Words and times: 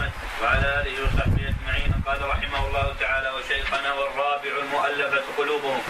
محمد 0.00 0.12
وعلى 0.42 0.80
آله 0.80 0.94
وصحبه 1.04 1.42
أجمعين. 1.52 1.90
قال 2.06 2.28
رحمه 2.28 2.66
الله 2.66 2.94
تعالى 3.00 3.30
وشيخنا 3.30 3.92
والرابع 3.92 4.52
المؤلفة 4.62 5.24
قلوبهم 5.38 5.82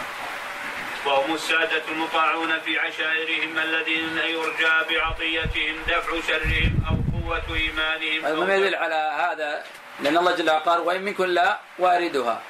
وهم 1.06 1.34
السادة 1.34 1.82
المطاعون 1.88 2.60
في 2.60 2.78
عشائرهم 2.78 3.58
الذين 3.58 4.18
يرجى 4.18 4.74
بعطيتهم 4.90 5.74
دفع 5.88 6.10
شرهم 6.28 6.72
أو 6.88 6.96
قوة 7.14 7.56
إيمانهم 7.56 8.26
هذا 8.26 8.44
ما 8.46 8.54
يدل 8.56 8.74
على 8.74 9.00
هذا 9.22 9.64
لأن 10.00 10.16
الله 10.16 10.34
جل 10.36 10.50
وعلا 10.50 10.64
قال 10.64 10.80
وإن 10.80 11.02
منكم 11.02 11.24
لا 11.24 11.58
واردها 11.78 12.40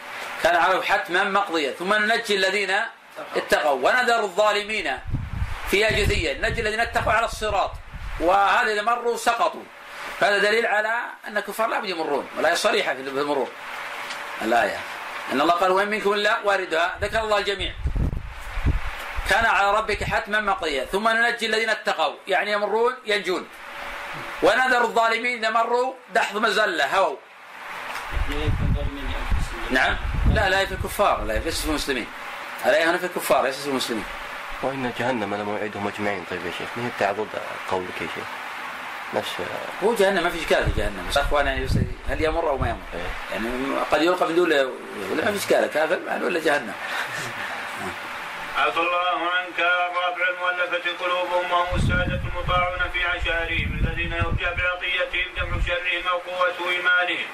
كان 0.43 0.57
عليه 0.57 0.83
حتما 0.83 1.25
مقضية. 1.25 1.71
ثم 1.71 1.95
ننجي 1.95 2.35
الذين 2.37 2.73
اتقوا. 3.37 3.89
ونذر 3.89 4.21
الظالمين 4.21 4.99
فيها 5.71 5.91
جثيا 5.91 6.35
ننجي 6.35 6.61
الذين 6.61 6.81
اتقوا 6.81 7.13
على 7.13 7.27
الصراط. 7.27 7.73
وهذا 8.21 8.73
إذا 8.73 8.83
مروا 8.83 9.17
سقطوا. 9.17 9.63
هذا 10.21 10.39
دليل 10.39 10.67
على 10.67 11.01
أن 11.29 11.37
الكفار 11.37 11.69
لا 11.69 11.85
يمرون 11.85 12.29
ولا 12.39 12.55
صريحة 12.55 12.95
في 12.95 13.01
المرور. 13.01 13.49
الآية. 14.43 14.77
أن 15.33 15.41
الله 15.41 15.55
قال 15.55 15.71
وإن 15.71 15.89
منكم 15.89 16.15
لا 16.15 16.39
واردها. 16.45 16.99
ذكر 17.01 17.21
الله 17.21 17.39
الجميع. 17.39 17.73
كان 19.31 19.47
على 19.47 19.79
ربك 19.79 20.05
حتما 20.05 20.41
مقضيا 20.41 20.85
ثم 20.85 21.09
ننجي 21.09 21.47
الذين 21.47 21.71
اتقوا. 21.71 22.15
يعني 22.29 22.53
يمرون 22.53 22.95
ينجون. 23.07 23.49
ونذر 24.43 24.83
الظالمين 24.83 25.39
إذا 25.39 25.51
مروا 25.51 25.95
دحض 26.15 26.37
مزلة 26.37 26.97
هووا. 26.97 27.17
نعم. 29.71 29.97
لا 30.35 30.49
لا 30.49 30.67
في 30.67 30.75
الكفار 30.75 31.25
لا 31.25 31.41
في 31.41 31.69
المسلمين. 31.69 32.07
الايه 32.67 32.91
هنا 32.91 32.99
في 32.99 33.07
الكفار 33.07 33.45
ليس 33.45 33.61
في 33.61 33.69
المسلمين. 33.69 34.05
وإن 34.63 34.93
جهنم 34.99 35.35
لموعدهم 35.35 35.89
أجمعين. 35.89 36.25
طيب 36.31 36.47
يا 36.47 36.53
شيخ 36.59 36.69
ما 36.77 36.91
هي 37.01 37.15
قولك 37.71 38.01
يا 38.01 38.07
شيخ؟ 38.15 38.40
نفس 39.15 39.31
هو 39.85 39.95
جهنم 39.95 40.23
ما 40.23 40.31
في 40.31 40.39
اشكال 40.41 40.65
في 40.65 40.81
جهنم. 40.81 41.07
بس 41.11 41.19
اخوانا 41.19 41.67
هل 42.09 42.25
يمر 42.25 42.49
أو 42.49 42.59
ما 42.59 42.69
يمر؟ 42.69 42.79
إيه. 42.95 43.01
يعني 43.33 43.49
قد 43.91 44.03
يلقى 44.03 44.29
من 44.29 44.35
دون 44.35 44.53
ولا 45.13 45.25
ما 45.25 45.31
في 45.31 45.37
اشكال 45.37 45.67
كافر 45.67 45.99
ولا 46.25 46.41
جهنم. 46.41 46.73
عفى 48.57 48.81
الله 48.81 49.19
عنك 49.35 49.59
الرابع 49.59 50.29
المؤلفة 50.29 51.05
قلوبهم 51.05 51.53
وهم 51.53 51.77
السادة 51.77 52.21
المطاعون 52.29 52.79
في 52.93 53.05
عشائرهم 53.05 53.81
الذين 53.85 54.13
يرجى 54.13 54.45
بعطيتهم 54.45 55.29
دفع 55.37 55.67
شرهم 55.67 56.09
أو 56.11 56.19
قوة 56.19 56.71
إيمانهم. 56.71 57.27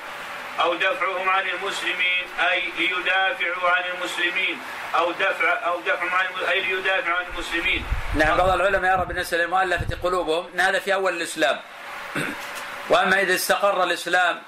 أو 0.61 0.75
دفعهم 0.75 1.29
عن 1.29 1.49
المسلمين 1.49 2.27
أي 2.51 2.63
ليدافعوا 2.79 3.71
عن 3.71 3.85
المسلمين 3.95 4.59
أو 4.95 5.13
دفع 5.13 5.67
أو 5.67 5.81
دفع 5.81 6.17
عن 6.17 6.27
أي 6.49 6.61
ليدافعوا 6.61 7.17
عن 7.19 7.27
المسلمين. 7.35 7.85
نعم 8.15 8.37
بعض 8.37 8.49
العلماء 8.49 8.93
يرى 8.93 9.05
بالنسبة 9.07 9.45
لمؤلفة 9.45 9.97
قلوبهم 10.03 10.47
أن 10.55 10.61
هذا 10.61 10.79
في 10.79 10.95
أول 10.95 11.17
الإسلام. 11.17 11.61
وأما 12.91 13.21
إذا 13.21 13.35
استقر 13.35 13.85
الإسلام 13.85 14.43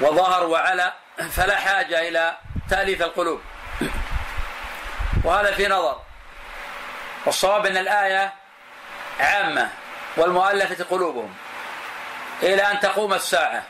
وظهر 0.00 0.46
وعلى 0.46 0.92
فلا 1.30 1.56
حاجة 1.56 2.08
إلى 2.08 2.36
تأليف 2.70 3.02
القلوب. 3.02 3.40
وهذا 5.24 5.52
في 5.52 5.68
نظر 5.68 6.00
والصواب 7.26 7.66
أن 7.66 7.76
الآية 7.76 8.32
عامة 9.20 9.70
والمؤلفة 10.16 10.84
قلوبهم 10.84 11.34
إلى 12.42 12.62
أن 12.62 12.80
تقوم 12.80 13.14
الساعة 13.14 13.62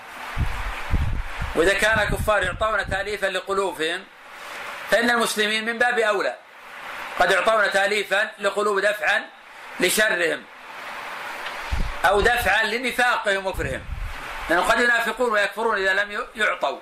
وإذا 1.56 1.74
كان 1.74 1.98
الكفار 1.98 2.42
يعطون 2.42 2.90
تأليفا 2.90 3.26
لقلوبهم 3.26 4.04
فإن 4.90 5.10
المسلمين 5.10 5.64
من 5.64 5.78
باب 5.78 5.98
أولى. 5.98 6.36
قد 7.18 7.30
يعطون 7.30 7.70
تأليفا 7.70 8.30
لقلوب 8.38 8.80
دفعا 8.80 9.24
لشرهم 9.80 10.42
أو 12.04 12.20
دفعا 12.20 12.64
لنفاقهم 12.64 13.46
وكفرهم 13.46 13.80
لأنه 14.50 14.62
قد 14.62 14.80
ينافقون 14.80 15.32
ويكفرون 15.32 15.77
إذا 15.78 15.94
لم 15.94 16.27
يعطوا. 16.36 16.78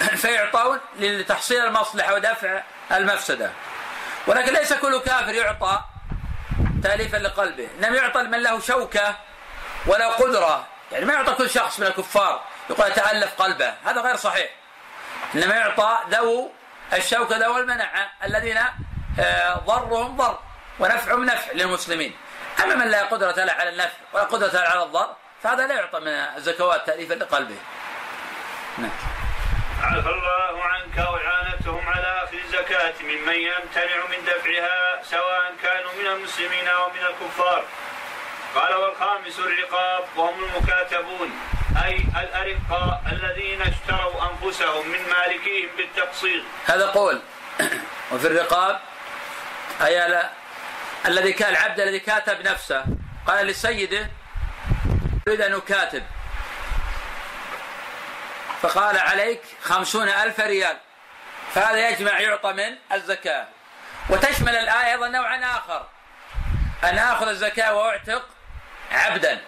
فيعطون 0.22 0.80
لتحصيل 0.98 1.66
المصلحة 1.66 2.14
ودفع 2.14 2.62
المفسدة. 2.92 3.50
ولكن 4.26 4.52
ليس 4.52 4.72
كل 4.72 5.00
كافر 5.00 5.34
يعطى 5.34 5.80
تأليفا 6.82 7.16
لقلبه. 7.16 7.68
إنما 7.78 7.96
يعطى 7.96 8.22
من 8.22 8.42
له 8.42 8.60
شوكة 8.60 9.16
ولا 9.86 10.08
قدرة. 10.08 10.66
يعني 10.92 11.04
ما 11.04 11.12
يعطى 11.14 11.34
كل 11.34 11.50
شخص 11.50 11.80
من 11.80 11.86
الكفار. 11.86 12.42
يقول 12.70 12.92
تألف 12.92 13.42
قلبه. 13.42 13.74
هذا 13.84 14.00
غير 14.00 14.16
صحيح. 14.16 14.50
إنما 15.34 15.54
يعطى 15.54 15.98
ذو 16.10 16.52
الشوكة 16.92 17.36
ذو 17.36 17.58
المنعة 17.58 18.12
الذين 18.24 18.58
آه، 19.20 19.54
ضرهم 19.54 20.16
ضر 20.16 20.38
ونفعهم 20.78 21.24
نفع 21.24 21.52
للمسلمين. 21.52 22.16
أما 22.62 22.74
من 22.74 22.88
لا 22.90 23.02
قدرة 23.02 23.44
له 23.44 23.52
على 23.52 23.68
النفع 23.68 23.96
ولا 24.12 24.24
قدرة 24.24 24.52
له 24.52 24.68
على 24.68 24.82
الضر 24.82 25.16
فهذا 25.42 25.66
لا 25.66 25.74
يعطى 25.74 26.00
من 26.00 26.08
الزكوات 26.08 26.86
تأليفا 26.86 27.14
لقلبه. 27.14 27.56
نعم. 28.78 28.90
عفى 29.82 30.08
الله 30.08 30.64
عنك 30.64 30.96
وإعانتهم 30.96 31.88
على 31.88 32.24
أخذ 32.24 32.36
الزكاة 32.44 32.94
ممن 33.02 33.34
يمتنع 33.34 34.06
من 34.10 34.24
دفعها 34.26 35.02
سواء 35.02 35.54
كانوا 35.62 35.90
من 35.92 36.06
المسلمين 36.06 36.68
أو 36.68 36.90
من 36.90 37.00
الكفار. 37.00 37.64
قال 38.54 38.74
والخامس 38.74 39.38
الرقاب 39.38 40.04
وهم 40.16 40.44
المكاتبون 40.44 41.30
أي 41.84 41.96
الأرقاء 41.96 43.02
الذين 43.12 43.62
اشتروا 43.62 44.30
أنفسهم 44.30 44.88
من 44.88 44.98
مالكيهم 45.08 45.68
بالتقسيط. 45.76 46.42
هذا 46.66 46.86
قول. 46.86 47.22
وفي 48.12 48.26
الرقاب 48.26 48.80
أي 49.84 50.28
الذي 51.06 51.32
كان 51.32 51.50
العبد 51.50 51.80
الذي 51.80 52.00
كاتب 52.00 52.40
نفسه. 52.46 52.84
قال 53.26 53.46
لسيده 53.46 54.10
أريد 55.28 55.40
أن 55.40 55.54
أكاتب. 55.54 56.02
فقال 58.62 58.98
عليك 58.98 59.40
خمسون 59.62 60.08
ألف 60.08 60.40
ريال. 60.40 60.76
فهذا 61.54 61.88
يجمع 61.88 62.20
يعطى 62.20 62.52
من 62.52 62.76
الزكاة. 62.92 63.46
وتشمل 64.10 64.56
الآية 64.56 64.92
أيضا 64.92 65.08
نوعا 65.08 65.44
آخر. 65.44 65.86
أن 66.84 66.98
آخذ 66.98 67.28
الزكاة 67.28 67.74
وأعتق 67.74 68.33
عبدا. 68.92 69.40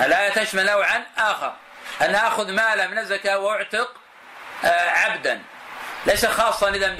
الآية 0.00 0.30
تشمل 0.30 0.66
نوعا 0.66 1.06
آخر. 1.18 1.54
أن 2.02 2.14
آخذ 2.14 2.52
مالا 2.52 2.86
من 2.86 2.98
الزكاة 2.98 3.38
وأعتق 3.38 3.94
آه، 4.64 4.90
عبدا. 4.90 5.42
ليس 6.06 6.26
خاصا 6.26 6.70
إذا 6.70 6.96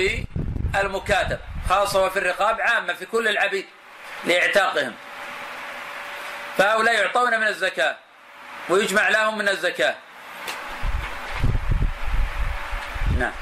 بالمكاتب 0.72 1.38
خاصة 1.68 2.04
وفي 2.04 2.18
الرقاب 2.18 2.60
عامة 2.60 2.92
في 2.92 3.06
كل 3.06 3.28
العبيد 3.28 3.66
لإعتاقهم. 4.24 4.94
فهؤلاء 6.58 6.94
يعطون 6.94 7.40
من 7.40 7.46
الزكاة 7.46 7.96
ويجمع 8.68 9.08
لهم 9.08 9.38
من 9.38 9.48
الزكاة. 9.48 9.94
نعم. 13.18 13.32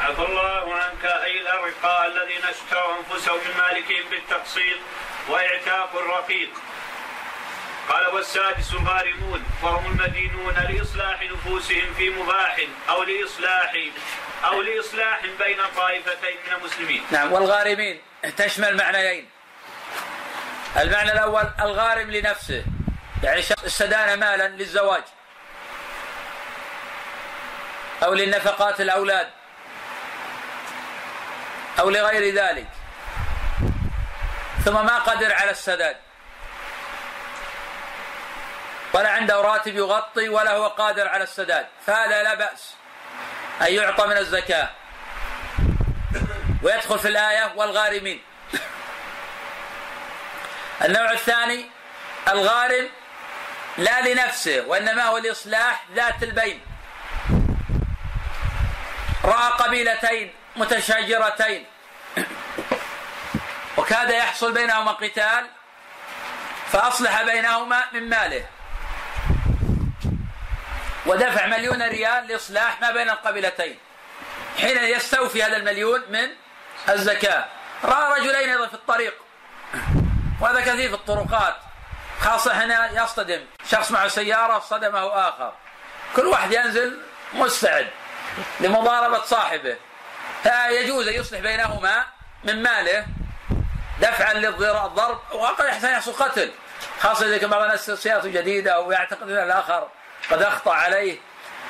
عفى 0.00 0.22
الله 0.22 0.74
عنك. 0.74 1.04
أي 1.04 1.40
الأرقاء 1.40 2.06
الذين 2.06 2.44
اشتروا 2.44 2.94
أنفسهم 2.98 3.36
من 3.36 3.56
مالكهم 3.62 4.10
بالتقسيط 4.10 4.78
وإعتاق 5.28 5.96
الرقيق. 5.96 6.50
قال 7.88 8.06
والسادس 8.14 8.72
الغارمون 8.72 9.44
وهم 9.62 9.86
المدينون 9.86 10.54
لإصلاح 10.54 11.22
نفوسهم 11.22 11.94
في 11.96 12.10
مباح 12.10 12.56
أو 12.88 13.02
لاصلاح 13.02 13.74
أو 14.44 14.62
لإصلاح 14.62 15.20
بين 15.38 15.58
طائفتين 15.76 16.36
من 16.46 16.52
المسلمين. 16.52 17.02
نعم 17.10 17.32
والغارمين 17.32 18.00
تشمل 18.36 18.76
معنيين. 18.76 19.28
المعنى 20.76 21.12
الأول 21.12 21.50
الغارم 21.60 22.10
لنفسه 22.10 22.64
يعني 23.22 23.40
استدان 23.40 24.20
مالا 24.20 24.48
للزواج 24.48 25.02
أو 28.02 28.14
للنفقات 28.14 28.80
الأولاد 28.80 29.28
أو 31.80 31.90
لغير 31.90 32.34
ذلك 32.34 32.68
ثم 34.64 34.72
ما 34.86 34.98
قدر 34.98 35.32
على 35.32 35.50
السداد 35.50 35.96
ولا 38.92 39.08
عنده 39.08 39.40
راتب 39.40 39.76
يغطي 39.76 40.28
ولا 40.28 40.52
هو 40.52 40.68
قادر 40.68 41.08
على 41.08 41.24
السداد. 41.24 41.66
فهذا 41.86 42.22
لا 42.22 42.34
بأس 42.34 42.74
أن 43.62 43.74
يعطى 43.74 44.06
من 44.06 44.16
الزكاة. 44.16 44.68
ويدخل 46.62 46.98
في 46.98 47.08
الآية 47.08 47.52
والغارمين. 47.56 48.22
النوع 50.84 51.12
الثاني 51.12 51.70
الغارم 52.28 52.88
لا 53.78 54.00
لنفسه 54.00 54.64
وإنما 54.66 55.04
هو 55.04 55.18
لإصلاح 55.18 55.84
ذات 55.94 56.22
البين. 56.22 56.60
رأى 59.24 59.52
قبيلتين 59.52 60.34
متشاجرتين. 60.56 61.66
وكاد 63.76 64.10
يحصل 64.10 64.52
بينهما 64.52 64.92
قتال 64.92 65.46
فأصلح 66.72 67.22
بينهما 67.22 67.84
من 67.92 68.08
ماله. 68.08 68.46
ودفع 71.06 71.46
مليون 71.46 71.82
ريال 71.82 72.26
لإصلاح 72.26 72.80
ما 72.80 72.90
بين 72.90 73.10
القبيلتين. 73.10 73.78
حين 74.60 74.84
يستوفي 74.84 75.42
هذا 75.42 75.56
المليون 75.56 76.02
من 76.08 76.28
الزكاة. 76.88 77.44
رأى 77.84 78.20
رجلين 78.20 78.50
أيضا 78.50 78.66
في 78.66 78.74
الطريق. 78.74 79.14
وهذا 80.40 80.60
كثير 80.60 80.88
في 80.88 80.94
الطرقات. 80.94 81.56
خاصة 82.20 82.64
هنا 82.64 83.02
يصطدم. 83.02 83.40
شخص 83.70 83.90
معه 83.90 84.08
سيارة 84.08 84.58
صدمه 84.58 85.28
آخر. 85.28 85.52
كل 86.16 86.26
واحد 86.26 86.52
ينزل 86.52 86.98
مستعد 87.32 87.88
لمضاربة 88.60 89.22
صاحبه. 89.22 89.76
فيجوز 90.42 91.08
أن 91.08 91.14
يصلح 91.14 91.40
بينهما 91.40 92.06
من 92.44 92.62
ماله. 92.62 93.06
دفعا 94.00 94.34
للضرب. 94.34 94.98
وقد 95.32 95.64
يحصل 95.64 96.12
قتل. 96.12 96.52
خاصة 97.00 97.26
إذا 97.26 97.38
كان 97.38 97.50
بعض 97.50 97.62
الناس 97.62 97.90
سيارته 97.90 98.28
جديدة 98.28 98.72
أو 98.72 98.92
يعتقد 98.92 99.30
أن 99.30 99.44
الآخر 99.44 99.88
قد 100.30 100.42
أخطأ 100.42 100.74
عليه. 100.74 101.18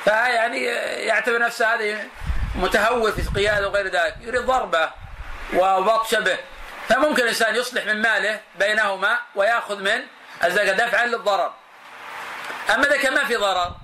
فيعني 0.03 0.63
يعتبر 1.05 1.39
نفسه 1.39 1.73
هذه 1.75 2.07
متهور 2.55 3.11
في 3.11 3.21
القيادة 3.21 3.67
وغير 3.67 3.87
ذلك. 3.87 4.15
يريد 4.21 4.41
ضربه 4.41 4.89
وبطش 5.53 6.15
به 6.15 6.37
فممكن 6.89 7.23
الإنسان 7.23 7.55
يصلح 7.55 7.85
من 7.85 8.01
ماله 8.01 8.39
بينهما 8.59 9.19
ويأخذ 9.35 9.79
من 9.79 10.01
الزكاة 10.43 10.73
دفعا 10.73 11.05
للضرر. 11.05 11.53
أما 12.73 12.87
إذا 12.87 12.97
كان 12.97 13.13
ما 13.13 13.25
في 13.25 13.35
ضرر 13.35 13.75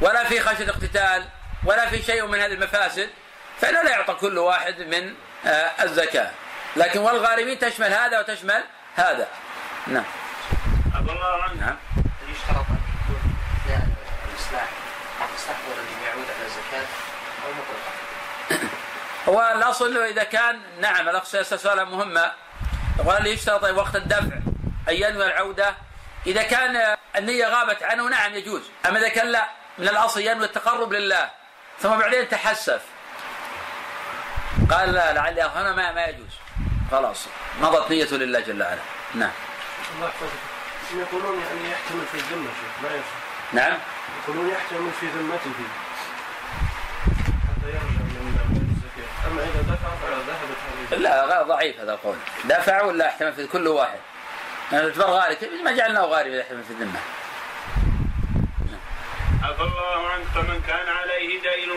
ولا 0.00 0.24
في 0.24 0.40
خشية 0.40 0.70
اقتتال 0.70 1.24
ولا 1.64 1.88
في 1.88 2.02
شيء 2.02 2.26
من 2.26 2.40
هذه 2.40 2.52
المفاسد 2.52 3.10
فإنه 3.60 3.82
لا 3.82 3.90
يعطى 3.90 4.14
كل 4.14 4.38
واحد 4.38 4.80
من 4.80 5.14
آه، 5.46 5.70
الزكاة. 5.82 6.30
لكن 6.76 7.00
والغارمين 7.00 7.58
تشمل 7.58 7.92
هذا 7.92 8.20
وتشمل 8.20 8.64
هذا. 8.96 9.28
نعم. 9.86 10.04
الله 11.00 11.42
عنك. 11.42 11.60
نعم 11.60 11.76
يشترط 12.28 12.66
ان 12.70 12.78
يكون 13.04 13.36
الاصلاح 14.32 14.68
مستحضر 15.34 15.80
ان 15.80 16.04
يعود 16.06 16.26
على 16.36 16.46
الزكاه 16.46 16.86
أو 17.44 17.50
مطلقا 17.52 18.68
هو 19.28 19.52
الاصل 19.56 19.96
إذا 19.96 20.24
كان 20.24 20.60
نعم 20.80 21.08
الأخ 21.08 21.24
سيسال 21.24 21.60
سؤالا 21.60 21.84
مهمة. 21.84 22.32
يقول 22.98 23.26
يشترط 23.26 23.64
وقت 23.64 23.96
الدفع 23.96 24.36
ان 24.88 24.94
ينوي 24.94 25.26
العودة؟ 25.26 25.74
إذا 26.26 26.42
كان 26.42 26.96
النية 27.16 27.46
غابت 27.46 27.82
عنه 27.82 28.08
نعم 28.08 28.34
يجوز. 28.34 28.62
أما 28.86 28.98
إذا 28.98 29.08
كان 29.08 29.26
لا 29.26 29.48
من 29.78 29.88
الأصل 29.88 30.20
ينوي 30.20 30.44
التقرب 30.44 30.92
لله. 30.92 31.30
ثم 31.80 31.88
بعدين 31.88 32.28
تحسف. 32.28 32.82
قال 34.70 34.92
لا 34.92 35.12
لعلي 35.12 35.42
هنا 35.42 35.72
ما 35.72 35.92
ما 35.92 36.04
يجوز. 36.04 36.32
خلاص 36.90 37.26
مضت 37.60 37.90
نيته 37.90 38.16
لله 38.16 38.40
جل 38.40 38.62
وعلا. 38.62 38.80
نعم. 39.14 39.30
الله 39.96 40.06
يحفظك. 40.08 40.30
يقولون 40.96 41.40
يعني 41.40 41.70
يحتمل 41.70 42.06
في 42.12 42.14
الذمة 42.14 42.48
شيخ 42.48 42.82
ما 42.82 42.88
يصح. 42.88 43.18
نعم. 43.52 43.78
يقولون 44.22 44.48
يحتمل 44.48 44.90
في 45.00 45.06
ذمته 45.06 45.52
حتى 47.48 47.66
يرجع 47.66 48.02
من 48.48 48.76
الزكاة 48.76 49.10
لا 50.90 51.24
غير 51.24 51.42
ضعيف 51.42 51.80
هذا 51.80 51.92
القول. 51.92 52.16
دفع 52.44 52.82
ولا 52.82 53.08
احتمل 53.08 53.32
في 53.32 53.46
كل 53.46 53.68
واحد؟ 53.68 53.98
يعني 54.72 54.90
تعتبر 54.90 55.04
غارب 55.04 55.36
ما 55.64 55.72
جعلناه 55.72 56.00
غارب 56.00 56.26
إذا 56.26 56.42
في 56.42 56.70
الذمة. 56.70 57.00
عفى 59.42 59.62
الله 59.62 60.08
عنك 60.08 60.26
فمن 60.34 60.62
كان 60.66 60.88
عليه 60.88 61.40
دين 61.40 61.70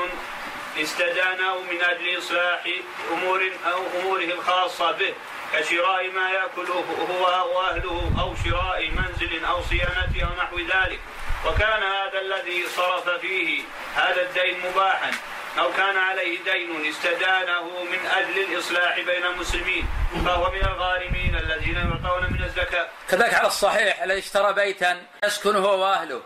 استدانه 0.77 1.59
من 1.71 1.81
أجل 1.81 2.17
إصلاح 2.17 2.63
أمور 3.11 3.41
أو 3.73 3.99
أموره 3.99 4.23
الخاصة 4.23 4.91
به 4.91 5.13
كشراء 5.53 6.11
ما 6.11 6.29
يأكله 6.29 6.85
هو 7.11 7.55
واهله 7.57 8.11
أو 8.19 8.35
شراء 8.43 8.89
منزل 8.89 9.45
أو 9.45 9.61
صيانته 9.61 10.23
أو 10.23 10.43
نحو 10.43 10.59
ذلك. 10.59 10.99
وكان 11.45 11.83
هذا 11.83 12.21
الذي 12.21 12.67
صرف 12.67 13.09
فيه 13.09 13.63
هذا 13.95 14.21
الدين 14.21 14.55
مباحا. 14.69 15.11
أو 15.59 15.73
كان 15.73 15.97
عليه 15.97 16.43
دين 16.43 16.85
استدانه 16.85 17.83
من 17.83 18.05
أجل 18.05 18.39
الإصلاح 18.39 18.99
بين 18.99 19.25
المسلمين 19.25 19.89
فهو 20.25 20.51
من 20.51 20.61
الغارمين 20.61 21.35
الذين 21.35 21.75
يعطون 21.75 22.33
من 22.33 22.43
الزكاة. 22.43 22.87
كذلك 23.09 23.33
على 23.33 23.47
الصحيح 23.47 24.01
الذي 24.01 24.19
اشترى 24.19 24.53
بيتا 24.53 25.01
يسكن 25.23 25.55
هو 25.55 25.81
وأهله. 25.81 26.21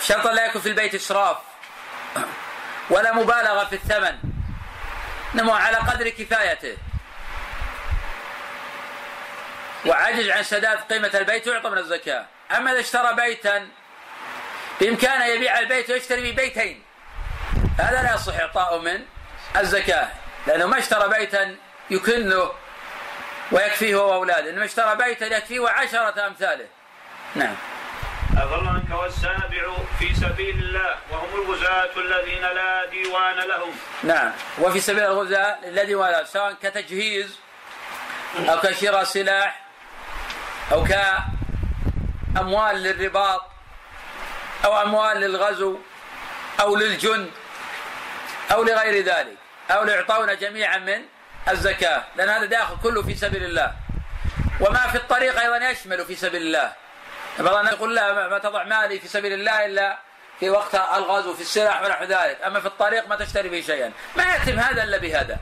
شرط 0.00 0.26
لا 0.26 0.46
يكون 0.46 0.62
في 0.62 0.68
البيت 0.68 0.94
إسراف 0.94 1.36
ولا 2.90 3.14
مبالغة 3.14 3.64
في 3.64 3.72
الثمن. 3.72 4.18
إنما 5.34 5.54
على 5.54 5.76
قدر 5.76 6.08
كفايته. 6.08 6.76
وعجز 9.86 10.28
عن 10.28 10.42
سداد 10.42 10.78
قيمة 10.78 11.10
البيت 11.14 11.46
يعطى 11.46 11.70
من 11.70 11.78
الزكاة. 11.78 12.26
أما 12.56 12.72
إذا 12.72 12.80
اشترى 12.80 13.14
بيتا 13.14 13.68
بإمكانه 14.80 15.24
يبيع 15.24 15.58
البيت 15.58 15.90
ويشتري 15.90 16.32
بيتين 16.32 16.82
هذا 17.78 18.02
لا 18.02 18.14
يصح 18.14 18.40
إعطاؤه 18.40 18.78
من 18.78 19.00
الزكاة 19.56 20.08
لأنه 20.46 20.66
ما 20.66 20.78
اشترى 20.78 21.08
بيتا 21.08 21.56
يكنه 21.90 22.50
ويكفيه 23.52 23.94
هو 23.94 24.10
وأولاده 24.10 24.50
إنما 24.50 24.64
اشترى 24.64 24.96
بيتا 24.96 25.26
يكفيه 25.26 25.60
وعشرة 25.60 26.26
أمثاله. 26.26 26.66
نعم. 27.34 27.54
عفا 28.30 28.46
الله 28.46 28.70
عنك 28.70 29.02
والسابع 29.02 29.72
في 29.98 30.14
سبيل 30.14 30.58
الله 30.58 30.96
وهم 31.10 31.28
الغزاة 31.34 31.90
الذين 31.96 32.42
لا 32.42 32.86
ديوان 32.86 33.36
لهم. 33.36 33.72
نعم. 34.02 34.32
وفي 34.58 34.80
سبيل 34.80 35.04
الغزاة 35.04 35.58
الذي 35.64 35.94
ولا 35.94 36.24
سواء 36.24 36.52
كتجهيز 36.62 37.38
أو 38.48 38.60
كشراء 38.60 39.04
سلاح 39.04 39.60
أو 40.72 40.84
كأموال 42.34 42.82
للرباط 42.82 43.42
أو 44.64 44.82
أموال 44.82 45.20
للغزو 45.20 45.78
أو 46.60 46.76
للجند. 46.76 47.30
أو 48.52 48.62
لغير 48.62 49.04
ذلك 49.04 49.36
أو 49.70 49.84
ليعطون 49.84 50.36
جميعا 50.36 50.78
من 50.78 51.02
الزكاة 51.48 52.04
لأن 52.16 52.28
هذا 52.28 52.44
داخل 52.44 52.76
كله 52.82 53.02
في 53.02 53.14
سبيل 53.14 53.44
الله. 53.44 53.74
وما 54.60 54.86
في 54.86 54.94
الطريق 54.94 55.40
أيضا 55.40 55.70
يشمل 55.70 56.04
في 56.04 56.14
سبيل 56.14 56.42
الله. 56.42 56.72
بعض 57.38 57.54
الناس 57.54 57.74
يقول 57.74 57.94
لا 57.94 58.28
ما 58.28 58.38
تضع 58.38 58.64
مالي 58.64 59.00
في 59.00 59.08
سبيل 59.08 59.32
الله 59.32 59.64
إلا 59.64 59.98
في 60.40 60.50
وقت 60.50 60.74
الغزو 60.74 61.34
في 61.34 61.40
السلاح 61.40 61.82
ونحو 61.82 62.04
ذلك. 62.04 62.42
أما 62.46 62.60
في 62.60 62.66
الطريق 62.66 63.08
ما 63.08 63.16
تشتري 63.16 63.48
به 63.48 63.60
شيئا. 63.60 63.92
ما 64.16 64.34
يتم 64.34 64.58
هذا 64.58 64.82
إلا 64.82 64.98
بهذا. 64.98 65.38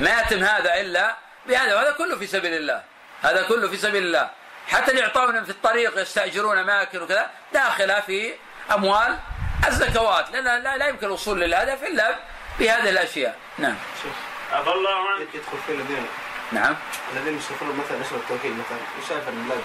ما 0.00 0.20
يتم 0.20 0.44
هذا 0.44 0.80
إلا 0.80 1.16
بهذا. 1.46 1.74
وهذا 1.74 1.90
كله 1.90 2.18
في 2.18 2.26
سبيل 2.26 2.52
الله. 2.52 2.82
هذا 3.22 3.42
كله 3.42 3.68
في 3.68 3.76
سبيل 3.76 4.02
الله. 4.02 4.30
حتى 4.68 4.90
اللي 4.90 5.02
يعطون 5.02 5.44
في 5.44 5.50
الطريق 5.50 5.98
يستأجرون 5.98 6.58
أماكن 6.58 7.02
وكذا 7.02 7.30
داخلة 7.52 8.00
في 8.00 8.34
أموال 8.74 9.18
الزكوات. 9.66 10.30
لأن 10.30 10.62
لا, 10.62 10.76
لا 10.76 10.86
يمكن 10.88 11.06
الوصول 11.06 11.40
للهدف 11.40 11.82
إلا 11.82 12.16
بهذه 12.58 12.90
الأشياء. 12.90 13.36
نعم. 13.58 13.76
عفى 14.52 14.70
الله 14.70 14.90
عنك 14.90 15.34
يدخل 15.34 15.58
في 15.66 15.72
الذين. 15.72 16.06
نعم. 16.52 16.76
الذين 17.12 17.38
يشتغلون 17.38 17.76
مثلا 17.76 17.98
نشر 17.98 18.16
التوحيد 18.16 18.52
مثلا. 18.52 18.78
يسافر 19.02 19.28
البلاد 19.28 19.60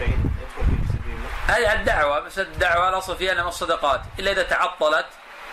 بعيد 0.00 0.10
يدخل 0.10 0.64
في 0.66 0.92
سبيل. 0.92 1.14
الله 1.14 1.68
هذه 1.68 1.80
الدعوة 1.80 2.20
بس 2.20 2.38
الدعوة 2.38 2.88
الأصل 2.88 3.16
فيها 3.16 3.32
أنها 3.32 3.48
الصدقات 3.48 4.00
إلا 4.18 4.32
إذا 4.32 4.42
تعطلت 4.42 5.06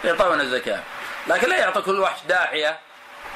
يعطون 0.03 0.41
الزكاة. 0.41 0.79
لكن 1.27 1.49
لا 1.49 1.57
يعطى 1.57 1.81
كل 1.81 1.99
واحد 1.99 2.27
داعية. 2.27 2.79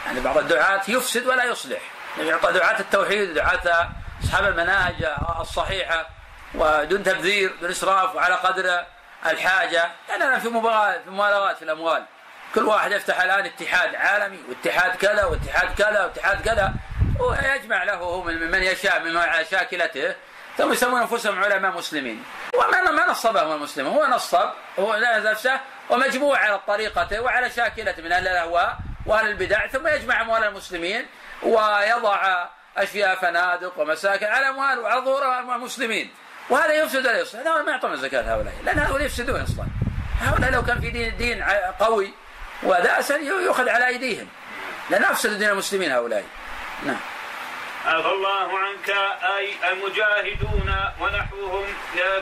يعني 0.06 0.20
بعض 0.20 0.38
الدعاة 0.38 0.82
يفسد 0.88 1.28
ولا 1.28 1.44
يصلح. 1.44 1.82
يعني 2.18 2.30
يعطى 2.30 2.54
دعاة 2.54 2.80
التوحيد 2.80 3.34
دعاة 3.34 3.90
أصحاب 4.24 4.46
المناهج 4.46 5.08
الصحيحة 5.40 6.10
ودون 6.56 7.04
تبذير 7.04 7.56
دون 7.62 7.70
إسراف 7.70 8.16
وعلى 8.16 8.36
قدر 8.36 8.86
الحاجة 9.26 9.92
لأننا 10.10 10.40
في 10.40 10.50
مبالغات 10.50 11.04
في 11.04 11.10
مبالغات 11.10 11.58
في 11.58 11.64
الأموال. 11.64 12.06
كل 12.56 12.64
واحد 12.64 12.92
يفتح 12.92 13.22
الآن 13.22 13.46
اتحاد 13.46 13.96
عالمي 13.96 14.40
واتحاد 14.50 14.96
كذا 14.96 15.26
واتحاد 15.26 15.76
كذا 15.76 16.04
واتحاد 16.04 16.42
كذا. 16.42 16.74
ويجمع 17.20 17.84
له 17.84 17.94
هو 17.94 18.22
من 18.22 18.52
من 18.52 18.64
يشاء 18.64 19.00
من 19.00 19.18
على 19.18 19.46
شاكلته 19.46 20.16
ثم 20.58 20.72
يسمون 20.72 21.02
أنفسهم 21.02 21.44
علماء 21.44 21.72
مسلمين. 21.72 22.24
وما 22.54 22.92
ما 22.92 23.10
نصبهم 23.12 23.52
المسلمون 23.52 23.94
هو 23.94 24.06
نصب 24.06 24.50
هو 24.80 24.96
نفسه 24.96 25.60
ومجموع 25.90 26.40
على 26.40 26.60
طريقته 26.68 27.22
وعلى 27.22 27.50
شاكلته 27.50 28.04
من 28.04 28.12
أهل 28.12 28.28
الأهواء 28.28 28.78
وأهل 29.06 29.28
البدع. 29.28 29.68
ثم 29.68 29.88
يجمع 29.88 30.22
أموال 30.22 30.44
المسلمين 30.44 31.08
ويضع 31.44 32.48
أشياء 32.78 33.16
فنادق 33.16 33.80
ومساكن 33.80 34.26
على 34.26 34.50
أموال 34.50 34.80
وعلى 34.80 35.02
ظهور 35.02 35.40
المسلمين. 35.40 36.14
وهذا 36.50 36.74
يفسد 36.74 37.08
ولا 37.08 37.20
يصلح. 37.20 37.40
هذا 37.40 37.62
ما 37.62 37.72
يعطون 37.72 37.94
الزكاة 37.94 38.22
هؤلاء. 38.22 38.54
لأن 38.64 38.80
هؤلاء 38.80 39.06
يفسدون 39.06 39.42
أصلا. 39.42 39.66
هؤلاء 40.22 40.52
لو 40.52 40.64
كان 40.64 40.82
في 40.82 40.90
دين 40.90 41.18
دين 41.18 41.44
قوي 41.80 42.14
ودأسا 42.64 43.16
يؤخذ 43.18 43.70
على 43.70 43.88
أيديهم. 43.88 44.28
لأن 44.90 45.04
افسدوا 45.04 45.38
دين 45.38 45.50
المسلمين 45.50 45.92
هؤلاء. 45.92 46.26
نعم. 46.86 47.00
عفى 47.86 48.08
الله 48.08 48.60
عنك 48.60 48.90
أي 49.38 49.72
المجاهدون 49.72 50.76
ونحوهم 51.00 51.66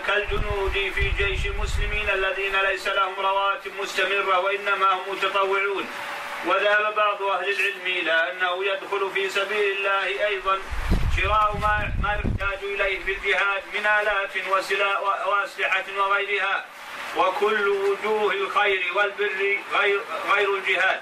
كالجنود 0.08 0.72
في 0.72 1.10
جيش 1.17 1.46
المسلمين 1.46 2.10
الذين 2.10 2.55
ليس 2.70 2.88
لهم 2.88 3.13
رواتب 3.20 3.72
مستمرة 3.82 4.39
وإنما 4.39 4.91
هم 4.94 5.01
متطوعون. 5.12 5.86
وذهب 6.47 6.95
بعض 6.95 7.21
أهل 7.21 7.49
العلم 7.49 7.85
إلى 7.85 8.31
أنه 8.31 8.65
يدخل 8.65 9.11
في 9.13 9.29
سبيل 9.29 9.77
الله 9.77 10.27
أيضا 10.27 10.57
شراء 11.17 11.57
ما 11.61 11.91
ما 12.03 12.13
يحتاج 12.13 12.63
إليه 12.63 13.03
في 13.03 13.11
الجهاد 13.13 13.63
من 13.73 13.85
آلات 13.85 14.31
وأسلحة 15.27 15.83
وغيرها 15.97 16.65
وكل 17.17 17.67
وجوه 17.67 18.33
الخير 18.33 18.83
والبر 18.95 19.59
غير 19.79 20.01
غير 20.35 20.55
الجهاد. 20.55 21.01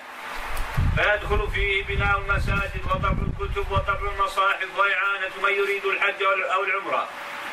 فيدخل 0.95 1.47
فيه 1.53 1.83
بناء 1.83 2.17
المساجد 2.17 2.81
وطبع 2.85 3.09
الكتب 3.09 3.71
وطبع 3.71 4.11
المصاحف 4.11 4.67
وإعانة 4.77 5.31
من 5.43 5.53
يريد 5.53 5.85
الحج 5.85 6.23
أو 6.23 6.63
العمرة. 6.63 7.07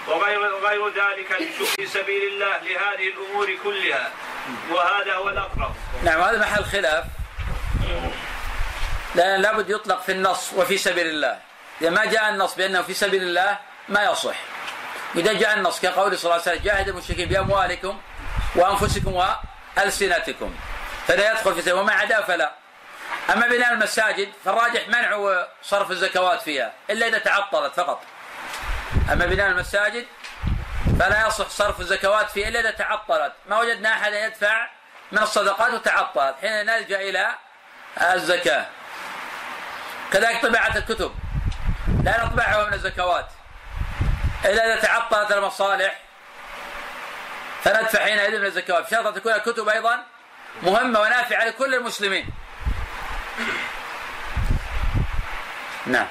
وغير 0.08 0.40
غير 0.40 0.88
ذلك 0.88 1.50
في 1.76 1.86
سبيل 1.86 2.22
الله 2.22 2.58
لهذه 2.58 3.08
الأمور 3.08 3.56
كلها. 3.64 4.12
وهذا 4.70 5.14
هو 5.14 5.28
الأقرب. 5.28 5.74
نعم 6.04 6.20
هذا 6.20 6.38
محل 6.38 6.64
خلاف. 6.64 7.04
لأن 9.14 9.42
لابد 9.42 9.70
يطلق 9.70 10.02
في 10.02 10.12
النص 10.12 10.52
وفي 10.52 10.78
سبيل 10.78 11.06
الله. 11.06 11.38
إذا 11.80 11.90
ما 11.90 12.04
جاء 12.04 12.28
النص 12.28 12.54
بأنه 12.54 12.82
في 12.82 12.94
سبيل 12.94 13.22
الله 13.22 13.58
ما 13.88 14.04
يصح. 14.04 14.36
إذا 15.16 15.32
جاء 15.32 15.54
النص 15.54 15.80
كقول 15.80 16.18
صلى 16.18 16.24
الله 16.24 16.42
عليه 16.42 16.52
وسلم 16.52 16.64
جاهد 16.64 16.88
المشركين 16.88 17.28
بأموالكم 17.28 18.00
وأنفسكم 18.56 19.24
وألسنتكم 19.76 20.54
فلا 21.06 21.32
يدخل 21.32 21.62
في 21.62 21.72
وما 21.72 21.92
عدا 21.92 22.20
فلا. 22.22 22.52
أما 23.32 23.46
بناء 23.46 23.72
المساجد 23.72 24.32
فالراجح 24.44 24.88
منع 24.88 25.44
صرف 25.62 25.90
الزكوات 25.90 26.42
فيها 26.42 26.72
إلا 26.90 27.08
إذا 27.08 27.18
تعطلت 27.18 27.74
فقط. 27.74 28.02
أما 29.12 29.26
بناء 29.26 29.46
المساجد 29.46 30.06
فلا 30.98 31.26
يصح 31.26 31.48
صرف 31.48 31.80
الزكوات 31.80 32.30
فيها 32.30 32.48
إلا 32.48 32.60
إذا 32.60 32.70
تعطلت. 32.70 33.32
ما 33.48 33.60
وجدنا 33.60 33.92
أحدا 33.92 34.26
يدفع 34.26 34.70
من 35.12 35.18
الصدقات 35.18 35.74
وتعطلت 35.74 36.34
حين 36.40 36.66
نلجأ 36.66 37.00
إلى 37.00 37.34
الزكاة. 37.98 38.66
كذلك 40.12 40.42
طباعة 40.42 40.76
الكتب. 40.76 41.14
لا 42.04 42.24
نطبعها 42.24 42.66
من 42.66 42.74
الزكوات. 42.74 43.28
إلا 44.44 44.64
إذا 44.64 44.80
تعطلت 44.80 45.32
المصالح 45.32 46.00
فندفع 47.64 48.04
حينئذ 48.04 48.38
من 48.38 48.46
الزكوات. 48.46 48.86
بشرط 48.86 49.06
أن 49.06 49.14
تكون 49.14 49.32
الكتب 49.32 49.68
أيضا 49.68 50.04
مهمة 50.62 51.00
ونافعة 51.00 51.44
لكل 51.44 51.74
المسلمين. 51.74 52.30
نعم. 55.86 56.06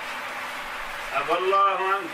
عفى 1.16 1.34
الله 1.34 1.94
عنك 1.94 2.10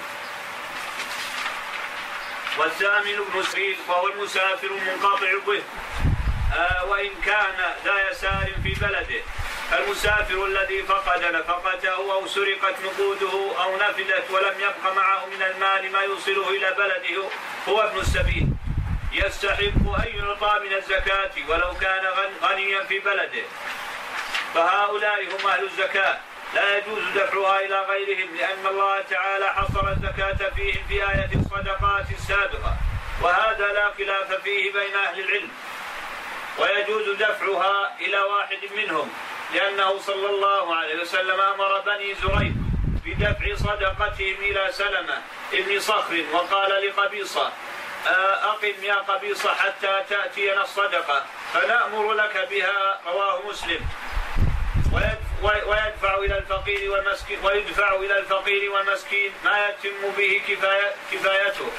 والثامن 2.58 3.44
سعيد 3.52 3.78
وهو 3.88 4.08
المسافر 4.08 4.68
المنقطع 4.68 5.32
به. 5.48 5.64
آه 6.56 6.86
وإن 6.86 7.10
كان 7.26 7.56
ذا 7.86 8.12
يسار 8.12 8.52
في 8.64 8.74
بلده. 8.74 9.22
المسافر 9.74 10.46
الذي 10.46 10.84
فقد 10.84 11.24
نفقته 11.24 12.14
أو 12.14 12.28
سرقت 12.28 12.76
نقوده 12.86 13.64
أو 13.64 13.78
نفدت 13.78 14.32
ولم 14.32 14.60
يبق 14.60 14.94
معه 14.96 15.26
من 15.26 15.42
المال 15.42 15.92
ما 15.92 16.02
يوصله 16.02 16.50
إلى 16.50 16.72
بلده 16.72 17.24
هو 17.70 17.82
ابن 17.82 18.00
السبيل. 18.00 18.48
يستحق 19.12 19.78
أن 20.00 20.12
يعطى 20.14 20.60
من 20.66 20.74
الزكاة 20.74 21.32
ولو 21.50 21.74
كان 21.82 22.04
غنيا 22.44 22.84
في 22.84 23.00
بلده. 23.00 23.44
فهؤلاء 24.54 25.24
هم 25.24 25.48
أهل 25.48 25.64
الزكاة. 25.64 26.18
لا 26.56 26.78
يجوز 26.78 27.04
دفعها 27.16 27.60
إلى 27.60 27.82
غيرهم 27.82 28.36
لأن 28.36 28.66
الله 28.66 29.02
تعالى 29.02 29.54
حصر 29.54 29.90
الزكاة 29.90 30.50
فيهم 30.56 30.84
في 30.90 30.94
آية 30.94 31.30
الصدقات 31.36 32.06
السابقة. 32.12 32.78
وهذا 33.22 33.74
لا 33.74 33.92
خلاف 33.98 34.42
فيه 34.44 34.74
بين 34.74 34.96
أهل 34.96 35.20
العلم. 35.20 35.50
ويجوز 36.60 37.16
دفعها 37.16 37.96
إلى 38.00 38.20
واحد 38.20 38.60
منهم. 38.78 39.14
لأنه 39.56 40.00
صلى 40.00 40.30
الله 40.30 40.76
عليه 40.76 41.02
وسلم 41.02 41.42
أمر 41.42 41.80
بني 41.80 42.14
زريق 42.14 42.54
بدفع 43.06 43.56
صدقتهم 43.56 44.36
إلى 44.42 44.68
سلمة 44.72 45.22
ابن 45.54 45.80
صخر 45.80 46.24
وقال 46.34 46.88
لقبيصة 46.88 47.52
آه، 48.08 48.52
أقم 48.52 48.84
يا 48.84 48.96
قبيصة 48.96 49.54
حتى 49.54 50.04
تأتينا 50.10 50.62
الصدقة 50.62 51.26
فنأمر 51.54 52.14
لك 52.14 52.48
بها. 52.52 53.00
رواه 53.08 53.42
مسلم. 53.50 53.82
ويدفع 55.44 56.18
إلى 56.18 56.38
الفقير 56.38 56.92
والمسكين 56.92 57.40
ويدفع 57.44 57.96
إلى 57.96 58.20
الفقير 58.20 58.72
والمسكين 58.72 59.32
ما 59.46 59.68
يتم 59.70 60.12
به 60.18 60.42
كفاية 60.48 60.94
كفايته. 61.12 61.72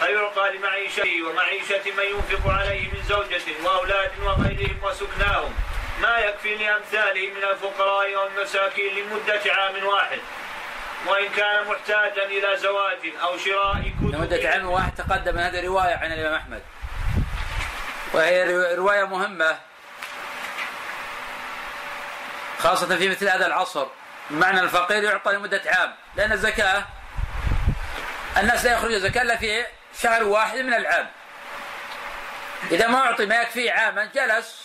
فيعطى 0.00 0.50
لمعيشته 0.50 1.22
ومعيشة 1.22 1.82
من 1.96 2.04
ينفق 2.04 2.50
عليه 2.50 2.88
من 2.88 3.02
زوجة 3.08 3.42
وأولاد 3.64 4.12
وغيرهم 4.22 4.78
وسكناهم. 4.82 5.54
ما 6.00 6.18
يكفي 6.18 6.54
لأمثاله 6.54 7.28
من 7.28 7.44
الفقراء 7.44 8.16
والمساكين 8.16 8.94
لمدة 8.94 9.40
عام 9.52 9.84
واحد. 9.84 10.18
وإن 11.06 11.28
كان 11.28 11.66
محتاجا 11.66 12.24
إلى 12.24 12.56
زواج 12.56 13.12
أو 13.22 13.38
شراء 13.38 13.92
كتب 14.00 14.14
لمدة 14.14 14.48
عام 14.50 14.66
واحد 14.70 14.94
تقدم 14.94 15.38
هذه 15.38 15.66
رواية 15.66 15.94
عن 15.94 16.12
الإمام 16.12 16.34
أحمد. 16.34 16.62
وهي 18.12 18.44
رواية 18.74 19.04
مهمة. 19.04 19.58
خاصة 22.58 22.96
في 22.96 23.08
مثل 23.08 23.28
هذا 23.28 23.46
العصر. 23.46 23.86
معنى 24.30 24.60
الفقير 24.60 25.02
يعطى 25.02 25.32
لمدة 25.32 25.62
عام. 25.66 25.94
لأن 26.16 26.32
الزكاة 26.32 26.84
الناس 28.36 28.64
لا 28.64 28.72
يخرجون 28.72 29.00
زكاة 29.00 29.22
إلا 29.22 29.36
في 29.36 29.66
شهر 30.02 30.24
واحد 30.24 30.58
من 30.58 30.74
العام. 30.74 31.10
إذا 32.70 32.86
ما 32.86 32.98
أعطي 32.98 33.26
ما 33.26 33.42
يكفيه 33.42 33.72
عاما 33.72 34.04
جلس. 34.04 34.63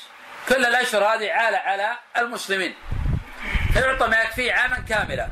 كل 0.50 0.65
الأشهر 0.65 1.03
هذه 1.03 1.32
عالة 1.32 1.58
على 1.58 1.98
المسلمين. 2.18 2.75
فيعطى 3.74 4.08
ما 4.08 4.22
يكفيه 4.22 4.53
عاما 4.53 4.84
كاملا. 4.89 5.29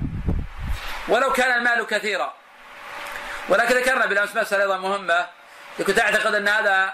ولو 1.07 1.33
كان 1.33 1.57
المال 1.57 1.87
كثيرا. 1.87 2.33
ولكن 3.49 3.75
ذكرنا 3.75 4.05
بالأمس 4.05 4.35
مسألة 4.35 4.63
أيضا 4.63 4.77
مهمة. 4.77 5.27
كنت 5.87 5.99
أعتقد 5.99 6.35
أن 6.35 6.47
هذا 6.47 6.93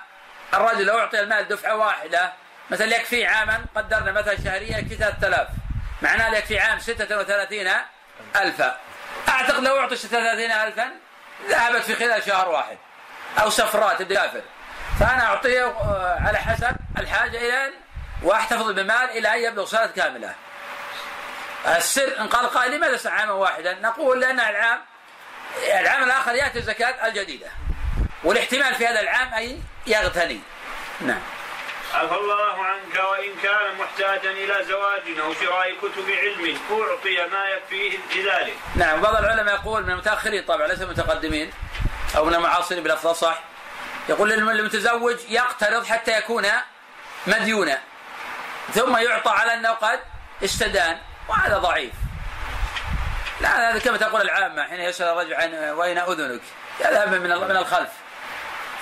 الرجل 0.54 0.86
لو 0.86 1.00
أعطي 1.00 1.20
المال 1.20 1.48
دفعة 1.48 1.76
واحدة 1.76 2.34
مثلا 2.70 2.96
يكفي 2.96 3.26
عاما 3.26 3.66
قدرنا 3.76 4.12
مثلا 4.12 4.44
شهريا 4.44 4.78
يكفي 4.78 4.96
3000 4.96 5.48
معناه 6.02 6.38
يكفي 6.38 6.60
عام 6.60 6.80
36 6.80 7.68
ألفا. 8.36 8.78
أعتقد 9.30 9.64
لو 9.64 9.80
أعطي 9.80 9.96
36 9.96 10.52
ألفا 10.52 10.92
ذهبت 11.50 11.82
في 11.82 11.96
خلال 11.96 12.24
شهر 12.24 12.50
واحد. 12.50 12.78
أو 13.42 13.50
سفرات 13.50 14.02
تسافر 14.02 14.42
فأنا 15.00 15.26
أعطيه 15.26 15.66
آه، 15.66 16.18
على 16.28 16.38
حسب 16.38 16.76
الحاجة 16.98 17.38
إلى 17.38 17.74
واحتفظ 18.24 18.70
بمال 18.72 19.10
إلى 19.10 19.34
أن 19.34 19.40
يبلغ 19.40 19.66
سنه 19.66 19.86
كاملة. 19.86 20.36
السر 21.66 22.20
إن 22.20 22.28
قال 22.28 22.50
قائل 22.50 22.72
لماذا 22.72 23.10
عاما 23.10 23.32
واحدا؟ 23.32 23.74
نقول 23.74 24.22
لأن 24.22 24.40
العام 24.40 24.80
العام 25.80 26.04
الآخر 26.04 26.36
يأتي 26.36 26.60
الزكاة 26.60 27.08
الجديدة. 27.08 27.48
والاحتمال 28.24 28.76
في 28.76 28.88
هذا 28.88 29.00
العام 29.00 29.34
أن 29.34 29.62
يغتني. 29.88 30.42
نعم. 31.02 31.22
عفى 31.94 32.16
الله 32.16 32.66
عنك 32.66 32.96
وإن 33.12 33.32
كان 33.44 33.76
محتاجا 33.80 34.32
إلى 34.32 34.66
زواج 34.66 35.20
أو 35.20 35.34
شراء 35.34 35.76
كتب 35.82 36.10
علم 36.10 36.58
أعطي 36.72 37.32
ما 37.32 37.50
يكفيه 37.50 37.98
لذلك. 38.16 38.56
نعم 38.76 39.02
بعض 39.02 39.16
العلماء 39.16 39.56
يقول 39.56 39.84
من 39.84 39.90
المتأخرين 39.90 40.44
طبعا 40.44 40.68
ليس 40.68 40.82
المتقدمين 40.82 41.54
أو 42.18 42.26
من 42.26 42.36
المعاصرين 42.36 42.84
باللفظ 42.84 43.08
صح 43.12 43.40
يقول 44.10 44.30
للمتزوج 44.30 45.18
يقترض 45.30 45.86
حتى 45.86 46.18
يكون 46.18 46.48
مديونا 47.28 47.82
ثم 48.74 48.98
يعطى 48.98 49.30
على 49.30 49.54
أنه 49.54 49.70
قد 49.70 50.00
استدان 50.44 50.98
وهذا 51.28 51.58
ضعيف. 51.58 51.94
لا 53.42 53.72
هذا 53.72 53.80
كما 53.80 53.98
تقول 53.98 54.22
العامة 54.22 54.68
حين 54.68 54.80
يسأل 54.80 55.08
الرجل 55.08 55.34
عن 55.34 55.54
وين 55.54 55.98
أذنك؟ 55.98 56.42
يذهب 56.80 57.14
من 57.14 57.30
من 57.30 57.58
الخلف. 57.58 57.90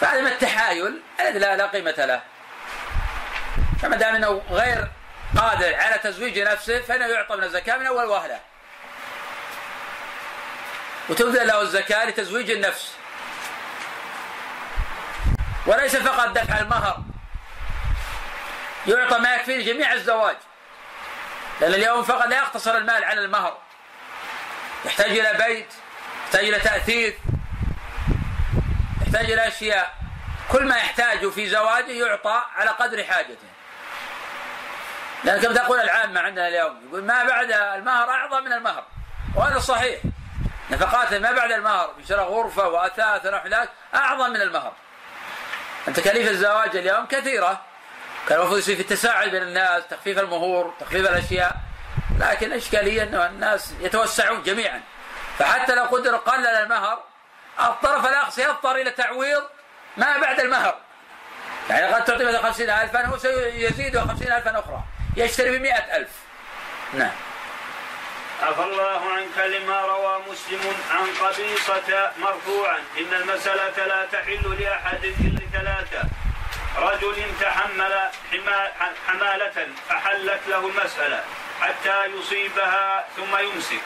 فهذا 0.02 0.22
من 0.22 0.28
التحايل 0.28 1.02
الذي 1.20 1.40
لا, 1.40 1.56
لا 1.56 1.66
قيمة 1.66 1.92
له. 1.98 2.22
فما 3.82 3.96
دام 3.96 4.16
إنه 4.16 4.42
غير 4.50 4.88
قادر 5.38 5.76
على 5.76 5.98
تزويج 5.98 6.40
نفسه 6.40 6.82
فإنه 6.82 7.06
يعطى 7.06 7.36
من 7.36 7.44
الزكاة 7.44 7.78
من 7.78 7.86
أول 7.86 8.06
وهلة. 8.06 8.40
وتبذل 11.10 11.48
له 11.48 11.62
الزكاة 11.62 12.06
لتزويج 12.06 12.52
النفس. 12.52 12.96
وليس 15.66 15.96
فقط 15.96 16.28
دفع 16.28 16.60
المهر. 16.60 17.00
يعطى 18.88 19.20
ما 19.20 19.36
يكفي 19.36 19.58
لجميع 19.58 19.94
الزواج. 19.94 20.38
لأن 21.62 21.74
اليوم 21.74 22.04
فقط 22.04 22.26
لا 22.26 22.36
يقتصر 22.38 22.78
المال 22.78 23.04
على 23.04 23.22
المهر. 23.22 23.58
يحتاج 24.86 25.12
إلى 25.12 25.34
بيت 25.46 25.74
يحتاج 26.26 26.46
إلى 26.46 26.60
تأثير 26.60 27.18
يحتاج 29.02 29.32
إلى 29.32 29.48
أشياء. 29.48 29.94
كل 30.52 30.66
ما 30.66 30.76
يحتاجه 30.76 31.30
في 31.30 31.50
زواجه 31.50 31.92
يعطى 31.92 32.44
على 32.56 32.70
قدر 32.70 33.04
حاجته. 33.04 33.48
لأن 35.24 35.42
كما 35.42 35.54
تقول 35.54 35.80
العامة 35.80 36.22
عندنا 36.22 36.48
اليوم؟ 36.48 36.82
يقول 36.88 37.04
ما 37.04 37.24
بعد 37.24 37.52
المهر 37.52 38.10
أعظم 38.10 38.44
من 38.44 38.54
المهر. 38.54 38.84
وهذا 39.36 39.60
صحيح. 39.60 40.02
نفقات 40.72 41.14
ما 41.14 41.32
بعد 41.32 41.52
المهر 41.52 41.94
من 41.98 42.06
شراء 42.06 42.26
غرفة 42.26 42.68
وأثاث 42.68 43.26
ونحو 43.26 43.48
ذلك 43.48 43.70
أعظم 43.96 44.30
من 44.30 44.42
المهر. 44.42 44.74
تكاليف 45.96 46.30
الزواج 46.30 46.78
اليوم 46.78 47.06
كثيرة. 47.06 47.62
كان 48.28 48.40
المفروض 48.40 48.60
يصير 48.60 48.76
في 48.76 48.82
التساعد 48.82 49.30
بين 49.30 49.42
الناس 49.42 49.84
تخفيف 49.88 50.20
المهور 50.20 50.74
تخفيف 50.80 51.10
الأشياء. 51.10 51.56
لكن 52.20 52.48
الاشكاليه 52.48 53.04
إنه 53.04 53.26
الناس 53.26 53.74
يتوسعون 53.80 54.44
جميعا. 54.44 54.82
فحتى 55.40 55.76
لو 55.76 55.84
قدر 55.84 56.16
قلل 56.16 56.48
المهر 56.48 57.04
الطرف 57.60 58.06
الأقصى 58.06 58.42
يضطر 58.42 58.76
إلى 58.76 58.92
تعويض 58.92 59.44
ما 59.98 60.18
بعد 60.18 60.40
المهر. 60.40 60.76
يعني 61.70 61.94
قد 61.94 62.06
تعطي 62.06 62.24
مثلا 62.24 62.42
خمسين 62.42 62.70
ألفا 62.70 63.06
هو 63.06 63.18
سيزيد 63.18 64.00
خمسين 64.00 64.32
ألفا 64.32 64.60
أخرى. 64.60 64.84
يشتري 65.18 65.58
بمئة 65.58 65.98
ألف. 65.98 66.10
نعم. 66.94 67.12
عفى 68.44 68.64
الله 68.64 69.02
عنك 69.12 69.38
لما 69.38 69.82
روى 69.82 70.22
مسلم 70.32 70.60
عن 70.92 71.28
قبيصة 71.28 72.12
مرفوعا. 72.18 72.78
إن 72.98 73.14
المسألة 73.14 73.86
لا 73.86 74.06
تحل 74.06 74.58
لأحد 74.60 75.04
إلا 75.04 75.60
ثلاثة. 75.60 76.10
رجل 76.78 77.26
تحمل 77.42 78.10
حمالة 79.08 79.68
فحلت 79.90 80.42
له 80.48 80.68
المسألة 80.68 81.24
حتى 81.62 82.06
يصيبها 82.06 83.06
ثم 83.16 83.38
يمسك. 83.38 83.82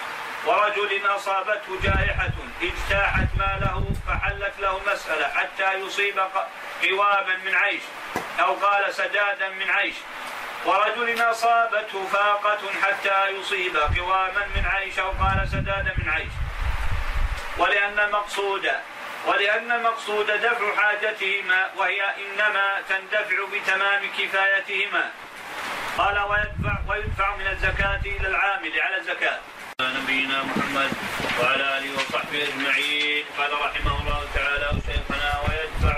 ورجل 0.45 1.01
أصابته 1.05 1.81
جائحة 1.83 2.31
اجتاحت 2.61 3.27
ماله 3.37 3.85
فحلت 4.07 4.53
له 4.59 4.77
المسألة 4.77 5.27
حتى 5.27 5.73
يصيب 5.73 6.19
قوابا 6.83 7.37
من 7.45 7.55
عيش 7.55 7.81
أو 8.39 8.53
قال 8.53 8.93
سدادا 8.93 9.49
من 9.49 9.69
عيش. 9.69 9.95
ورجل 10.65 11.21
أصابته 11.21 12.07
فاقة 12.13 12.59
حتى 12.81 13.29
يصيب 13.29 13.77
قواما 13.77 14.47
من 14.55 14.65
عيش 14.65 14.99
أو 14.99 15.09
قال 15.09 15.47
سدادا 15.51 15.93
من 15.97 16.09
عيش. 16.09 16.31
ولأن 17.57 17.99
المقصود 17.99 18.71
ولأن 19.27 19.71
المقصود 19.71 20.27
دفع 20.27 20.75
حاجتهما 20.75 21.69
وهي 21.77 22.01
إنما 22.01 22.81
تندفع 22.89 23.37
بتمام 23.53 24.01
كفايتهما. 24.17 25.11
قال 25.97 26.19
ويدفع, 26.19 26.77
ويدفع 26.89 27.35
من 27.35 27.47
الزكاة 27.47 28.01
إلى 28.05 28.27
العامل 28.27 28.81
على 28.81 28.97
الزكاة. 28.97 29.39
نبينا 29.81 30.43
محمد 30.43 30.91
وعلى 31.39 31.77
آله 31.77 31.93
وصحبه 31.95 32.43
أجمعين. 32.43 33.25
قال 33.37 33.53
رحمه 33.53 34.01
الله 34.01 34.27
تعالى 34.35 34.69
شيخنا 34.87 35.41
ويدفع 35.47 35.97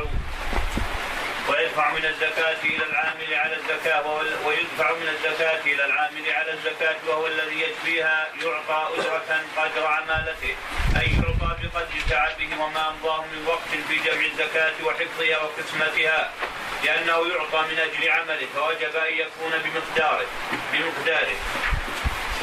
ويدفع 1.49 1.91
من 1.91 2.05
الزكاة 2.05 2.61
إلى 2.63 2.85
العامل 2.85 3.33
على 3.33 3.55
الزكاة 3.55 4.07
ويدفع 4.45 4.91
من 4.91 5.07
الزكاة 5.07 5.61
إلى 5.61 5.85
العامل 5.85 6.31
على 6.31 6.51
الزكاة 6.53 6.95
وهو 7.07 7.27
الذي 7.27 7.61
يجزيها 7.61 8.27
يعطى 8.43 8.87
أجرة 8.97 9.41
قدر 9.57 9.87
عمالته. 9.87 10.55
أي 10.99 11.07
يعطى 11.23 11.56
بقدر 11.73 12.01
تعبه 12.09 12.63
وما 12.63 12.89
أمضاه 12.89 13.21
من 13.21 13.47
وقت 13.47 13.69
في 13.87 13.95
جمع 13.95 14.25
الزكاة 14.25 14.73
وحفظها 14.85 15.37
وقسمتها 15.43 16.31
لأنه 16.83 17.27
يعطى 17.27 17.61
من 17.71 17.79
أجل 17.79 18.09
عمله 18.09 18.47
فوجب 18.55 18.95
أن 18.95 19.13
يكون 19.13 19.51
بمقداره 19.63 20.27
بمقداره. 20.73 21.37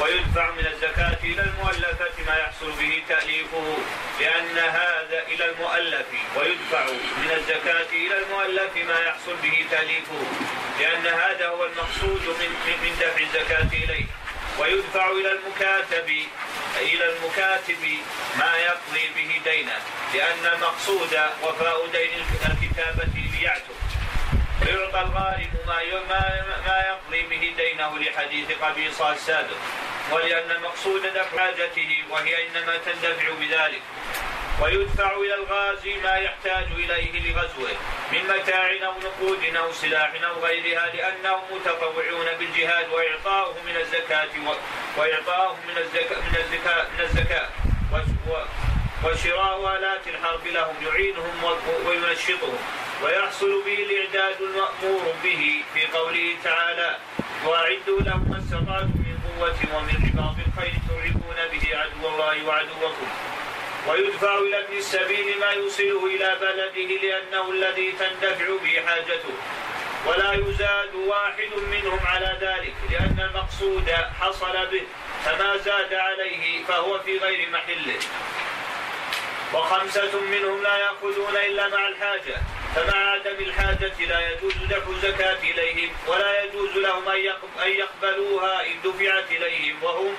ويدفع 0.01 0.51
من 0.51 0.67
الزكاة 0.67 1.17
إلى 1.23 1.41
المؤلفة 1.41 2.15
ما 2.27 2.35
يحصل 2.37 2.71
به 2.71 3.03
تأليفه 3.09 3.77
لأن 4.19 4.57
هذا 4.57 5.23
إلى 5.27 5.45
المؤلف 5.51 6.05
ويدفع 6.37 6.85
من 7.17 7.31
الزكاة 7.31 7.89
إلى 7.93 8.17
المؤلف 8.23 8.87
ما 8.87 8.99
يحصل 8.99 9.35
به 9.43 9.65
تأليفه 9.71 10.21
لأن 10.79 11.07
هذا 11.07 11.47
هو 11.47 11.65
المقصود 11.65 12.21
من 12.39 12.49
من 12.83 12.95
دفع 12.99 13.23
الزكاة 13.23 13.83
إليه. 13.83 14.05
ويدفع 14.59 15.11
إلى 15.11 15.31
المكاتب 15.31 16.09
إلى 16.81 17.05
المكاتب 17.13 17.83
ما 18.39 18.55
يقضي 18.57 19.07
به 19.15 19.41
دينه 19.51 19.79
لأن 20.13 20.53
المقصود 20.53 21.19
وفاء 21.43 21.87
دين 21.87 22.09
الكتابة 22.49 23.07
ليعتق. 23.39 23.75
ويعطى 24.61 25.01
الغارم 25.01 25.53
ما 25.67 25.79
ما 26.67 26.83
يقضي 26.89 27.21
به 27.21 27.53
دينه 27.57 27.99
لحديث 27.99 28.51
قبيصة 28.61 29.11
السابق 29.13 29.57
ولأن 30.11 30.51
المقصود 30.51 31.01
دفع 31.01 31.37
حاجته 31.39 32.03
وهي 32.09 32.47
إنما 32.47 32.77
تندفع 32.77 33.29
بذلك. 33.39 33.81
ويدفع 34.61 35.15
إلى 35.17 35.35
الغازي 35.35 35.95
ما 36.03 36.15
يحتاج 36.15 36.65
إليه 36.71 37.31
لغزوه 37.31 37.69
من 38.11 38.23
متاع 38.23 38.69
أو 38.85 38.93
نقود 38.99 39.55
أو 39.55 39.71
سلاح 39.71 40.13
أو 40.23 40.45
غيرها 40.45 40.87
لأنهم 40.93 41.41
متطوعون 41.51 42.25
بالجهاد 42.39 42.89
وإعطاؤه 42.89 43.55
من 43.65 43.75
الزكاة 43.77 44.29
وإعطاؤه 44.97 45.55
من 45.67 45.77
الزكاة 45.77 46.19
من 46.19 46.35
الزكاة 46.37 46.85
من 46.97 47.03
الزكاة 47.03 47.49
وشراء 49.03 49.77
آلات 49.77 50.07
الحرب 50.07 50.47
لهم 50.47 50.75
يعينهم 50.85 51.43
وينشطهم 51.85 52.57
ويحصل 53.03 53.63
به 53.65 53.73
الإعداد 53.73 54.41
المأمور 54.41 55.13
به 55.23 55.63
في 55.73 55.87
قوله 55.87 56.35
تعالى 56.43 56.97
وأعدوا 57.45 57.99
لهم 57.99 58.29
ما 58.29 58.37
استطعتم 58.37 58.87
من 58.87 59.17
قوة 59.27 59.57
ومن 59.73 60.11
رباط 60.13 60.35
الخير 60.47 60.73
ترهبون 60.89 61.35
به 61.51 61.77
عدو 61.77 62.07
الله 62.07 62.45
وعدوكم. 62.47 63.07
ويدفع 63.87 64.37
إلى 64.37 64.59
ابن 64.59 64.77
السبيل 64.77 65.39
ما 65.39 65.51
يوصله 65.51 66.05
إلى 66.05 66.37
بلده 66.41 67.07
لأنه 67.07 67.51
الذي 67.51 67.91
تندفع 67.91 68.45
به 68.63 68.81
حاجته. 68.87 69.33
ولا 70.07 70.33
يزاد 70.33 70.95
واحد 70.95 71.51
منهم 71.71 71.99
على 72.05 72.37
ذلك 72.41 72.73
لأن 72.91 73.29
المقصود 73.29 73.89
حصل 74.21 74.65
به 74.71 74.83
فما 75.25 75.57
زاد 75.57 75.93
عليه 75.93 76.63
فهو 76.65 76.99
في 76.99 77.17
غير 77.17 77.49
محله. 77.49 77.99
وخمسة 79.53 80.19
منهم 80.21 80.63
لا 80.63 80.77
يأخذون 80.77 81.35
إلا 81.45 81.67
مع 81.67 81.87
الحاجة 81.87 82.35
فمع 82.75 83.11
عدم 83.11 83.35
الحاجة 83.39 83.93
لا 84.09 84.29
يجوز 84.29 84.53
دفع 84.69 84.89
الزكاة 84.89 85.39
إليهم 85.43 85.89
ولا 86.07 86.43
يجوز 86.43 86.77
لهم 86.77 87.09
أن 87.65 87.71
يقبلوها 87.71 88.65
إن 88.65 88.75
دفعت 88.83 89.31
إليهم 89.31 89.83
وهم 89.83 90.15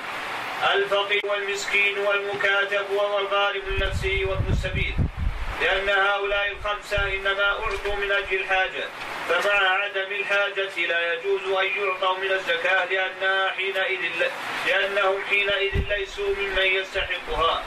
الفقير 0.75 1.21
والمسكين 1.25 1.99
والمكاتب 1.99 2.91
والغارب 2.91 3.63
لنفسه 3.69 4.21
وابن 4.25 4.53
السبيل. 4.53 4.95
لأن 5.61 5.89
هؤلاء 5.89 6.53
الخمسة 6.53 7.15
إنما 7.15 7.45
أعطوا 7.45 7.97
من 7.97 8.13
أجل 8.13 8.41
الحاجة 8.41 8.85
فمع 9.29 9.69
عدم 9.69 10.13
الحاجة 10.13 10.87
لا 10.87 11.15
يجوز 11.15 11.43
أن 11.43 11.67
يعطوا 11.67 12.19
من 12.19 12.31
الزكاة 12.33 12.85
لأنها 12.85 13.51
حينئذ 13.51 14.01
لأنهم 14.67 15.23
حينئذ 15.29 15.75
ليسوا 15.89 16.35
ممن 16.35 16.67
يستحقها. 16.67 17.63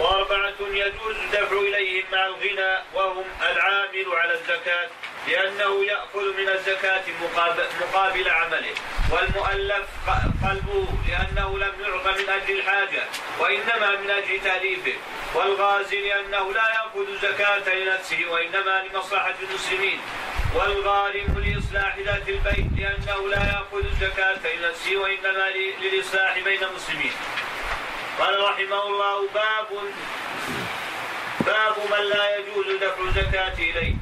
وأربعة 0.00 0.54
يجوز 0.60 1.16
الدفع 1.16 1.56
إليهم 1.56 2.04
مع 2.12 2.26
الغنى 2.26 2.78
وهم 2.94 3.24
العامل 3.42 4.06
على 4.12 4.34
الزكاة 4.34 4.88
لأنه 5.28 5.84
يأخذ 5.84 6.36
من 6.38 6.48
الزكاة 6.48 7.02
مقابل, 7.80 8.30
عمله. 8.30 8.74
والمؤلف 9.12 9.86
قلبه 10.44 10.86
لأنه 11.08 11.58
لم 11.58 11.72
يعط 11.80 12.06
من 12.18 12.28
أجل 12.28 12.58
الحاجة 12.58 13.02
وإنما 13.40 13.96
من 14.00 14.10
أجل 14.10 14.40
تأليفه. 14.44 14.94
والغازي 15.34 16.08
لأنه 16.08 16.52
لا 16.52 16.68
يأخذ 16.68 17.18
زكاة 17.22 17.74
لنفسه 17.74 18.24
وإنما 18.30 18.82
لمصلحة 18.84 19.34
المسلمين. 19.42 20.00
والغارم 20.54 21.44
لإصلاح 21.46 21.98
ذات 21.98 22.28
البيت 22.28 22.66
لأنه 22.78 23.28
لا 23.28 23.42
يأخذ 23.52 23.84
الزكاة 23.84 24.54
لنفسه 24.54 24.96
وإنما 24.96 25.50
للإصلاح 25.80 26.38
بين 26.38 26.64
المسلمين. 26.64 27.12
قال 28.18 28.40
رحمه 28.44 28.86
الله 28.86 29.28
باب 29.34 29.68
باب 31.40 31.74
من 31.90 32.04
لا 32.04 32.36
يجوز 32.36 32.66
دفع 32.66 33.02
الزكاة 33.02 33.58
إليه. 33.58 33.94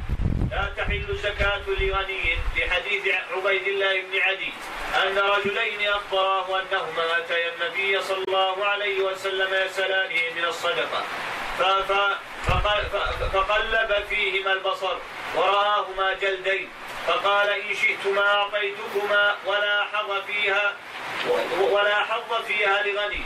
لا 0.51 0.73
تحل 0.77 1.07
الزكاة 1.11 1.61
لغني 1.69 2.39
لحديث 2.57 3.15
عبيد 3.37 3.67
الله 3.69 4.01
بن 4.01 4.19
عدي 4.21 4.53
أن 5.07 5.19
رجلين 5.19 5.89
أخبراه 5.89 6.61
أنهما 6.61 7.19
أتيا 7.19 7.53
النبي 7.55 8.03
صلى 8.03 8.25
الله 8.29 8.65
عليه 8.65 9.01
وسلم 9.01 9.55
يسألانه 9.55 10.21
من 10.37 10.45
الصدقة. 10.45 11.05
فقلب 13.33 14.05
فيهما 14.09 14.53
البصر 14.53 14.97
ورآهما 15.37 16.13
جلدين. 16.13 16.69
فقال 17.07 17.49
إن 17.49 17.75
شئتما 17.75 18.35
أعطيتكما 18.35 19.37
ولا 19.47 19.85
حظ 19.93 20.23
فيها 20.27 20.77
ولا 21.61 22.05
حظ 22.05 22.45
فيها 22.47 22.83
لغني. 22.83 23.23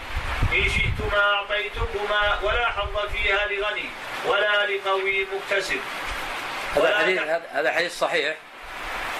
إن 0.53 0.69
شئتما 0.71 1.21
أعطيتكما 1.35 2.39
ولا 2.43 2.67
حظ 2.67 3.11
فيها 3.13 3.47
لغني 3.47 3.85
ولا 4.27 4.67
لقوي 4.67 5.27
مكتسب. 5.35 5.81
هذا 6.77 6.99
حديث 6.99 7.21
هذا 7.53 7.73
حديث 7.73 7.99
صحيح. 7.99 8.35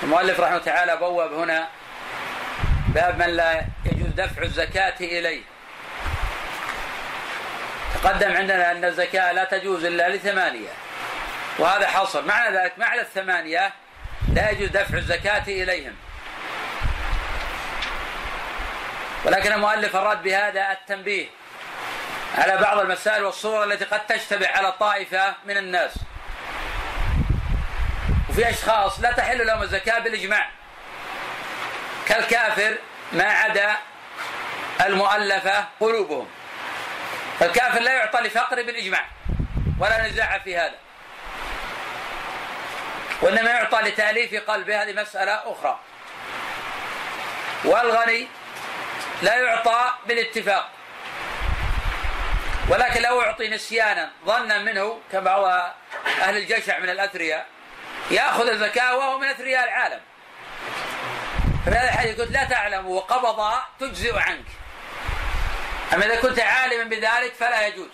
المؤلف 0.03 0.41
رحمه 0.41 0.57
الله 0.57 0.65
تعالى 0.65 0.97
بوب 0.97 1.33
هنا 1.33 1.69
باب 2.95 3.19
من 3.19 3.27
لا 3.37 3.65
يجوز 3.85 4.09
دفع 4.17 4.43
الزكاة 4.43 4.95
إليه. 5.01 5.43
تقدم 7.95 8.37
عندنا 8.37 8.71
أن 8.71 8.85
الزكاة 8.85 9.33
لا 9.33 9.45
تجوز 9.45 9.85
إلا 9.85 10.09
لثمانية. 10.09 10.73
وهذا 11.59 11.87
حصر. 11.87 12.23
معنى 12.23 12.59
ذلك 12.59 12.73
معنى 12.79 13.01
الثمانية 13.01 13.73
لا 14.35 14.51
يجوز 14.51 14.69
دفع 14.69 14.97
الزكاة 14.99 15.45
إليهم. 15.49 15.97
ولكن 19.25 19.53
المؤلف 19.53 19.97
أراد 19.97 20.23
بهذا 20.23 20.73
التنبيه 20.73 21.27
على 22.39 22.57
بعض 22.57 22.79
المسائل 22.79 23.25
والصور 23.25 23.65
التي 23.65 23.85
قد 23.85 24.07
تشتبه 24.07 24.49
على 24.49 24.73
طائفة 24.73 25.35
من 25.45 25.57
الناس. 25.57 25.95
وفي 28.31 28.51
أشخاص 28.51 29.01
لا 29.01 29.13
تحل 29.13 29.47
لهم 29.47 29.63
الزكاة 29.63 29.99
بالإجماع. 29.99 30.49
كالكافر 32.09 32.79
ما 33.13 33.25
عدا 33.25 33.77
المؤلفة 34.81 35.65
قلوبهم. 35.81 36.29
فالكافر 37.41 37.81
لا 37.81 37.93
يعطى 37.93 38.21
لفقر 38.21 38.57
بالإجماع 38.57 39.07
ولا 39.79 40.09
نزاع 40.09 40.39
في 40.39 40.57
هذا. 40.57 40.75
وإنما 43.23 43.51
يعطى 43.51 43.79
لتأليف 43.81 44.51
قلبه 44.51 44.83
هذه 44.83 44.93
مسألة 44.93 45.33
أخرى. 45.33 45.79
والغني 47.65 48.29
لا 49.23 49.35
يعطى 49.35 49.93
بالاتفاق. 50.07 50.69
ولكن 52.69 53.03
لو 53.03 53.23
أعطي 53.23 53.49
نسيانا 53.49 54.11
ظنا 54.27 54.59
منه 54.59 55.01
كبعض 55.13 55.73
أهل 56.23 56.37
الجشع 56.37 56.79
من 56.79 56.89
الأثرياء 56.89 57.47
يأخذ 58.11 58.49
الزكاة 58.49 58.97
وهو 58.97 59.19
من 59.19 59.29
أثرياء 59.29 59.65
العالم. 59.65 60.01
في 61.65 61.71
هذا 61.71 61.89
الحديث 61.89 62.21
قلت 62.21 62.31
لا 62.31 62.45
تعلم 62.45 62.87
وقبض 62.87 63.53
تجزئ 63.81 64.19
عنك. 64.19 64.47
أما 65.95 66.07
إذا 66.07 66.21
كنت 66.21 66.41
عالما 66.41 66.85
بذلك 66.85 67.35
فلا 67.35 67.67
يجوز 67.67 67.91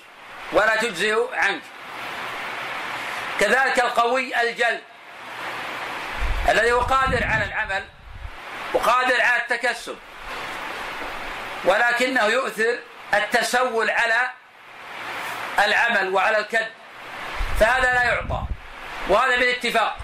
ولا 0.53 0.77
تجزئ 0.77 1.35
عنك. 1.35 1.63
كذلك 3.41 3.79
القوي 3.79 4.41
الجل 4.41 4.81
الذي 6.49 6.73
هو 6.73 6.81
قادر 6.81 7.25
على 7.25 7.45
العمل 7.45 7.85
وقادر 8.75 9.21
على 9.21 9.43
التكسب. 9.43 9.99
ولكنه 11.65 12.25
يؤثر 12.25 12.79
التسول 13.15 13.91
على 13.91 14.31
العمل 15.59 16.15
وعلى 16.15 16.39
الكد. 16.39 16.69
فهذا 17.61 17.95
لا 17.95 18.03
يعطى 18.03 18.43
وهذا 19.09 19.37
بالاتفاق. 19.37 19.97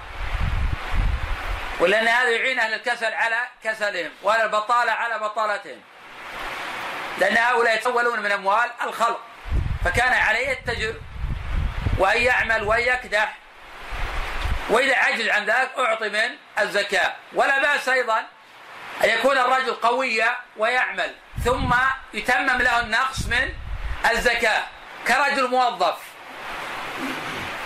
ولأن 1.81 2.09
هذا 2.09 2.31
يعين 2.31 2.61
أهل 2.61 2.75
الكسل 2.75 3.15
على 3.15 3.39
كسلهم 3.65 4.11
وأهل 4.23 4.43
البطالة 4.43 4.93
على 4.93 5.19
بطالتهم. 5.19 5.81
لأن 7.19 7.37
هؤلاء 7.37 7.75
يتولون 7.75 8.21
من 8.21 8.33
أموال 8.33 8.71
الخلق 8.83 9.21
فكان 9.85 10.13
عليه 10.13 10.49
يتجر 10.49 10.95
وأن 11.99 12.23
يعمل 12.23 12.63
وأن 12.63 12.81
يكدح. 12.81 13.35
وإذا 14.71 14.97
عجز 14.97 15.29
عن 15.29 15.45
ذلك 15.45 15.71
أعطي 15.79 16.09
من 16.09 16.37
الزكاة. 16.59 17.13
ولا 17.33 17.59
بأس 17.59 17.89
أيضا 17.89 18.19
أن 19.05 19.09
يكون 19.09 19.39
الرجل 19.39 19.75
قويا 19.75 20.37
ويعمل. 20.57 21.15
ثم 21.45 21.75
يتمم 22.15 22.63
له 22.63 22.81
النقص 22.81 23.27
من 23.27 23.55
الزكاة 24.11 24.63
كرجل 25.09 25.49
موظف. 25.49 25.97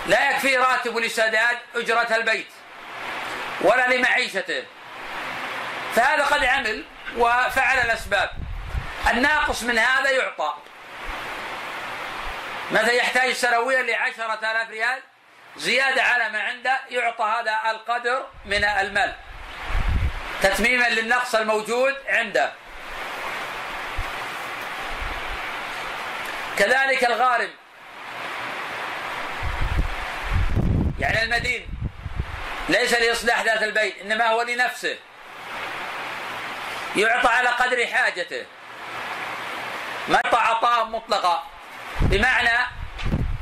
لا 0.07 0.31
يكفي 0.31 0.57
راتب 0.57 0.99
لسداد 0.99 1.59
أجرة 1.75 2.17
البيت 2.17 2.49
ولا 3.61 3.89
لمعيشته. 3.95 4.65
فهذا 5.95 6.25
قد 6.25 6.45
عمل 6.45 6.85
وفعل 7.17 7.79
الأسباب. 7.79 8.31
الناقص 9.11 9.63
من 9.63 9.79
هذا 9.79 10.11
يعطى. 10.11 10.55
مثلا 12.71 12.93
يحتاج 12.93 13.33
سنويا 13.33 13.83
لعشرة 13.83 14.51
آلاف 14.51 14.71
ريال؟ 14.71 15.03
زيادة 15.57 16.03
على 16.03 16.29
ما 16.29 16.43
عنده 16.43 16.81
يعطى 16.91 17.25
هذا 17.25 17.71
القدر 17.71 18.27
من 18.45 18.65
المال. 18.65 19.15
تتميما 20.43 20.89
للنقص 20.89 21.35
الموجود 21.35 21.95
عنده. 22.09 22.53
كذلك 26.59 27.05
الغارم. 27.05 27.51
يعني 30.99 31.23
المدين. 31.23 31.69
ليس 32.69 32.93
لإصلاح 32.93 33.43
ذات 33.43 33.63
البيت 33.63 34.01
إنما 34.01 34.27
هو 34.27 34.43
لنفسه. 34.43 34.97
يعطى 36.97 37.29
على 37.29 37.49
قدر 37.49 37.87
حاجته. 37.87 38.47
ما 40.09 40.21
يعطى 40.25 40.39
عطاء 40.39 40.85
مطلقا. 40.85 41.43
بمعنى 42.01 42.59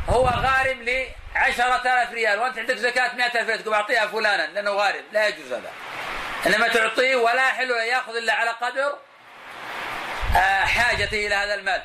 هو 0.09 0.27
غارم 0.27 0.83
لعشرة 0.83 1.81
آلاف 1.81 2.13
ريال. 2.13 2.39
وأنت 2.39 2.59
عندك 2.59 2.77
زكاة 2.77 3.15
مئة 3.15 3.41
ألف 3.41 3.49
ريال 3.49 3.63
تقول 3.63 3.75
أعطيها 3.75 4.07
فلانا 4.07 4.47
لأنه 4.47 4.71
غارم. 4.71 5.05
لا 5.13 5.29
يجوز 5.29 5.53
هذا. 5.53 5.73
إنما 6.47 6.69
تعطيه 6.69 7.17
ولا 7.17 7.49
يحل 7.49 7.71
يأخذ 7.71 8.17
إلا 8.17 8.33
على 8.33 8.51
قدر 8.51 8.99
آه، 10.37 10.65
حاجته 10.65 11.27
إلى 11.27 11.35
هذا 11.35 11.55
المال. 11.55 11.83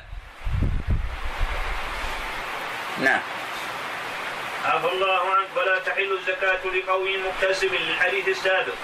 نعم. 2.98 3.20
عفى 4.64 4.86
الله 4.86 5.34
عنك 5.34 5.48
ولا 5.56 5.78
تحل 5.78 6.12
الزكاة 6.12 6.66
لقوي 6.66 7.16
مكتسب 7.16 7.74
للحديث 7.74 8.28
السابق 8.28 8.74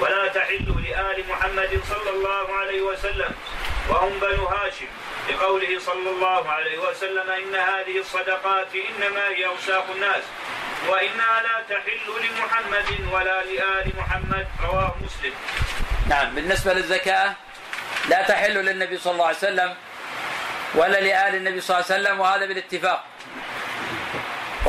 ولا 0.00 0.28
تحل 0.28 0.74
لآل 0.84 1.24
محمد 1.28 1.80
صلى 1.88 2.10
الله 2.10 2.54
عليه 2.56 2.82
وسلم 2.82 3.30
وهم 3.88 4.18
بنو 4.18 4.46
هاشم 4.46 4.86
لقوله 5.30 5.78
صلى 5.78 6.10
الله 6.10 6.50
عليه 6.50 6.78
وسلم 6.78 7.30
إن 7.30 7.54
هذه 7.54 7.98
الصدقات 7.98 8.68
إنما 8.74 9.28
هي 9.28 9.46
أوساخ 9.46 9.84
الناس 9.94 10.22
وإنها 10.88 11.42
لا 11.42 11.76
تحل 11.76 12.08
لمحمد 12.24 13.12
ولا 13.12 13.44
لآل 13.44 13.92
محمد 13.98 14.46
رواه 14.62 14.94
مسلم. 15.04 15.32
نعم. 16.08 16.34
بالنسبة 16.34 16.72
للزكاة 16.72 17.34
لا 18.08 18.22
تحل 18.22 18.54
للنبي 18.54 18.98
صلى 18.98 19.12
الله 19.12 19.26
عليه 19.26 19.36
وسلم 19.36 19.74
ولا 20.74 21.00
لآل 21.00 21.34
النبي 21.34 21.60
صلى 21.60 21.76
الله 21.76 21.92
عليه 21.92 22.02
وسلم 22.02 22.20
وهذا 22.20 22.46
بالاتفاق. 22.46 23.04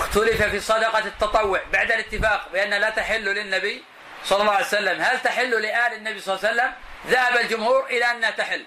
واختلف 0.08 0.44
في 0.44 0.60
صدقة 0.60 1.00
التطوع 1.00 1.62
بعد 1.74 1.92
الاتفاق 1.92 2.50
بأن 2.54 2.70
لا 2.70 2.90
تحل 2.90 3.24
للنبي 3.26 3.84
صلى 4.26 4.42
الله 4.42 4.54
عليه 4.54 4.66
وسلم. 4.66 5.02
هل 5.02 5.22
تحل 5.22 5.62
لآل 5.62 5.94
النبي 5.94 6.20
صلى 6.20 6.36
الله 6.36 6.48
عليه 6.48 6.62
وسلم؟ 6.62 6.74
ذهب 7.08 7.38
الجمهور 7.38 7.86
إلى 7.86 8.12
أنها 8.12 8.32
تحل. 8.32 8.66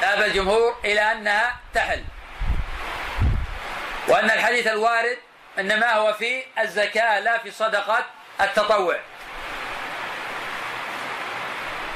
ذهب 0.00 0.22
الجمهور 0.22 0.76
إلى 0.84 1.00
أنها 1.12 1.56
تحل. 1.74 2.04
وأن 4.08 4.30
الحديث 4.30 4.66
الوارد 4.66 5.18
إنما 5.58 5.92
هو 5.92 6.12
في 6.12 6.44
الزكاة 6.58 7.18
لا 7.20 7.38
في 7.38 7.50
صدقة 7.50 8.06
التطوع. 8.40 8.96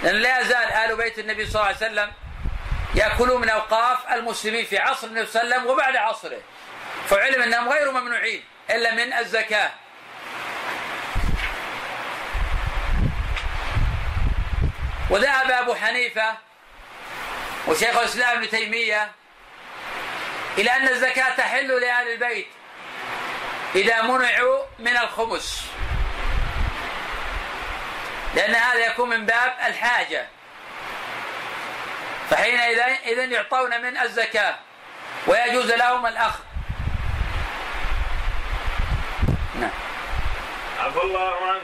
لأن 0.02 0.14
لا 0.14 0.40
يزال 0.40 0.72
آل 0.72 0.96
بيت 0.96 1.18
النبي 1.18 1.46
صلى 1.46 1.54
الله 1.54 1.66
عليه 1.66 1.76
وسلم 1.76 2.12
يأكلون 2.94 3.40
من 3.40 3.48
أوقاف 3.48 4.12
المسلمين 4.12 4.64
في 4.64 4.78
عصر 4.78 5.06
النبي 5.06 5.26
صلى 5.26 5.42
الله 5.42 5.54
عليه 5.54 5.64
وسلم 5.64 5.72
وبعد 5.72 5.96
عصره. 5.96 6.40
فعلم 7.08 7.42
أنهم 7.42 7.68
غير 7.68 7.90
ممنوعين 7.90 8.44
إلا 8.70 8.94
من 8.94 9.12
الزكاة. 9.12 9.70
وذهب 15.10 15.50
أبو 15.50 15.74
حنيفة 15.74 16.34
وشيخ 17.66 17.96
الإسلام 17.96 18.38
ابن 18.38 18.50
تيمية 18.50 19.12
إلى 20.58 20.76
أن 20.76 20.88
الزكاة 20.88 21.34
تحل 21.36 21.80
لأهل 21.80 22.12
البيت 22.12 22.46
إذا 23.74 24.02
منعوا 24.02 24.64
من 24.78 24.96
الخمس. 24.96 25.66
لأن 28.34 28.54
هذا 28.54 28.86
يكون 28.86 29.08
من 29.08 29.26
باب 29.26 29.54
الحاجة. 29.66 30.26
فحينئذ 32.30 33.32
يعطون 33.32 33.82
من 33.82 33.98
الزكاة 33.98 34.58
ويجوز 35.26 35.70
لهم 35.70 36.06
الأخذ. 36.06 36.49
نعم 39.60 39.70
عفى 40.80 41.02
الله 41.02 41.34
عنك 41.46 41.62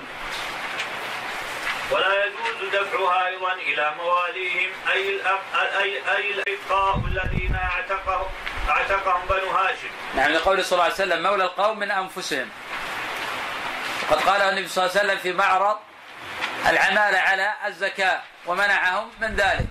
ولا 1.91 2.25
يجوز 2.25 2.75
دفعها 2.75 3.27
أيضا 3.27 3.53
إلى 3.53 3.95
مواليهم 3.99 4.71
أي 4.93 5.21
اي 5.83 6.17
أي 6.17 6.31
الابقاء 6.31 6.97
الذين 7.07 7.55
اعتقهم 7.55 8.27
اعتقهم 8.69 9.27
بنو 9.29 9.51
هاشم. 9.51 9.89
نعم 10.17 10.31
لقول 10.33 10.65
صلى 10.65 10.73
الله 10.73 10.85
عليه 10.85 10.95
وسلم 10.95 11.23
مولى 11.23 11.45
القوم 11.45 11.79
من 11.79 11.91
أنفسهم. 11.91 12.51
وقد 14.03 14.23
قال 14.23 14.43
النبي 14.43 14.69
صلى 14.69 14.85
الله 14.85 14.99
عليه 14.99 15.05
وسلم 15.07 15.19
في 15.19 15.33
معرض 15.33 15.77
العمالة 16.67 17.19
على 17.19 17.55
الزكاة 17.67 18.21
ومنعهم 18.47 19.11
من 19.21 19.37
ذلك. 19.37 19.69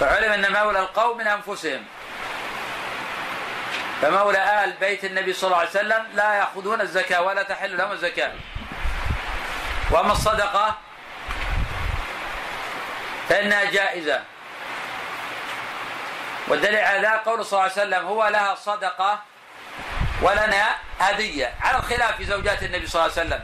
فعلم 0.00 0.32
أن 0.32 0.52
مولى 0.52 0.80
القوم 0.80 1.18
من 1.18 1.26
أنفسهم. 1.26 1.84
فمولى 4.02 4.64
آل 4.64 4.72
بيت 4.72 5.04
النبي 5.04 5.32
صلى 5.32 5.48
الله 5.48 5.58
عليه 5.58 5.70
وسلم 5.70 6.06
لا 6.14 6.34
يأخذون 6.34 6.80
الزكاة 6.80 7.22
ولا 7.22 7.42
تحل 7.42 7.76
لهم 7.76 7.92
الزكاة. 7.92 8.32
وأما 9.90 10.12
الصدقة 10.12 10.78
فإنها 13.28 13.64
جائزة. 13.64 14.22
والدليل 16.48 16.84
على 16.84 17.08
ذلك 17.08 17.22
قول 17.26 17.44
صلى 17.44 17.60
الله 17.60 17.62
عليه 17.62 17.82
وسلم 17.82 18.06
هو 18.06 18.28
لها 18.28 18.54
صدقة 18.54 19.22
ولنا 20.22 20.76
هدية. 21.00 21.54
على 21.60 21.78
الخلاف 21.78 22.16
في 22.16 22.24
زوجات 22.24 22.62
النبي 22.62 22.86
صلى 22.86 23.06
الله 23.06 23.18
عليه 23.18 23.26
وسلم. 23.26 23.42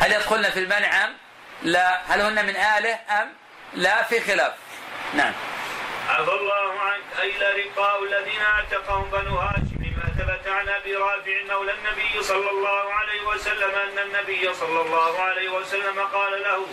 هل 0.00 0.12
يدخلن 0.12 0.50
في 0.50 0.58
المنع 0.58 1.04
أم 1.04 1.12
لا؟ 1.62 2.00
هل 2.08 2.20
هن 2.20 2.46
من 2.46 2.56
آله 2.56 2.98
أم 3.10 3.32
لا؟ 3.74 4.02
في 4.02 4.20
خلاف. 4.20 4.52
نعم. 5.14 5.32
عفى 6.08 6.30
الله 6.30 6.80
عنك. 6.80 7.20
أي 7.22 7.36
الأرقاء 7.36 8.04
الذين 8.04 8.42
أعتقهم 8.42 9.10
بنو 9.10 9.36
هاشم. 9.36 9.78
ثبت 10.28 10.48
عن 10.48 10.68
أبي 10.68 10.94
رافع 10.94 11.42
مولى 11.48 11.72
النبي 11.72 12.22
صلى 12.22 12.50
الله 12.50 12.92
عليه 12.92 13.22
وسلم 13.22 13.70
أن 13.70 13.98
النبي 13.98 14.54
صلى 14.54 14.80
الله 14.80 15.20
عليه 15.20 15.48
وسلم 15.48 16.00
قال 16.00 16.42
له 16.42 16.66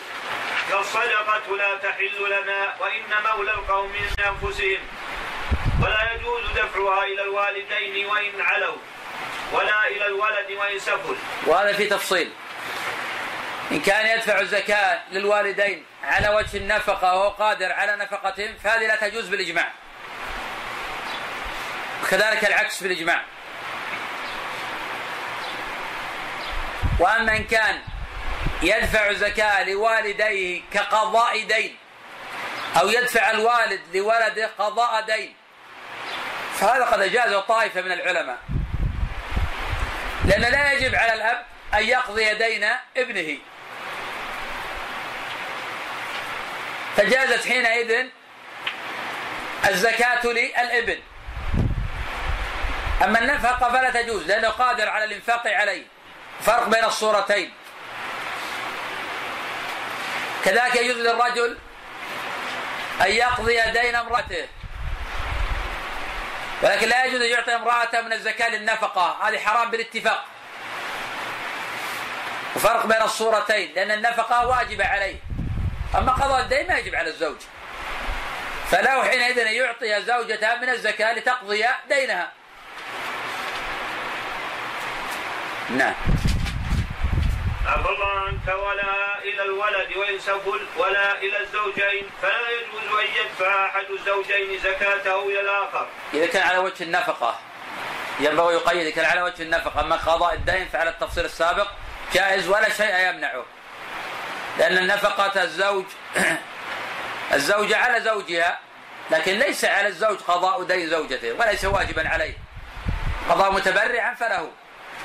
الصدقه 0.80 1.58
لا 1.58 1.76
تحل 1.76 2.26
لنا 2.26 2.76
وإن 2.80 3.04
مولى 3.36 3.52
القوم 3.52 3.92
من 3.92 4.26
أنفسهم. 4.26 4.80
ولا 5.84 6.14
يجوز 6.14 6.44
دفعها 6.56 7.04
إلى 7.04 7.22
الوالدين 7.22 8.06
وإن 8.06 8.42
علوا 8.42 8.78
ولا 9.52 9.88
إلى 9.88 10.08
الولد 10.08 10.52
وإن 10.52 10.80
سفل. 10.80 11.16
وهذا 11.48 11.74
في 11.74 11.88
تفصيل. 11.88 12.32
إن 13.72 13.82
كان 13.82 14.18
يدفع 14.18 14.40
الزكاة 14.40 15.02
للوالدين 15.12 15.86
على 16.04 16.30
وجه 16.30 16.58
النفقة 16.58 17.16
وهو 17.16 17.30
قادر 17.30 17.72
على 17.72 17.96
نفقتهم 17.96 18.58
فهذه 18.64 18.88
لا 18.88 18.96
تجوز 18.96 19.28
بالإجماع. 19.28 19.72
وكذلك 22.04 22.46
العكس 22.46 22.84
بالإجماع. 22.84 23.35
وأما 27.00 27.36
إن 27.36 27.44
كان 27.44 27.80
يدفع 28.62 29.14
زكاة 29.14 29.64
لوالديه 29.64 30.62
كقضاء 30.74 31.44
دين 31.44 31.78
أو 32.80 32.90
يدفع 32.90 33.32
الوالد 33.32 33.82
لولده 33.94 34.50
قضاء 34.58 35.02
دين 35.02 35.36
فهذا 36.60 36.86
قد 36.86 37.02
أجازه 37.02 37.40
طائفة 37.40 37.82
من 37.82 37.92
العلماء. 37.92 38.38
لأن 40.26 40.42
لا 40.42 40.72
يجب 40.72 40.96
على 40.96 41.14
الأب 41.14 41.46
أن 41.74 41.84
يقضي 41.84 42.34
دين 42.34 42.70
ابنه. 42.98 43.38
فجازت 46.98 47.48
حينئذ 47.48 48.06
الزكاة 49.70 50.26
للإبن. 50.26 51.00
أما 53.04 53.20
النفقة 53.20 53.72
فلا 53.72 53.90
تجوز 53.90 54.28
لأنه 54.28 54.50
قادر 54.50 54.90
على 54.90 55.04
الإنفاق 55.06 55.48
عليه. 55.48 55.95
فرق 56.42 56.68
بين 56.68 56.84
الصورتين. 56.84 57.54
كذلك 60.46 60.76
يجوز 60.76 60.98
للرجل 60.98 61.58
أن 63.02 63.12
يقضي 63.12 63.62
دين 63.62 63.96
امرأته. 63.96 64.48
ولكن 66.62 66.88
لا 66.88 67.06
يجوز 67.06 67.22
أن 67.22 67.30
يعطي 67.30 67.56
امرأته 67.56 68.02
من 68.02 68.14
الزكاة 68.14 68.50
للنفقة. 68.50 69.18
هذه 69.22 69.38
حرام 69.38 69.72
بالاتفاق. 69.72 70.26
وفرق 72.56 72.86
بين 72.86 73.02
الصورتين 73.02 73.74
لأن 73.76 73.92
النفقة 73.92 74.48
واجبة 74.48 74.86
عليه. 74.86 75.16
أما 75.96 76.12
قضاء 76.12 76.42
الدين 76.42 76.68
ما 76.68 76.78
يجب 76.78 76.96
على 76.96 77.10
الزوج. 77.10 77.38
فله 78.72 79.04
حينئذ 79.04 79.40
أن 79.40 79.54
يعطي 79.54 80.02
زوجته 80.02 80.56
من 80.56 80.70
الزكاة 80.70 81.14
لتقضي 81.14 81.66
دينها. 81.90 82.32
نعم. 85.70 85.94
عنك 87.68 88.48
ولا 88.48 89.24
إلى 89.24 89.44
الولد 89.44 89.98
وإن 89.98 90.20
سفل 90.20 90.62
ولا 90.78 91.18
إلى 91.18 91.40
الزوجين 91.40 92.10
فلا 92.22 92.50
يجوز 92.50 93.00
أن 93.00 93.26
يدفع 93.26 93.66
أحد 93.66 93.86
الزوجين 93.90 94.60
زكاته 94.60 95.26
إلى 95.26 95.42
الآخر. 95.42 95.88
إذا 96.14 96.26
كان 96.26 96.44
على 96.44 96.58
وجه 96.58 96.84
النفقة 96.84 97.40
ينبغي 98.20 98.54
يقيد 98.54 98.78
إذا 98.78 98.90
كان 98.90 99.06
على 99.06 99.22
وجه 99.22 99.44
النفقة 99.44 99.82
أما 99.82 99.96
قضاء 99.96 100.34
الدين 100.34 100.68
فعلى 100.68 100.90
التفصيل 100.90 101.26
السابق 101.26 101.68
جائز 102.14 102.50
ولا 102.50 102.70
شيء 102.70 102.96
يمنعه. 103.10 103.46
لأن 104.58 104.78
النفقة 104.78 105.44
الزوج 105.44 105.86
الزوجة 107.34 107.78
على 107.78 108.02
زوجها 108.02 108.60
لكن 109.12 109.40
ليس 109.40 109.66
على 109.66 109.88
الزوج 109.88 110.18
قضاء 110.18 110.64
دين 110.64 110.90
زوجته 110.90 111.34
وليس 111.34 111.66
واجبا 111.66 112.10
عليه. 112.10 112.34
قضاء 113.30 113.52
متبرعا 113.52 114.14
فله. 114.14 114.52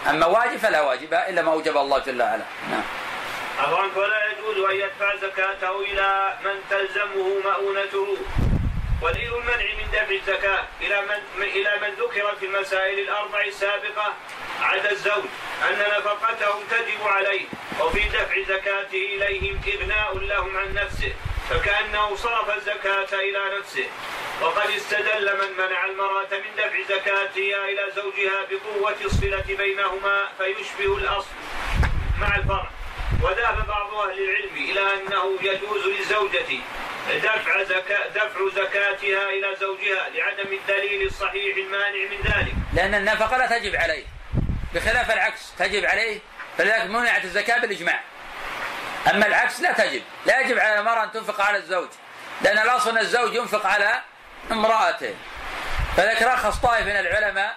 أما 0.09 0.27
واجب 0.27 0.57
فلا 0.57 0.81
واجب 0.81 1.15
إلا 1.15 1.43
ما 1.43 1.53
أوجب 1.53 1.77
الله 1.77 1.99
جل 1.99 2.23
وعلا. 2.23 2.45
نعم. 2.71 2.83
ولا 3.97 4.33
يجوز 4.33 4.71
أن 4.71 4.77
يدفع 4.77 5.17
زكاته 5.17 5.81
إلى 5.81 6.35
من 6.45 6.55
تلزمه 6.71 7.27
مؤونته. 7.45 8.17
ولي 9.03 9.29
المنع 9.29 9.75
من 9.79 9.91
دفع 9.93 10.11
الزكاة 10.11 10.69
إلى 10.81 11.01
من 11.37 11.43
إلى 11.43 11.79
من 11.83 11.95
ذكر 12.05 12.37
في 12.41 12.47
المسائل 12.47 12.99
الأربع 12.99 13.45
السابقة 13.45 14.15
عدا 14.63 14.91
الزوج 14.91 15.25
أن 15.69 15.79
نفقتهم 15.79 16.63
تجب 16.71 17.03
عليه 17.07 17.45
وفي 17.81 18.09
دفع 18.09 18.43
زكاته 18.49 19.05
إليهم 19.17 19.61
إغناء 19.69 20.19
لهم 20.19 20.57
عن 20.57 20.75
نفسه 20.75 21.13
فكأنه 21.51 22.17
صرف 22.17 22.57
الزكاة 22.57 23.21
إلى 23.21 23.59
نفسه. 23.59 23.87
وقد 24.43 24.71
استدل 24.71 25.37
من 25.39 25.65
منع 25.65 25.85
المرأة 25.85 26.29
من 26.33 26.57
دفع 26.57 26.83
زكاتها 26.89 27.65
إلى 27.65 27.93
زوجها 27.97 28.47
بقوة 28.51 28.97
الصلة 29.05 29.45
بينهما 29.49 30.29
فيشبه 30.39 30.97
الأصل 30.97 31.35
مع 32.21 32.37
الفرع. 32.37 32.71
وذهب 33.23 33.67
بعض 33.67 33.95
أهل 33.95 34.23
العلم 34.23 34.57
إلى 34.57 34.81
أنه 34.81 35.39
يجوز 35.43 35.87
للزوجة 35.87 36.61
دفع 37.19 37.63
زكاة 37.63 38.09
دفع 38.09 38.49
زكاتها 38.55 39.31
إلى 39.31 39.57
زوجها 39.61 40.09
لعدم 40.09 40.53
الدليل 40.53 41.07
الصحيح 41.07 41.57
المانع 41.57 42.11
من 42.11 42.33
ذلك. 42.33 42.55
لأن 42.75 42.95
النفقة 42.95 43.37
لا 43.37 43.47
تجب 43.47 43.77
عليه. 43.77 44.05
بخلاف 44.75 45.11
العكس 45.11 45.53
تجب 45.59 45.85
عليه. 45.85 46.19
فلذلك 46.59 46.85
منعت 46.85 47.25
الزكاة 47.25 47.59
بالإجماع. 47.59 48.01
أما 49.11 49.27
العكس 49.27 49.61
لا 49.61 49.73
تجب. 49.73 50.03
لا 50.27 50.41
يجب 50.41 50.59
على 50.59 50.79
المرأة 50.79 51.05
أن 51.05 51.13
تنفق 51.13 51.41
على 51.41 51.59
الزوج. 51.59 51.89
لأن 52.43 52.59
الأصل 52.59 52.91
أن 52.91 52.99
الزوج 52.99 53.35
ينفق 53.35 53.67
على 53.67 54.03
امرأته. 54.53 55.15
فذلك 55.97 56.23
رخص 56.23 56.57
طائف 56.57 56.87
من 56.87 56.97
العلماء 56.97 57.57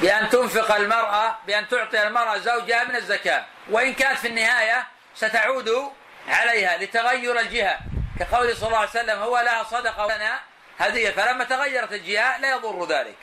بأن 0.00 0.28
تنفق 0.28 0.74
المرأة 0.74 1.38
بأن 1.46 1.68
تعطي 1.68 2.06
المرأة 2.06 2.38
زوجها 2.38 2.84
من 2.84 2.96
الزكاة. 2.96 3.44
وإن 3.70 3.94
كانت 3.94 4.18
في 4.18 4.28
النهاية 4.28 4.86
ستعود 5.14 5.92
عليها 6.28 6.76
لتغير 6.78 7.40
الجهة. 7.40 7.78
كقول 8.20 8.56
صلى 8.56 8.66
الله 8.66 8.78
عليه 8.78 8.90
وسلم 8.90 9.18
هو 9.18 9.38
لها 9.38 9.62
صدقة 9.62 10.06
ولنا 10.06 10.40
هدية. 10.78 11.10
فلما 11.10 11.44
تغيرت 11.44 11.92
الجهة 11.92 12.38
لا 12.38 12.50
يضر 12.50 12.86
ذلك. 12.86 13.16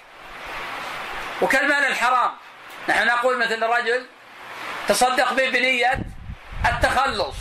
وكالمال 1.42 1.86
الحرام. 1.86 2.32
نحن 2.90 3.08
نقول 3.08 3.38
مثل 3.38 3.64
الرجل 3.64 4.06
تصدق 4.88 5.34
به 5.34 5.50
بنية 5.50 6.00
التخلص. 6.66 7.36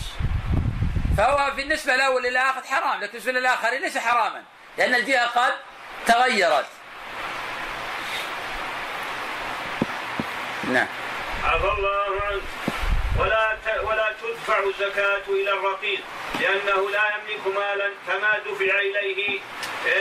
فهو 1.17 1.53
في 1.55 1.63
النسبة 1.63 1.95
الأول 1.95 2.23
للآخر 2.23 2.63
حرام 2.63 3.01
لكن 3.01 3.13
بالنسبة 3.13 3.33
للآخر 3.33 3.71
ليس 3.71 3.99
حراما 3.99 4.43
لأن 4.79 4.95
الجهة 4.95 5.27
قد 5.27 5.53
تغيرت. 6.07 6.67
نعم. 10.65 10.87
عفى 11.45 11.65
الله 11.65 12.23
عنك. 12.31 12.43
ولا 13.19 13.57
ولا 13.83 14.13
تدفع 14.23 14.59
الزكاة 14.59 15.23
إلى 15.29 15.53
الرقيق 15.53 16.01
لأنه 16.41 16.91
لا 16.91 17.05
يملك 17.15 17.57
مالا 17.57 17.91
فما 18.07 18.39
دفع 18.47 18.79
إليه 18.81 19.41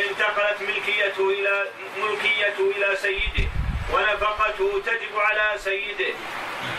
انتقلت 0.10 0.62
ملكيته 0.62 1.30
إلى 1.30 1.65
ملكيته 1.97 2.71
إلى 2.77 2.95
سيده 2.95 3.49
ونفقته 3.93 4.82
تجب 4.86 5.19
على 5.19 5.58
سيده. 5.58 6.13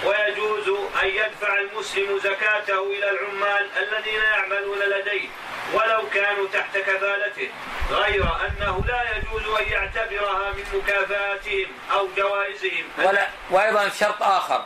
ويجوز 0.05 0.69
أن 1.03 1.09
يدفع 1.09 1.59
المسلم 1.59 2.19
زكاته 2.19 2.83
إلى 2.83 3.11
العمال 3.11 3.69
الذين 3.77 4.23
يعملون 4.23 4.79
لديه 4.79 5.29
ولو 5.75 6.09
كانوا 6.15 6.47
تحت 6.53 6.79
كفالته 6.79 7.49
غير 7.91 8.23
أنه 8.23 8.85
لا 8.89 9.17
يجوز 9.17 9.61
أن 9.61 9.73
يعتبرها 9.73 10.51
من 10.51 10.65
مكافآتهم 10.75 11.67
أو 11.93 12.09
جوائزهم. 12.17 12.85
ولا 12.99 13.29
وأيضا 13.51 13.89
شرط 13.89 14.23
آخر. 14.23 14.65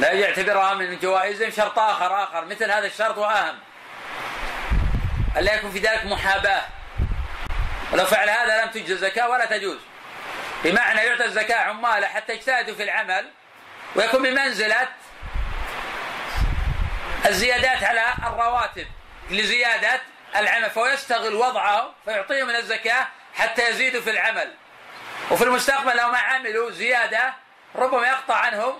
لا 0.00 0.12
يعتبرها 0.12 0.74
من 0.74 0.98
جوائزهم 0.98 1.50
شرط 1.50 1.78
آخر 1.78 2.24
آخر 2.24 2.44
مثل 2.44 2.70
هذا 2.70 2.86
الشرط 2.86 3.18
وأهم. 3.18 3.58
ألا 5.36 5.54
يكون 5.54 5.70
في 5.70 5.78
ذلك 5.78 6.06
محاباة. 6.06 6.62
ولو 7.92 8.06
فعل 8.06 8.30
هذا 8.30 8.64
لم 8.64 8.70
تجزى 8.70 8.96
زكاة 8.96 9.28
ولا 9.28 9.46
تجوز. 9.46 9.78
بمعنى 10.64 11.00
يعطى 11.00 11.24
الزكاة 11.24 11.56
عماله 11.56 12.06
حتى 12.06 12.32
يجتهدوا 12.32 12.74
في 12.74 12.82
العمل 12.82 13.30
ويكون 13.96 14.22
بمنزلة 14.22 14.88
الزيادات 17.26 17.84
على 17.84 18.04
الرواتب 18.26 18.86
لزيادة 19.30 20.00
العمل 20.36 20.70
فهو 20.70 20.86
يستغل 20.86 21.34
وضعه 21.34 21.94
فيعطيهم 22.04 22.46
من 22.46 22.56
الزكاة 22.56 23.06
حتى 23.34 23.68
يزيدوا 23.70 24.00
في 24.00 24.10
العمل. 24.10 24.54
وفي 25.30 25.44
المستقبل 25.44 25.96
لو 25.96 26.08
ما 26.08 26.18
عملوا 26.18 26.70
زيادة 26.70 27.34
ربما 27.76 28.06
يقطع 28.06 28.34
عنهم 28.34 28.74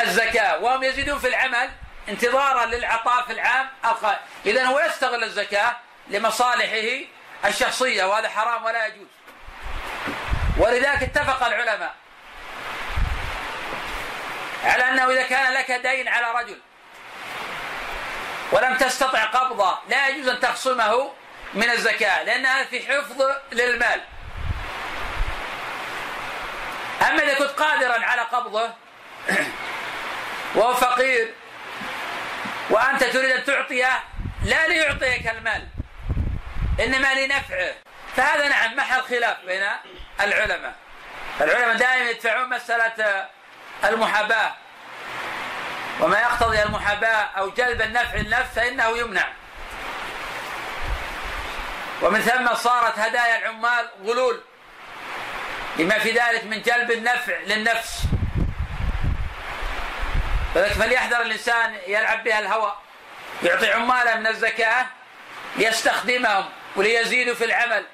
الزكاة. 0.00 0.58
وهم 0.58 0.82
يزيدون 0.82 1.18
في 1.18 1.28
العمل 1.28 1.70
انتظارا 2.08 2.66
للعطاء 2.66 3.24
في 3.24 3.32
العام 3.32 3.68
القادم 3.84 4.18
إذا 4.46 4.64
هو 4.64 4.80
يستغل 4.80 5.24
الزكاة 5.24 5.76
لمصالحه 6.08 7.04
الشخصية 7.44 8.04
وهذا 8.04 8.28
حرام 8.28 8.64
ولا 8.64 8.86
يجوز. 8.86 9.06
ولذلك 10.58 11.02
اتفق 11.02 11.46
العلماء 11.46 11.94
على 14.64 14.88
أنه 14.88 15.10
إذا 15.10 15.22
كان 15.22 15.52
لك 15.52 15.70
دين 15.72 16.08
على 16.08 16.40
رجل 16.40 16.58
ولم 18.52 18.76
تستطع 18.76 19.24
قبضه 19.24 19.78
لا 19.88 20.08
يجوز 20.08 20.28
أن 20.28 20.40
تخصمه 20.40 21.12
من 21.54 21.70
الزكاة 21.70 22.22
لأنها 22.22 22.64
في 22.64 22.86
حفظ 22.86 23.22
للمال. 23.52 24.00
أما 27.02 27.22
إذا 27.22 27.34
كنت 27.34 27.50
قادرا 27.50 28.04
على 28.04 28.22
قبضه 28.22 28.70
وهو 30.54 30.74
فقير. 30.74 31.34
وأنت 32.70 33.04
تريد 33.04 33.30
أن 33.30 33.44
تعطيه 33.44 34.02
لا 34.44 34.68
ليعطيك 34.68 35.28
المال 35.28 35.68
إنما 36.80 37.14
لنفعه. 37.14 37.74
فهذا 38.16 38.48
نعم 38.48 38.76
محل 38.76 39.02
خلاف 39.02 39.36
بين 39.46 39.62
العلماء. 40.20 40.74
العلماء 41.40 41.76
دائما 41.76 42.10
يدفعون 42.10 42.48
مسألة 42.48 43.28
المحاباة. 43.84 44.54
وما 46.00 46.20
يقتضي 46.20 46.62
المحاباة 46.62 47.28
أو 47.38 47.50
جلب 47.50 47.82
النفع 47.82 48.16
للنفس 48.16 48.54
فإنه 48.54 48.98
يمنع. 48.98 49.28
ومن 52.02 52.20
ثم 52.20 52.54
صارت 52.54 52.98
هدايا 52.98 53.38
العمال 53.38 53.88
غلول 54.04 54.40
لما 55.78 55.98
في 55.98 56.10
ذلك 56.10 56.44
من 56.44 56.62
جلب 56.62 56.90
النفع 56.90 57.38
للنفس. 57.46 58.02
فليحذر 60.54 61.20
الإنسان 61.20 61.76
يلعب 61.86 62.24
بها 62.24 62.38
الهوى. 62.38 62.76
يعطي 63.42 63.72
عماله 63.72 64.16
من 64.16 64.26
الزكاة 64.26 64.86
ليستخدمهم 65.56 66.44
وليزيدوا 66.76 67.34
في 67.34 67.44
العمل 67.44 67.84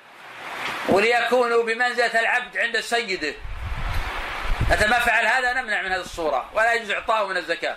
وليكونوا 0.88 1.62
بمنزلة 1.62 2.20
العبد 2.20 2.58
عند 2.58 2.80
سيده. 2.80 3.34
متى 4.70 4.86
ما 4.86 4.98
فعل 4.98 5.26
هذا 5.26 5.52
نمنع 5.52 5.82
من 5.82 5.92
هذه 5.92 6.00
الصورة 6.00 6.50
ولا 6.54 6.72
يجوز 6.72 6.90
إعطاؤه 6.90 7.28
من 7.28 7.36
الزكاة. 7.36 7.76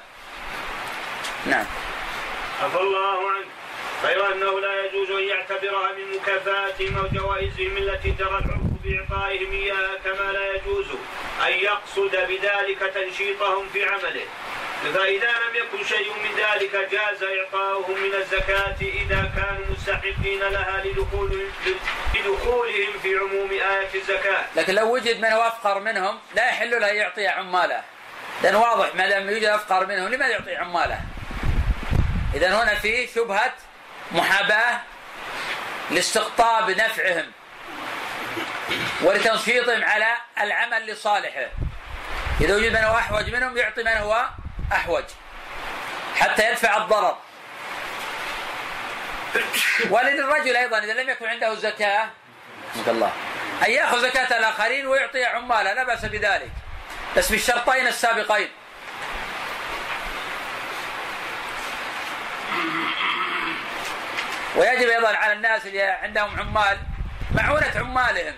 نعم. 1.46 1.66
عفى 2.64 2.78
الله 2.78 3.32
عنك. 3.32 3.46
غير 4.04 4.34
أنه 4.34 4.60
لا 4.60 4.86
يجوز 4.86 5.12
أن 5.12 5.24
يعتبرها 5.24 5.92
من 5.92 6.18
مكافاتهم 6.18 6.98
أو 6.98 7.08
جوائزهم 7.08 7.78
التي 7.78 8.12
جرى 8.12 8.28
العرف 8.30 8.62
بإعطائهم 8.84 9.52
إياها 9.52 9.98
كما 10.04 10.32
لا 10.32 10.56
يجوز 10.56 10.86
أن 11.48 11.52
يقصد 11.52 12.12
بذلك 12.12 12.92
تنشيطهم 12.94 13.70
في 13.74 13.86
عمله. 13.86 14.26
فإذا 14.82 15.32
لم 15.32 15.56
يكن 15.56 15.84
شيء 15.86 16.14
من 16.14 16.30
ذلك 16.38 16.90
جاز 16.92 17.24
إعطاؤهم 17.24 18.02
من 18.04 18.14
الزكاة 18.14 18.76
إذا 18.82 19.32
كانوا 19.36 19.66
مستحقين 19.70 20.40
لها 20.40 20.84
لدخولهم 22.16 23.00
في 23.02 23.18
عموم 23.18 23.52
آية 23.52 24.02
الزكاة. 24.02 24.46
لكن 24.56 24.74
لو 24.76 24.94
وجد 24.94 25.22
من 25.22 25.32
هو 25.32 25.42
أفقر 25.48 25.80
منهم 25.80 26.20
لا 26.36 26.48
يحل 26.48 26.82
له 26.82 26.88
يعطي 26.88 27.28
عماله. 27.28 27.82
لأن 28.44 28.56
واضح 28.56 28.96
ما 28.96 29.10
دام 29.10 29.30
يوجد 29.30 29.44
أفقر 29.44 29.86
منهم 29.86 30.08
لماذا 30.08 30.32
يعطي 30.32 30.56
عماله؟ 30.56 31.02
إذا 32.34 32.64
هنا 32.64 32.76
في 32.76 33.08
شبهة 33.08 33.54
محاباة 34.12 34.80
لاستقطاب 35.92 36.70
نفعهم 36.70 37.32
ولتنشيطهم 39.02 39.84
على 39.84 40.18
العمل 40.42 40.86
لصالحه 40.86 41.48
إذا 42.42 42.56
وجد 42.56 42.72
من 42.72 42.84
هو 42.84 42.96
أحوج 42.96 43.30
منهم 43.30 43.58
يعطي 43.58 43.84
من 43.84 43.92
هو 43.92 44.26
أحوج 44.72 45.04
حتى 46.16 46.50
يدفع 46.52 46.78
الضرر. 46.78 47.18
وللرجل 49.90 50.56
أيضا 50.56 50.80
إذا 50.80 50.94
لم 50.94 51.10
يكن 51.10 51.28
عنده 51.28 51.56
زكاة 51.56 52.10
الله 52.88 53.12
أن 53.66 53.72
يأخذ 53.72 54.02
زكاة 54.02 54.38
الآخرين 54.38 54.88
ويعطي 54.88 55.26
عماله 55.26 55.74
لا 55.74 55.84
بأس 55.84 56.06
بذلك. 56.06 56.50
بس 57.18 57.30
بالشرطين 57.30 57.88
السابقين. 57.88 58.50
ويجب 64.56 64.90
أيضا 64.90 65.08
على 65.08 65.34
الناس 65.34 65.66
اللي 65.66 65.82
عندهم 65.82 66.40
عمال 66.40 66.78
معونة 67.32 67.72
عمالهم. 67.76 68.36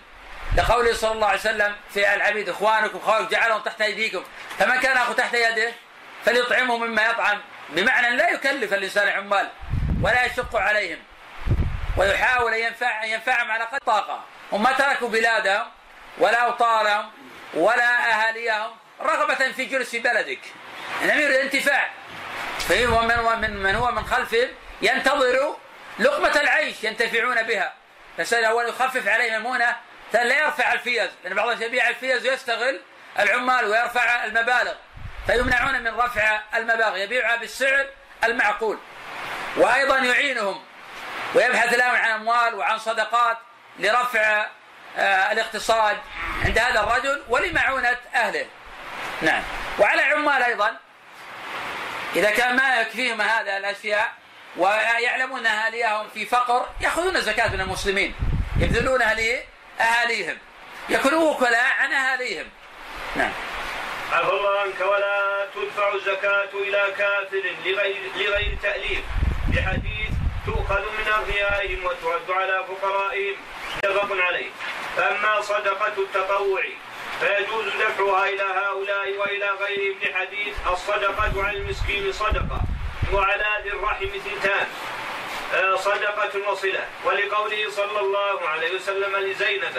لقوله 0.58 0.93
صلى 0.93 1.12
الله 1.12 1.28
عليه 1.28 1.39
وسلم 1.39 1.76
في 1.93 2.13
العبيد 2.13 2.50
اخوانكم 2.50 3.00
خوانكم 3.00 3.28
جعلهم 3.28 3.62
تحت 3.62 3.82
أيديكم. 3.82 4.24
فمن 4.60 4.80
كان 4.80 4.98
أخو 4.98 5.13
تحت 5.13 5.34
يده؟ 5.34 5.72
فليطعمه 6.26 6.78
مما 6.78 7.06
يطعم. 7.06 7.42
بمعنى 7.70 8.16
لا 8.16 8.30
يكلف 8.30 8.74
الإنسان 8.74 9.08
عمال 9.08 9.50
ولا 10.02 10.26
يشق 10.26 10.56
عليهم. 10.56 11.00
ويحاول 11.98 12.54
أن 12.54 12.60
ينفع 12.60 13.04
ينفعهم 13.04 13.52
على 13.52 13.64
قدر 13.64 13.80
طاقة. 13.86 14.24
هم 14.52 14.64
ما 14.64 14.72
تركوا 14.72 15.10
بلادهم 15.10 15.68
ولا 16.18 16.38
أوطانهم 16.38 17.12
ولا 17.54 18.12
أهاليهم 18.12 18.72
رغبة 19.02 19.52
في 19.52 19.66
جلوس 19.66 19.96
بلدك. 19.96 20.40
إنما 21.02 21.14
يريد 21.14 21.36
انتفاع 21.36 21.90
فهو 22.60 23.02
من 23.02 23.42
من 23.42 23.58
من 23.64 23.76
هو 23.76 23.92
من 23.92 24.06
خلفهم 24.06 24.48
ينتظر 24.82 25.56
لقمة 26.00 26.42
العيش 26.42 26.84
ينتفعون 26.84 27.44
بها. 27.44 27.74
فالأول 28.17 28.69
يخفف 28.70 29.08
عليهم 29.08 29.34
المؤونة. 29.34 29.76
لا 30.14 30.38
يرفع 30.40 30.74
الفيز 30.74 31.10
لأن 31.24 31.34
بعض 31.34 31.62
يبيع 31.62 31.90
الفيز 31.90 32.28
ويستغل 32.28 32.82
العمال 33.20 33.66
ويرفع 33.66 34.26
المبالغ. 34.26 34.74
فيمنعون 35.28 35.82
من 35.82 35.88
رفع 35.88 36.40
المبالغ 36.56 36.98
يبيعها 36.98 37.36
بالسعر 37.36 37.86
المعقول. 38.24 38.78
وأيضا 39.58 39.98
يعينهم 39.98 40.62
ويبحث 41.36 41.74
لهم 41.74 41.96
عن 41.96 42.12
أموال 42.12 42.56
وعن 42.56 42.80
صدقات 42.80 43.38
لرفع 43.80 44.46
آه، 44.98 45.32
الاقتصاد 45.32 45.98
عند 46.46 46.58
هذا 46.58 46.80
الرجل 46.80 47.24
ولمعونة 47.30 47.98
أهله. 48.16 48.46
نعم. 49.22 49.44
وعلى 49.80 50.08
العمال 50.08 50.44
أيضا 50.44 50.78
إذا 52.16 52.32
كان 52.32 52.56
ما 52.56 52.82
يكفيهم 52.82 53.22
هذا 53.22 53.58
الأشياء 53.58 54.12
ويعلمون 54.58 55.46
أهاليهم 55.46 56.10
في 56.14 56.26
فقر 56.26 56.70
يأخذون 56.82 57.16
الزكاة 57.16 57.48
من 57.48 57.62
المسلمين 57.62 58.16
يبذلونها 58.60 59.14
لأهاليهم 59.80 60.38
يكونوا 60.90 61.32
وكلاء 61.32 61.74
عن 61.80 61.92
أهاليهم. 61.94 62.46
نعم. 63.16 63.32
عفى 64.12 64.32
الله 64.32 64.60
عنك 64.60 64.82
ولا 64.82 65.48
تدفع 65.56 65.94
الزكاة 65.94 66.50
إلى 66.54 66.94
كافر 66.98 67.44
لغير, 67.66 68.02
لغير 68.16 68.58
تأليف. 68.62 69.04
بحديث 69.48 70.12
تؤخذ 70.46 70.82
من 70.82 71.08
أغنيائهم 71.08 71.86
وترد 71.86 72.32
على 72.32 72.66
فقرائهم. 72.68 73.36
متفق 73.78 74.16
عليه. 74.28 74.50
فأما 74.98 75.42
صدقة 75.42 75.94
التطوع 75.98 76.63
فيجوز 77.20 77.66
دفعها 77.66 78.30
إلى 78.30 78.44
هؤلاء 78.44 79.18
وإلى 79.18 79.50
غيرهم 79.62 80.00
لحديث 80.02 80.56
الصدقة 80.72 81.44
على 81.44 81.58
المسكين 81.58 82.12
صدقة 82.12 82.62
وعلى 83.13 83.62
ذي 83.63 83.70
الرحم 83.70 84.06
ثنتان 84.06 84.68
صدقة 85.78 86.52
وصلة. 86.52 86.86
ولقوله 87.06 87.72
صلى 87.72 88.00
الله 88.00 88.50
عليه 88.50 88.76
وسلم 88.76 89.18
لزينب 89.18 89.78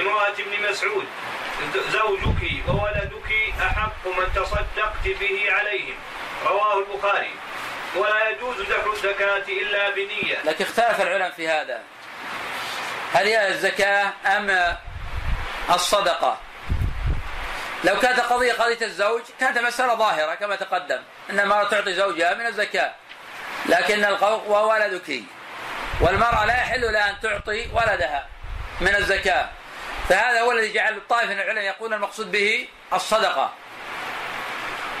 امرأة 0.00 0.34
ابن 0.38 0.70
مسعود 0.70 1.06
زوجك 1.92 2.68
وولدك 2.68 3.30
أحق 3.60 4.06
من 4.06 4.26
تصدقت 4.34 5.04
به 5.20 5.52
عليهم. 5.52 5.94
رواه 6.46 6.78
البخاري. 6.78 7.30
ولا 7.96 8.28
يجوز 8.28 8.60
دفع 8.60 8.92
الزكاة 8.92 9.44
إلا 9.48 9.90
بنية. 9.90 10.38
لكن 10.44 10.64
اختلف 10.64 11.00
العلماء 11.00 11.30
في 11.30 11.48
هذا. 11.48 11.82
هل 13.12 13.26
هي 13.26 13.48
الزكاة 13.48 14.12
أم 14.26 14.76
الصدقة؟ 15.74 16.38
لو 17.84 18.00
كانت 18.00 18.20
قضية 18.20 18.52
قضية 18.52 18.86
الزوج 18.86 19.22
كانت 19.40 19.58
مسألة 19.58 19.94
ظاهرة 19.94 20.34
كما 20.34 20.56
تقدم 20.56 21.02
المرأة 21.30 21.64
تعطي 21.64 21.94
زوجها 21.94 22.34
من 22.34 22.46
الزكاة. 22.46 22.94
لكن 23.66 24.04
القول 24.04 24.40
وولدك 24.48 25.22
والمرأة 26.00 26.44
لا 26.44 26.54
يحل 26.54 26.92
لها 26.92 27.10
أن 27.10 27.20
تعطي 27.20 27.68
ولدها 27.72 28.26
من 28.80 28.94
الزكاة. 28.94 29.48
فهذا 30.08 30.40
هو 30.40 30.52
الذي 30.52 30.72
جعل 30.72 30.96
الطائفة 30.96 31.34
من 31.34 31.40
العلماء 31.40 31.64
يقول 31.64 31.94
المقصود 31.94 32.32
به 32.32 32.68
الصدقة. 32.92 33.52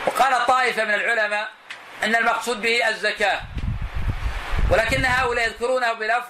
وقال 0.06 0.34
الطائفة 0.34 0.84
من 0.84 0.94
العلماء 0.94 1.48
أن 2.02 2.16
المقصود 2.16 2.62
به 2.62 2.88
الزكاة. 2.88 3.40
ولكن 4.70 5.04
هؤلاء 5.04 5.46
يذكرونه 5.46 5.92
بلفظ 5.92 6.28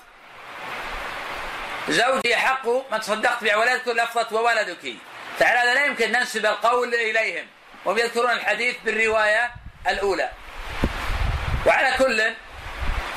زوجي 1.89 2.37
حق 2.37 2.69
من 2.93 3.01
تصدقت 3.01 3.45
به 3.45 3.57
ولا 3.57 3.73
يذكر 3.73 3.93
لفظة 3.93 4.37
وولدك 4.37 4.95
فعلى 5.39 5.75
لا 5.75 5.85
يمكن 5.85 6.13
ننسب 6.13 6.47
القول 6.47 6.95
إليهم. 6.95 7.47
وهم 7.85 7.99
يذكرون 7.99 8.31
الحديث 8.31 8.77
بالرواية 8.85 9.51
الأولى. 9.89 10.31
وعلى 11.67 11.97
كل 11.99 12.23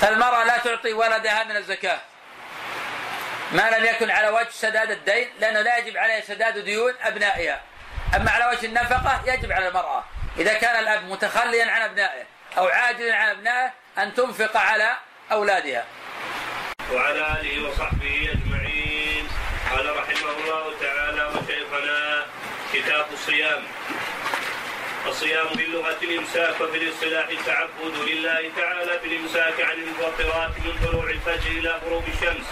فالمرأة 0.02 0.44
لا 0.44 0.58
تعطي 0.58 0.94
ولدها 0.94 1.44
من 1.44 1.56
الزكاة. 1.56 2.00
ما 3.52 3.70
لم 3.70 3.86
يكن 3.86 4.12
على 4.12 4.30
وجه 4.30 4.50
سداد 4.50 4.92
الدين 4.92 5.30
لأنه 5.40 5.62
لا 5.62 5.78
يجب 5.78 5.98
عليها 5.98 6.22
سداد 6.22 6.58
ديون 6.58 6.94
أبنائها. 7.02 7.62
أما 8.16 8.32
على 8.32 8.46
وجه 8.46 8.66
النفقة 8.66 9.22
يجب 9.26 9.52
على 9.52 9.68
المرأة. 9.68 10.04
إذا 10.38 10.54
كان 10.54 10.80
الأب 10.84 11.04
متخليا 11.04 11.72
عن 11.72 11.82
أبنائه 11.82 12.24
أو 12.58 12.68
عاجلا 12.68 13.16
عن 13.16 13.30
أبنائه 13.30 13.72
أن 13.98 14.14
تنفق 14.14 14.58
على 14.58 14.98
أولادها. 15.32 15.86
وعلى 16.92 17.20
آله 17.42 17.70
وصحبه 17.70 18.30
أجمعين. 18.32 19.28
قال 19.72 19.98
رحمه 19.98 20.32
الله 20.38 20.80
تعالى 20.82 21.26
وشيخنا 21.26 22.26
كتاب 22.74 23.06
الصيام. 23.14 23.64
الصيام 25.08 25.47
باللغة 25.56 25.97
الإمساك 26.03 26.62
وفي 26.62 26.78
الاصطلاح 26.78 27.28
التعبد 27.30 27.95
لله 28.10 28.51
تعالى 28.58 28.99
بالإمساك 29.03 29.62
عن 29.62 29.78
المفطرات 29.84 30.49
من 30.66 30.74
طلوع 30.86 31.10
الفجر 31.10 31.51
إلى 31.51 31.80
غروب 31.86 32.03
الشمس. 32.08 32.45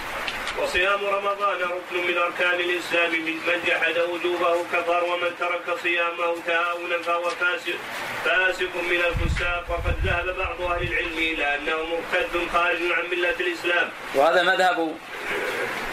وصيام 0.57 1.05
رمضان 1.05 1.57
ركن 1.61 2.07
من 2.07 2.17
أركان 2.17 2.59
الإسلام 2.59 3.11
من 3.11 3.61
جحد 3.67 3.97
وجوبه 3.97 4.63
كفر 4.73 5.03
ومن 5.03 5.31
ترك 5.39 5.77
صيامه 5.83 6.35
تهاونا 6.47 6.97
فهو 7.01 7.29
فاسق 7.29 7.77
فاسق 8.25 8.75
من 8.89 9.01
الفساق. 9.09 9.65
وقد 9.69 9.95
ذهب 10.05 10.37
بعض 10.37 10.61
أهل 10.61 10.83
العلم 10.83 11.17
إلى 11.17 11.55
أنه 11.55 11.77
مرتد 11.83 12.49
خارج 12.53 12.91
عن 12.91 13.09
ملة 13.11 13.35
الإسلام. 13.39 13.89
وهذا 14.15 14.43
مذهب 14.43 14.97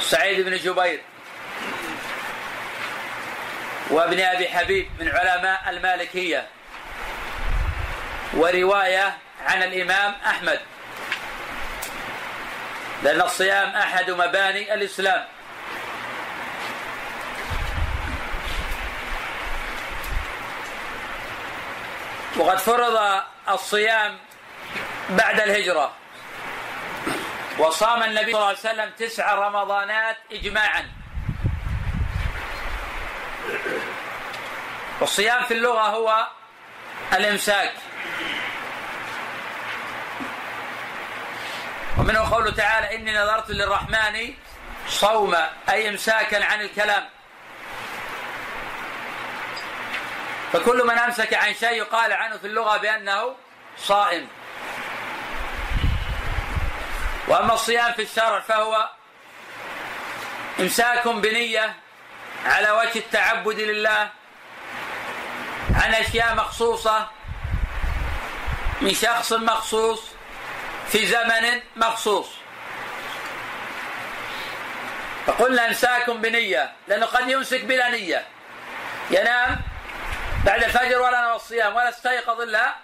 سعيد 0.01 0.41
بن 0.41 0.57
جبير. 0.57 1.01
وابن 3.91 4.21
أبي 4.21 4.49
حبيب 4.49 4.91
من 5.01 5.09
علماء 5.09 5.71
المالكية 5.71 6.47
ورواية 8.35 9.19
عن 9.47 9.63
الإمام 9.63 10.15
أحمد. 10.27 10.61
لأن 13.03 13.21
الصيام 13.21 13.69
أحد 13.69 14.11
مباني 14.11 14.75
الإسلام. 14.75 15.25
وقد 22.37 22.59
فرض 22.59 23.23
الصيام 23.49 24.19
بعد 25.11 25.41
الهجرة. 25.41 25.93
وصام 27.59 28.03
النبي 28.03 28.33
صلى 28.33 28.41
الله 28.41 28.47
عليه 28.47 28.59
وسلم 28.59 28.91
تسع 28.99 29.35
رمضانات 29.35 30.17
إجماعا. 30.33 31.00
والصيام 35.01 35.45
في 35.45 35.55
اللغة 35.55 35.81
هو 35.81 36.27
الإمساك. 37.13 37.73
ومنه 41.99 42.35
قوله 42.35 42.51
تعالى 42.51 42.97
إني 42.97 43.13
نذرت 43.13 43.51
للرحمن 43.51 44.35
صوما 44.89 45.51
أي 45.69 45.89
إمساكا 45.89 46.45
عن 46.45 46.61
الكلام. 46.61 47.09
فكل 50.53 50.87
من 50.87 50.99
أمسك 50.99 51.35
عن 51.35 51.55
شيء 51.55 51.73
يقال 51.73 52.13
عنه 52.13 52.37
في 52.37 52.47
اللغة 52.47 52.77
بأنه 52.77 53.37
صائم. 53.79 54.29
وأما 57.29 57.55
الصيام 57.55 57.93
في 57.93 58.03
الشرع 58.03 58.41
فهو 58.41 58.91
إمساك 60.61 61.09
بنية 61.09 61.75
على 62.47 62.71
وجه 62.71 62.99
التعبد 62.99 63.61
لله 63.61 64.09
عن 65.75 65.95
أشياء 65.95 66.35
مخصوصة 66.35 67.07
من 68.81 68.95
شخص 68.95 69.33
مخصوص 69.33 70.03
في 70.89 71.07
زمن 71.07 71.61
مخصوص. 71.77 72.27
فقلنا 75.27 75.67
امساك 75.67 76.11
بنية 76.11 76.73
لأنه 76.89 77.07
قد 77.07 77.29
يمسك 77.29 77.65
بلا 77.65 77.89
نية. 77.89 78.27
ينام 79.11 79.61
بعد 80.45 80.65
الفجر 80.65 81.01
ولا 81.01 81.21
نوى 81.21 81.37
الصيام 81.37 81.77
ولا 81.77 81.89
استيقظ 81.89 82.41
إلا 82.41 82.75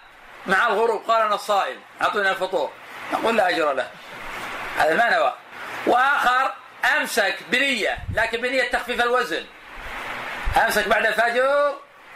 مع 0.45 0.67
الغروب. 0.67 1.03
قال 1.11 1.21
أنا 1.21 1.35
الصائم 1.35 1.81
أعطونا 2.01 2.31
الفطور. 2.31 2.71
نقول 3.13 3.37
لا 3.37 3.49
أجر 3.49 3.73
له. 3.73 3.89
هذا 4.77 4.95
ما 4.95 5.17
نوى. 5.17 5.33
وآخر 5.87 6.53
أمسك 6.85 7.35
بنية 7.51 7.97
لكن 8.15 8.41
بنية 8.41 8.63
تخفيف 8.63 9.01
الوزن. 9.01 9.45
أمسك 10.65 10.87
بعد 10.87 11.05
الفجر 11.05 11.73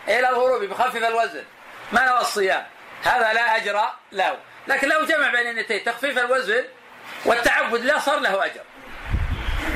إلى 0.07 0.30
الغروب 0.30 0.64
بخفف 0.64 0.95
الوزن. 0.95 1.43
ما 1.91 2.05
نوى 2.05 2.20
الصيام؟ 2.20 2.66
هذا 3.03 3.34
لا 3.34 3.55
أجر 3.55 3.89
له. 4.12 4.38
لكن 4.68 4.89
لو 4.89 5.05
جمع 5.05 5.32
بين 5.32 5.47
النيتين 5.47 5.84
تخفيف 5.84 6.18
الوزن 6.18 6.66
والتعبد 7.26 7.82
لا 7.82 7.99
صار 7.99 8.20
له 8.20 8.45
أجر. 8.45 8.62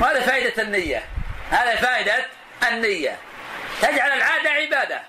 وهذا 0.01 0.21
فائدة 0.21 0.63
النية. 0.63 1.05
هذا 1.51 1.75
فائدة 1.75 2.25
النية. 2.67 3.17
تجعل 3.81 4.11
العادة 4.11 4.49
عبادة. 4.49 5.01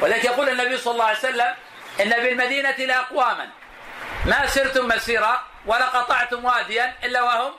ولذلك 0.00 0.24
يقول 0.24 0.48
النبي 0.48 0.76
صلى 0.78 0.92
الله 0.92 1.04
عليه 1.04 1.18
وسلم 1.18 1.54
إن 2.00 2.10
بالمدينة 2.10 2.70
لأقواما. 2.70 3.48
ما 4.24 4.46
سرتم 4.46 4.88
مسيرا 4.88 5.42
ولا 5.66 5.86
قطعتم 5.86 6.44
واديا 6.44 6.94
إلا 7.04 7.22
وهم 7.22 7.52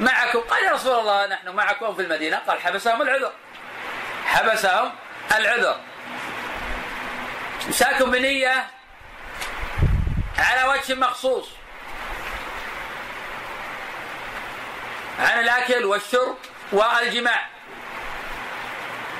معكم. 0.00 0.40
قال 0.40 0.64
يا 0.64 0.72
رسول 0.72 0.98
الله 0.98 1.26
نحن 1.26 1.48
معكم 1.48 1.94
في 1.94 2.02
المدينة. 2.02 2.36
قال 2.36 2.60
حبسهم 2.60 3.02
العذر. 3.02 3.32
حبسهم 4.26 4.92
العذر. 5.36 5.80
مساكم 7.68 8.10
بنية 8.10 8.66
على 10.38 10.64
وجه 10.64 10.94
مخصوص. 10.94 11.48
عن 15.18 15.40
الأكل 15.40 15.84
والشرب 15.84 16.36
والجماع. 16.72 17.46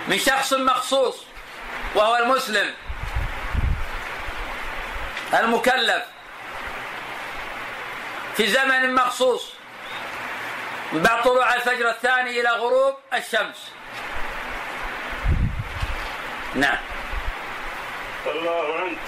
من 0.09 0.19
شخص 0.19 0.53
مخصوص 0.53 1.17
وهو 1.95 2.17
المسلم. 2.17 2.75
المكلف. 5.35 6.05
في 8.37 8.47
زمن 8.47 8.95
مخصوص. 8.95 9.54
من 10.95 11.03
بعد 11.03 11.23
طلوع 11.23 11.55
الفجر 11.55 11.89
الثاني 11.89 12.41
إلى 12.41 12.49
غروب 12.49 12.95
الشمس. 13.15 13.73
نعم. 16.55 16.79
الله 18.27 18.75
عنك. 18.75 18.99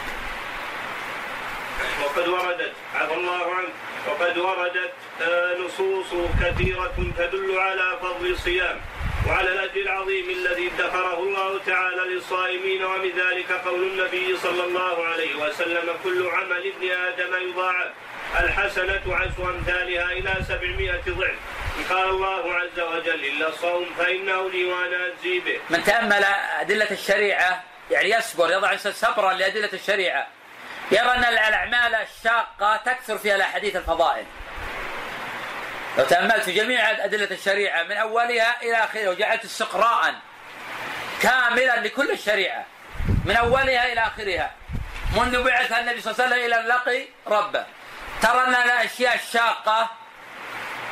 وقد 2.05 2.29
وردت. 2.29 2.73
عفى 2.95 3.15
الله 3.15 3.55
عنك. 3.55 3.73
وقد 4.07 4.39
وردت. 4.39 4.93
آه، 5.23 5.57
نصوص 5.59 6.07
كثيرة 6.41 6.95
تدل 7.19 7.59
على 7.59 7.99
فضل 8.03 8.31
الصيام 8.31 8.81
وعلى 9.29 9.49
الأجر 9.53 9.81
العظيم 9.81 10.31
الذي 10.31 10.71
ادخره 10.77 11.19
الله 11.19 11.61
تعالى 11.67 12.15
للصائمين 12.15 12.85
ومن 12.85 13.11
ذلك 13.11 13.53
قول 13.53 13.83
النبي 13.83 14.37
صلى 14.37 14.65
الله 14.65 15.05
عليه 15.07 15.35
وسلم 15.37 15.95
كل 16.05 16.27
عمل 16.27 16.73
ابن 16.73 16.91
آدم 16.91 17.49
يضاعف. 17.49 17.93
الحسنة 18.41 19.03
عشر 19.07 19.51
أمثالها 19.51 20.13
إلى 20.13 20.35
سبعمائة 20.49 21.03
ضعف. 21.09 21.39
قال 21.91 22.09
الله 22.09 22.55
عز 22.55 22.81
وجل 22.81 23.25
إلا 23.25 23.49
الصوم 23.49 23.87
فإنه 23.99 24.51
لي 24.51 24.65
وأنا 24.65 25.07
أجزي 25.07 25.39
به. 25.41 25.61
من 25.71 25.85
تأمل 25.85 26.25
أدلة 26.61 26.91
الشريعة 26.91 27.63
يعني 27.91 28.11
يصبر 28.11 28.51
يضع 28.51 28.77
صبرا 28.77 29.33
لأدلة 29.33 29.71
الشريعة. 29.73 30.27
يرى 30.93 31.11
أن 31.11 31.25
الأعمال 31.25 31.95
الشاقة 31.95 32.77
تكثر 32.77 33.19
فيها 33.19 33.37
الأحاديث 33.37 33.77
الفضائل. 33.77 34.25
لو 35.99 36.05
تأملت 36.05 36.45
في 36.45 36.53
جميع 36.53 36.91
أدلة 36.91 37.31
الشريعة 37.31 37.83
من 37.83 37.93
أولها 37.93 38.63
إلى 38.63 38.77
آخرها 38.77 39.11
وجعلت 39.11 39.45
استقراء 39.45 40.15
كاملا 41.23 41.81
لكل 41.81 42.11
الشريعة 42.11 42.67
من 43.25 43.37
أولها 43.37 43.93
إلى 43.93 44.01
آخرها 44.01 44.51
منذ 45.17 45.43
بعث 45.43 45.73
النبي 45.73 46.01
صلى 46.01 46.13
الله 46.13 46.25
عليه 46.25 46.35
وسلم 46.35 46.47
إلى 46.47 46.61
أن 46.61 46.67
لقي 46.67 47.07
ربه 47.27 47.65
ترى 48.23 48.45
أن 48.45 48.55
الأشياء 48.55 49.15
الشاقة 49.15 49.91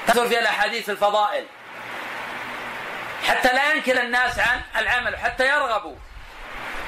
تكثر 0.07 0.29
فيها 0.29 0.41
الأحاديث 0.41 0.91
الفضائل. 0.91 1.47
حتى 3.29 3.49
لا 3.53 3.73
ينكل 3.73 3.99
الناس 3.99 4.39
عن 4.39 4.61
العمل 4.77 5.17
حتى 5.17 5.49
يرغبوا. 5.49 5.97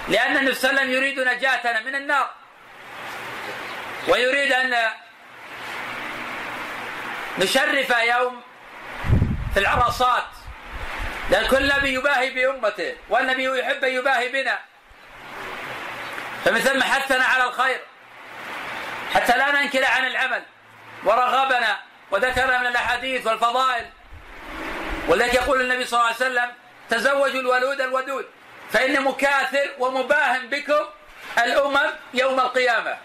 لأن 0.09 0.37
النبي 0.37 0.55
صلى 0.55 0.71
الله 0.71 0.81
عليه 0.81 0.91
وسلم 0.91 1.03
يريد 1.03 1.21
نجاتنا 1.21 1.81
من 1.81 1.95
النار. 1.95 2.31
ويريد 4.09 4.53
أن 4.53 4.91
نشرف 7.39 7.91
يوم 7.91 8.43
في 9.55 9.61
العرصات. 9.61 10.27
لأن 11.31 11.47
كل 11.47 11.69
نبي 11.69 11.95
يباهي 11.95 12.31
بأمته 12.31 12.97
والنبي 13.09 13.61
يحب 13.61 13.85
أن 13.85 13.91
يباهي 13.91 14.29
بنا. 14.29 14.59
فمن 16.45 16.59
ثم 16.59 16.83
حثنا 16.83 17.25
على 17.25 17.45
الخير. 17.45 17.81
حتى 19.15 19.39
لا 19.39 19.51
ننكل 19.51 19.85
عن 19.85 20.07
العمل. 20.07 20.43
ورغبنا 21.05 21.79
وذكرنا 22.11 22.59
من 22.59 22.67
الأحاديث 22.67 23.27
والفضائل 23.27 23.87
ولذلك 25.09 25.35
يقول 25.35 25.61
النبي 25.61 25.85
صلى 25.85 26.01
الله 26.01 26.07
عليه 26.07 26.17
وسلم 26.17 26.53
تزوجوا 26.91 27.41
الولود 27.41 27.81
الودود 27.81 28.27
فإني 28.71 28.99
مكاثر 28.99 29.71
ومباهم 29.79 30.47
بكم 30.47 30.85
الأمم 31.39 31.91
يوم 32.15 32.41
القيامة. 32.41 32.97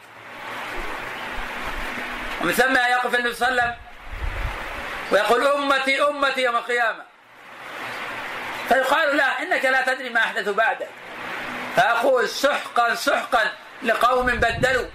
ومن 2.42 2.52
ثم 2.52 2.76
يقف 2.76 3.16
النبي 3.16 3.34
صلى 3.34 3.48
الله 3.50 3.62
عليه 3.62 3.72
وسلم 3.72 3.76
ويقول 5.12 5.48
أمتي 5.48 6.04
أمتي 6.04 6.42
يوم 6.42 6.56
القيامة. 6.56 7.04
فيقال 8.70 9.18
لا 9.18 9.44
إنك 9.44 9.66
لا 9.66 9.82
تدري 9.82 10.10
ما 10.10 10.20
أحدث 10.20 10.50
بعدك. 10.50 10.90
فأقول 11.76 12.30
سحقا 12.30 12.96
سحقا 12.96 13.52
لقوم 13.84 14.26
بدلوا. 14.26 14.88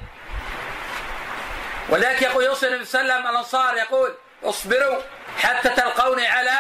ولذلك 1.89 2.22
يقول 2.22 2.45
يوصي 2.45 2.68
النبي 2.68 2.84
صلى 2.84 3.01
الله 3.01 3.12
عليه 3.12 3.22
وسلم 3.22 3.30
الأنصار 3.34 3.76
يقول 3.76 4.14
اصبروا 4.45 5.03
حتى 5.43 5.68
تلقوني 5.68 6.26
على 6.26 6.51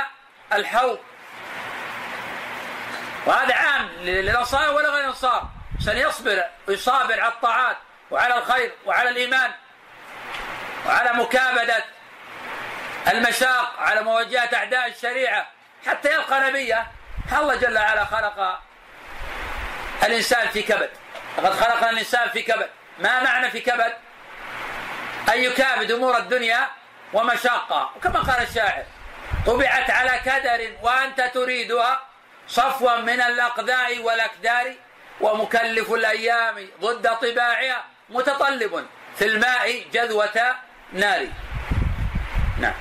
الحوض. 0.52 0.98
وهذا 3.26 3.54
عام 3.54 3.88
للأنصار 3.88 4.74
ولا 4.74 4.88
غير 4.88 5.00
الأنصار. 5.00 5.48
عشان 5.80 5.96
يصبر 5.96 6.44
ويصابر 6.68 7.20
على 7.20 7.32
الطاعات 7.32 7.76
وعلى 8.10 8.38
الخير 8.38 8.74
وعلى 8.86 9.08
الإيمان 9.08 9.50
وعلى 10.86 11.12
مكابدة 11.12 11.84
المشاق 13.08 13.74
على 13.78 14.00
مواجهة 14.00 14.48
أعداء 14.54 14.86
الشريعة 14.86 15.46
حتى 15.86 16.12
يلقى 16.12 16.50
نبيه. 16.50 16.86
الله 17.38 17.54
جل 17.54 17.78
وعلا 17.78 18.04
خلق 18.04 18.60
الإنسان 20.02 20.48
في 20.48 20.62
كبد. 20.62 20.90
لقد 21.38 21.52
خلق 21.52 21.88
الإنسان 21.88 22.28
في 22.28 22.42
كبد. 22.42 22.70
ما 22.98 23.22
معنى 23.22 23.50
في 23.50 23.60
كبد؟ 23.60 23.92
أن 25.28 25.38
يكابد 25.42 25.90
أمور 25.90 26.18
الدنيا 26.18 26.68
ومشاقها. 27.12 27.90
وكما 27.96 28.20
قال 28.20 28.42
الشاعر 28.42 28.84
طبعت 29.46 29.90
على 29.90 30.20
كدر 30.24 30.70
وأنت 30.82 31.20
تريدها 31.34 32.00
صفوا 32.48 32.96
من 32.96 33.20
الأقذاء 33.20 33.98
والأكدار 33.98 34.74
ومكلف 35.20 35.92
الأيام 35.92 36.68
ضد 36.80 37.16
طباعها 37.16 37.84
متطلب 38.08 38.86
في 39.16 39.24
الماء 39.24 39.84
جذوة 39.92 40.54
نار. 40.92 41.26
نعم. 42.60 42.74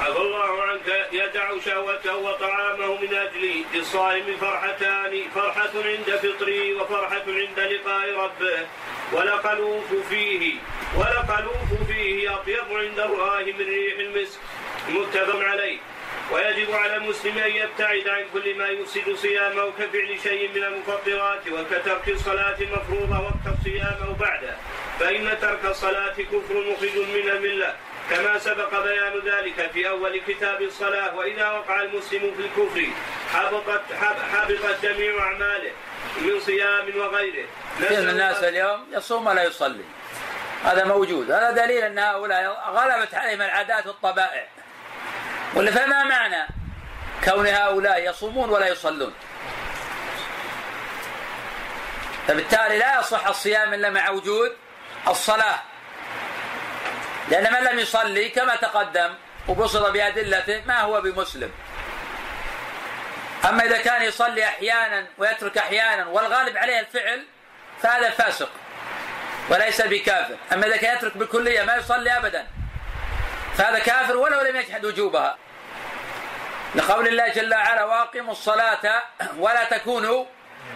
عفى 0.00 0.18
الله 0.18 0.62
عنك 0.62 1.08
يدع 1.12 1.58
شهوته 1.64 2.16
وطعامه 2.16 3.00
من 3.00 3.14
اجلي 3.14 3.64
للصائم 3.74 4.36
فرحتان 4.40 5.22
فرحة 5.34 5.70
عند 5.74 6.10
فطره 6.22 6.74
وفرحة 6.74 7.24
عند 7.26 7.58
لقاء 7.58 8.14
ربه. 8.14 8.66
ولخلوف 9.12 9.94
فيه 10.08 10.54
ولخلوف 10.96 11.70
فيه 11.88 12.34
أطيب 12.34 12.64
عند 12.70 13.00
الله 13.00 13.44
من 13.58 13.66
ريح 13.66 13.98
المسك. 13.98 14.38
متفق 14.88 15.40
عليه. 15.44 15.78
ويجب 16.32 16.72
على 16.72 16.96
المسلم 16.96 17.38
أن 17.38 17.50
يبتعد 17.50 18.08
عن 18.08 18.24
كل 18.32 18.54
ما 18.54 18.68
يفسد 18.68 19.14
صيامه 19.14 19.70
كفعل 19.78 20.18
شيء 20.22 20.50
من 20.54 20.64
المفطرات 20.64 21.48
وكترك 21.48 22.08
الصلاة 22.08 22.56
المفروضه 22.60 23.20
وقت 23.20 23.58
الصيام 23.58 23.96
أو 24.08 24.12
بعده. 24.12 24.56
فإن 25.00 25.38
ترك 25.40 25.64
الصلاة 25.64 26.14
كفر 26.14 26.54
مخرج 26.70 26.96
من 26.96 27.28
الملة. 27.30 27.76
كما 28.10 28.38
سبق 28.38 28.82
بيان 28.82 29.20
ذلك 29.24 29.70
في 29.72 29.88
أول 29.88 30.20
كتاب 30.28 30.62
الصلاة 30.62 31.16
وإذا 31.16 31.50
وقع 31.50 31.82
المسلم 31.82 32.34
في 32.34 32.42
الكفر 32.42 32.86
حبطت 33.34 33.82
حبطت 34.32 34.78
جميع 34.82 35.22
أعماله 35.22 35.72
من 36.20 36.40
صيام 36.40 36.96
وغيره. 36.96 37.46
كثير 37.80 38.00
من 38.00 38.08
الناس 38.08 38.44
اليوم 38.44 38.86
يصوم 38.92 39.26
ولا 39.26 39.42
يصلي. 39.42 39.84
هذا 40.64 40.84
موجود، 40.84 41.30
هذا 41.30 41.50
دليل 41.50 41.84
أن 41.84 41.98
هؤلاء 41.98 42.70
غلبت 42.70 43.14
عليهم 43.14 43.42
العادات 43.42 43.86
والطبائع. 43.86 44.48
ولا 45.54 45.70
فما 45.70 46.04
معنى 46.04 46.46
كون 47.24 47.46
هؤلاء 47.46 48.10
يصومون 48.10 48.50
ولا 48.50 48.68
يصلون 48.68 49.14
فبالتالي 52.28 52.78
لا 52.78 53.00
يصح 53.00 53.26
الصيام 53.26 53.74
إلا 53.74 53.90
مع 53.90 54.10
وجود 54.10 54.56
الصلاة 55.08 55.58
لأن 57.28 57.52
من 57.52 57.70
لم 57.70 57.78
يصلي 57.78 58.28
كما 58.28 58.56
تقدم 58.56 59.14
وبصر 59.48 59.90
بأدلته 59.90 60.62
ما 60.66 60.80
هو 60.80 61.00
بمسلم. 61.00 61.50
أما 63.48 63.64
إذا 63.64 63.78
كان 63.78 64.02
يصلي 64.02 64.44
أحيانا 64.44 65.06
ويترك 65.18 65.58
أحيانا 65.58 66.06
والغالب 66.06 66.56
عليه 66.56 66.80
الفعل 66.80 67.24
فهذا 67.82 68.10
فاسق 68.10 68.50
وليس 69.48 69.82
بكافر. 69.82 70.36
أما 70.52 70.66
إذا 70.66 70.76
كان 70.76 70.96
يترك 70.96 71.16
بالكليه 71.16 71.62
ما 71.62 71.76
يصلي 71.76 72.16
ابدا 72.16 72.46
فهذا 73.56 73.78
كافر 73.78 74.16
ولو 74.16 74.40
لم 74.40 74.56
يجحد 74.56 74.84
وجوبها. 74.84 75.38
لقول 76.74 77.08
الله 77.08 77.28
جل 77.28 77.54
وعلا 77.54 77.84
وأقيموا 77.84 78.32
الصلاة 78.32 79.02
ولا 79.38 79.64
تكونوا 79.64 80.24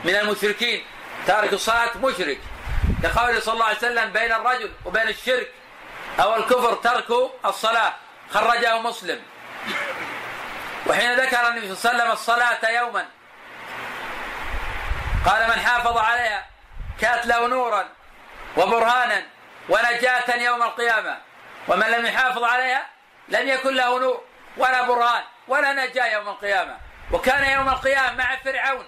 من 0.05 0.17
المشركين 0.17 0.85
تارك 1.27 1.53
الصلاة 1.53 1.91
مشرك. 2.03 2.39
لقول 3.03 3.43
صلى 3.43 3.55
الله 3.55 3.65
عليه 3.65 3.77
وسلم 3.77 4.13
بين 4.13 4.33
الرجل 4.33 4.73
وبين 4.85 5.09
الشرك 5.09 5.49
أو 6.21 6.37
الكفر 6.37 6.75
ترك 6.75 7.31
الصلاة. 7.45 7.93
خرجه 8.31 8.79
مسلم. 8.79 9.23
وحين 10.87 11.15
ذكر 11.15 11.49
النبي 11.49 11.75
صلى 11.75 11.93
الله 11.93 12.03
عليه 12.03 12.13
وسلم 12.13 12.13
الصلاة 12.13 12.71
يوما 12.71 13.07
قال 15.27 15.49
من 15.49 15.61
حافظ 15.61 15.99
عليها 15.99 16.47
كانت 17.01 17.27
له 17.27 17.47
نورا 17.47 17.89
وبرهانا 18.57 19.23
ونجاة 19.69 20.37
يوم 20.37 20.63
القيامة. 20.63 21.19
ومن 21.69 21.87
لم 21.87 22.07
يحافظ 22.07 22.45
عليها 22.45 22.87
لم 23.29 23.49
يكن 23.49 23.75
له 23.75 23.99
نور 23.99 24.25
ولا 24.57 24.83
برهان 24.83 25.23
ولا 25.49 25.73
نجاة 25.73 26.07
يوم 26.07 26.29
القيامة. 26.29 26.77
وكان 27.13 27.51
يوم 27.51 27.69
القيامة 27.69 28.15
مع 28.15 28.37
فرعون 28.37 28.87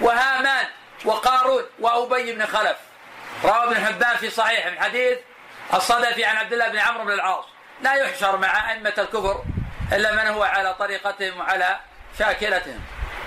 وهامان 0.00 0.66
وقارون 1.04 1.62
وأبي 1.78 2.32
بن 2.32 2.46
خلف. 2.46 2.76
روى 3.44 3.64
ابن 3.64 3.86
حبان 3.86 4.16
في 4.16 4.30
صحيح 4.30 4.66
من 4.66 4.82
حديث 4.82 5.18
الصدفي 5.74 6.24
عن 6.24 6.36
عبد 6.36 6.52
الله 6.52 6.68
بن 6.68 6.78
عمرو 6.78 7.04
بن 7.04 7.12
العاص. 7.12 7.44
لا 7.82 7.94
يحشر 7.94 8.36
مع 8.36 8.72
أئمة 8.72 8.94
الكفر 8.98 9.42
إلا 9.92 10.12
من 10.12 10.26
هو 10.26 10.42
على 10.42 10.74
طريقتهم 10.74 11.38
وعلى 11.38 11.76
شاكلتهم. 12.18 12.80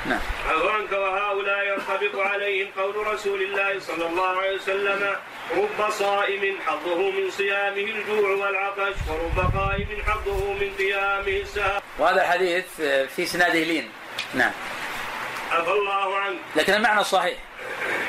نعم. 0.05 0.19
عنك 0.49 0.91
وهؤلاء 0.91 1.65
ينطبق 1.67 2.19
عليهم 2.19 2.71
قول 2.77 3.07
رسول 3.07 3.41
الله 3.41 3.79
صلى 3.79 4.05
الله 4.07 4.37
عليه 4.41 4.55
وسلم 4.55 5.15
رب 5.57 5.89
صائم 5.91 6.59
حظه 6.67 7.11
من 7.11 7.31
صيامه 7.31 7.77
الجوع 7.77 8.29
والعطش 8.29 8.95
ورب 9.09 9.57
قائم 9.57 10.03
حظه 10.07 10.53
من 10.53 10.73
قيامه 10.77 11.41
السهر. 11.41 11.81
وهذا 11.99 12.21
الحديث 12.21 12.65
في 13.15 13.25
سناده 13.25 13.59
لين. 13.59 13.91
نعم. 14.33 14.51
عفى 15.51 15.71
الله 15.71 16.17
عنك. 16.17 16.39
لكن 16.55 16.73
المعنى 16.73 17.03
صحيح. 17.03 17.37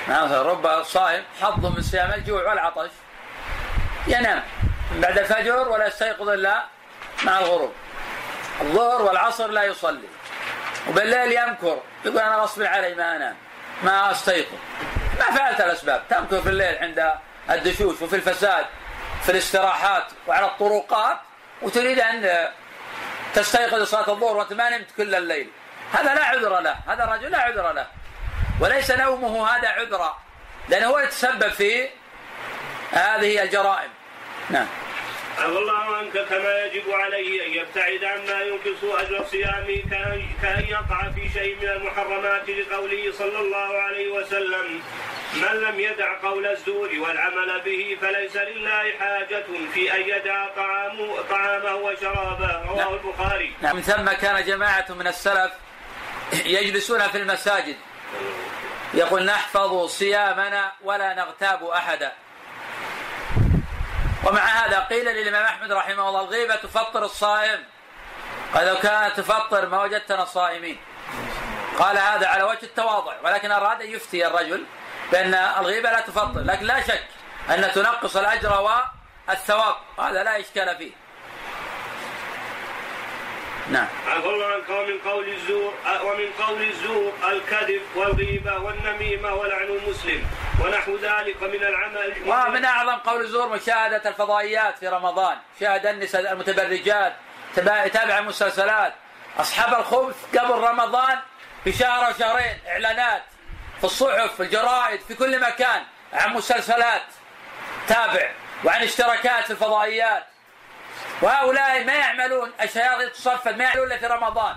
معنى 0.08 0.36
رب 0.36 0.82
صائم 0.82 1.24
حظه 1.40 1.70
من 1.76 1.82
صيام 1.82 2.12
الجوع 2.14 2.48
والعطش. 2.48 2.90
ينام. 4.06 4.42
بعد 4.92 5.18
الفجر 5.18 5.68
ولا 5.68 5.86
يستيقظ 5.86 6.28
إلا 6.28 6.64
مع 7.24 7.38
الغروب. 7.38 7.72
الظهر 8.60 9.02
والعصر 9.02 9.46
لا 9.46 9.62
يصلي. 9.64 10.08
وبالليل 10.88 11.32
يمكر. 11.32 11.82
يقول 12.04 12.18
أنا 12.18 12.36
غصب 12.36 12.62
علي 12.62 12.94
ما 12.94 13.16
أنام. 13.16 13.36
ما 13.82 14.10
أستيقظ. 14.10 14.58
ما 15.18 15.36
فعلت 15.36 15.60
الأسباب. 15.60 16.02
تمكر 16.10 16.42
في 16.42 16.48
الليل 16.48 16.78
عند 16.78 17.12
الدشوش 17.50 18.02
وفي 18.02 18.16
الفساد 18.16 18.66
في 19.22 19.32
الاستراحات 19.32 20.04
وعلى 20.26 20.46
الطرقات 20.46 21.16
وتريد 21.62 22.00
أن 22.00 22.48
تستيقظ 23.34 23.74
لصلاة 23.74 24.10
الظهر 24.10 24.36
وانت 24.36 24.52
ما 24.52 24.70
نمت 24.70 24.86
كل 24.96 25.14
الليل. 25.14 25.50
هذا 25.92 26.14
لا 26.14 26.24
عذر 26.24 26.60
له. 26.60 26.76
هذا 26.88 27.04
الرجل 27.04 27.30
لا 27.30 27.38
عذر 27.38 27.72
له. 27.72 27.86
وليس 28.60 28.90
نومه 28.90 29.48
هذا 29.48 29.68
عذرا. 29.68 30.18
لأنه 30.68 30.86
هو 30.86 30.98
يتسبب 30.98 31.48
في 31.48 31.88
هذه 32.92 33.42
الجرائم. 33.42 33.90
نعم. 34.50 34.66
عفى 35.38 35.58
الله 35.58 35.96
عنك 35.96 36.12
كما 36.12 36.64
يجب 36.64 36.90
عليه 36.90 37.46
أن 37.46 37.52
يبتعد 37.52 38.04
عما 38.04 38.42
ينقص 38.42 38.84
أجر 38.84 39.24
صيامه 39.30 39.82
كأن 40.42 40.64
يقع 40.68 41.10
في 41.14 41.28
شيء 41.34 41.56
من 41.62 41.68
المحرمات 41.68 42.48
لقوله 42.48 43.12
صلى 43.18 43.38
الله 43.38 43.78
عليه 43.78 44.08
وسلم 44.08 44.82
من 45.34 45.60
لم 45.60 45.80
يدع 45.80 46.20
قول 46.22 46.46
الزور 46.46 46.90
والعمل 46.98 47.60
به 47.64 47.98
فليس 48.00 48.36
لله 48.36 48.92
حاجة 48.98 49.44
في 49.74 49.94
أن 49.94 50.02
يدع 50.08 50.46
طعامه, 50.56 51.22
طعامه 51.30 51.74
وشرابه. 51.74 52.62
رواه 52.68 52.76
نعم. 52.76 52.94
البخاري. 52.94 53.52
نعم. 53.62 53.76
من 53.76 53.82
ثم 53.82 54.12
كان 54.12 54.44
جماعة 54.44 54.86
من 54.90 55.06
السلف 55.06 55.52
يجلسون 56.44 57.08
في 57.08 57.18
المساجد. 57.18 57.76
يقول 58.94 59.24
نحفظ 59.24 59.86
صيامنا 59.86 60.72
ولا 60.82 61.14
نغتاب 61.14 61.64
أحدا. 61.64 62.12
ومع 64.24 64.40
هذا 64.40 64.80
قيل 64.80 65.04
للإمام 65.04 65.44
أحمد 65.44 65.72
رحمه 65.72 66.08
الله 66.08 66.20
الغيبة 66.20 66.56
تفطر 66.56 67.04
الصائم. 67.04 67.64
قال 68.54 68.66
لو 68.66 68.76
كانت 68.76 69.16
تفطر 69.16 69.66
ما 69.66 69.82
وجدتنا 69.82 70.24
صائمين. 70.24 70.80
قال 71.78 71.98
هذا 71.98 72.26
على 72.26 72.42
وجه 72.42 72.62
التواضع 72.62 73.14
ولكن 73.24 73.52
أراد 73.52 73.82
أن 73.82 73.90
يفتي 73.90 74.26
الرجل 74.26 74.64
بأن 75.12 75.34
الغيبة 75.34 75.90
لا 75.90 76.00
تفطر 76.00 76.40
لكن 76.40 76.66
لا 76.66 76.80
شك 76.80 77.04
أن 77.50 77.72
تنقص 77.72 78.16
الأجر 78.16 78.70
والثواب. 79.28 79.76
هذا 79.98 80.22
لا 80.22 80.40
إشكال 80.40 80.76
فيه. 80.76 81.01
نعم. 83.70 83.86
عفى 84.08 84.26
الله 84.26 84.46
عنك 84.46 84.68
ومن 84.68 84.98
قول 84.98 85.28
الزور 85.28 85.74
ومن 86.04 86.26
قول 86.46 86.62
الزور 86.62 87.12
الكذب 87.30 87.82
والغيبة 87.94 88.58
والنميمة 88.58 89.34
ولعن 89.34 89.66
المسلم 89.66 90.24
ونحو 90.64 90.96
ذلك 90.96 91.42
من 91.42 91.62
العمل 91.62 92.14
ومن 92.26 92.64
أعظم 92.64 92.96
قول 92.96 93.20
الزور 93.20 93.48
مشاهدة 93.48 94.08
الفضائيات 94.08 94.78
في 94.78 94.88
رمضان 94.88 95.36
شاهد 95.60 95.86
النساء 95.86 96.32
المتبرجات 96.32 97.12
يتابع 97.56 98.18
المسلسلات. 98.18 98.94
أصحاب 99.38 99.80
الخبث 99.80 100.36
قبل 100.38 100.50
رمضان 100.50 101.18
بشهر 101.66 102.06
أو 102.06 102.12
شهرين 102.18 102.58
إعلانات 102.68 103.22
في 103.78 103.84
الصحف 103.84 104.34
في 104.36 104.42
الجرائد 104.42 105.00
في 105.00 105.14
كل 105.14 105.40
مكان 105.40 105.82
عن 106.12 106.34
مسلسلات 106.34 107.02
تابع 107.88 108.30
وعن 108.64 108.82
اشتراكات 108.82 109.44
في 109.44 109.50
الفضائيات. 109.50 110.26
وهؤلاء 111.22 111.84
ما 111.84 111.92
يعملون 111.92 112.52
الشياطين 112.62 113.12
تصفد 113.12 113.56
ما 113.56 113.64
يعملون 113.64 113.86
إلا 113.86 113.98
في 113.98 114.06
رمضان. 114.06 114.56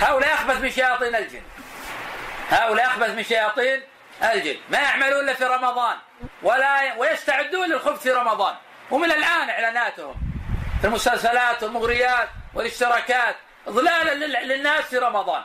هؤلاء 0.00 0.34
أخبث 0.34 0.60
من 0.60 0.70
شياطين 0.70 1.14
الجن. 1.14 1.42
هؤلاء 2.50 2.86
أخبث 2.86 3.10
من 3.10 3.24
شياطين 3.24 3.82
الجن. 4.22 4.56
ما 4.70 4.78
يعملون 4.78 5.20
إلا 5.20 5.34
في 5.34 5.44
رمضان. 5.44 5.96
ولا 6.42 6.94
ويستعدون 6.94 7.68
للخبث 7.68 8.02
في 8.02 8.10
رمضان. 8.10 8.54
ومن 8.90 9.12
الآن 9.12 9.50
إعلاناتهم 9.50 10.14
في 10.80 10.86
المسلسلات 10.86 11.62
والمغريات 11.62 12.28
والاشتراكات. 12.54 13.36
ضلالا 13.68 14.14
للناس 14.44 14.84
في 14.84 14.98
رمضان. 14.98 15.42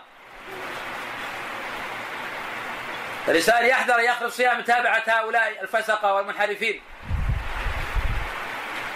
الإنسان 3.28 3.66
يحذر 3.66 4.00
يخرج 4.00 4.32
صيام 4.32 4.60
متابعة 4.60 5.04
هؤلاء 5.08 5.62
الفسقة 5.62 6.14
والمنحرفين. 6.14 6.82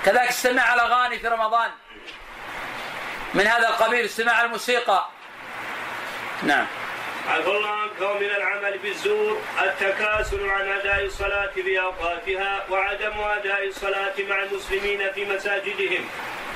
كذلك 0.06 0.28
استماع 0.28 0.74
الأغاني 0.74 1.20
في 1.20 1.28
رمضان. 1.28 1.70
من 3.34 3.48
هذا 3.48 3.68
القبيل 3.68 4.06
استماع 4.06 4.42
الموسيقى. 4.42 5.06
نعم. 6.44 6.68
عفى 7.30 7.48
الله 7.48 7.70
عنك 7.70 8.02
ومن 8.02 8.26
العمل 8.26 8.78
بالزور 8.78 9.42
التكاسل 9.62 10.50
عن 10.50 10.68
أداء 10.72 11.06
الصلاة 11.06 11.52
في 11.56 11.80
اوقاتها 11.80 12.66
وعدم 12.70 13.20
أداء 13.20 13.68
الصلاة 13.68 14.14
مع 14.30 14.44
المسلمين 14.44 15.12
في 15.12 15.26
مساجدهم 15.26 16.10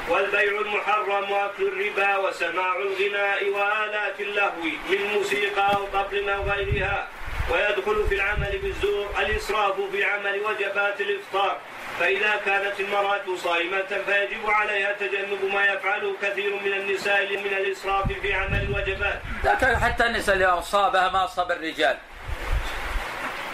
والبيع 0.10 0.62
المحرم 0.62 1.32
وأكل 1.32 1.68
الربا 1.68 2.18
وسماع 2.18 2.76
الغناء 2.76 3.50
وآلات 3.50 4.20
اللهو 4.20 4.64
من 4.89 5.12
موسيقى 5.14 5.76
أو 5.76 5.86
طبل 5.94 6.30
أو 6.30 6.44
غيرها 6.44 7.08
ويدخل 7.52 8.08
في 8.10 8.16
العمل 8.16 8.60
بالزور 8.64 9.10
الإسراف 9.20 9.76
في 9.92 10.04
عمل 10.04 10.39
وجبات 10.39 11.02
الإفطار. 11.02 11.58
فإذا 12.00 12.36
كانت 12.46 12.80
المرأة 12.80 13.36
صائمة 13.44 13.88
فيجب 14.06 14.50
عليها 14.50 14.92
تجنب 14.94 15.46
ما 15.54 15.66
يفعله 15.66 16.16
كثير 16.22 16.56
من 16.56 16.74
النساء 16.74 17.38
من 17.38 17.54
الإسراف 17.54 18.12
في 18.22 18.34
عمل 18.34 18.62
الوجبات. 18.62 19.22
لكن 19.44 19.78
حتى 19.78 20.06
النساء 20.06 20.36
اليوم 20.36 20.54
أصابها 20.54 21.10
ما 21.10 21.26
أصاب 21.26 21.52
الرجال. 21.52 21.98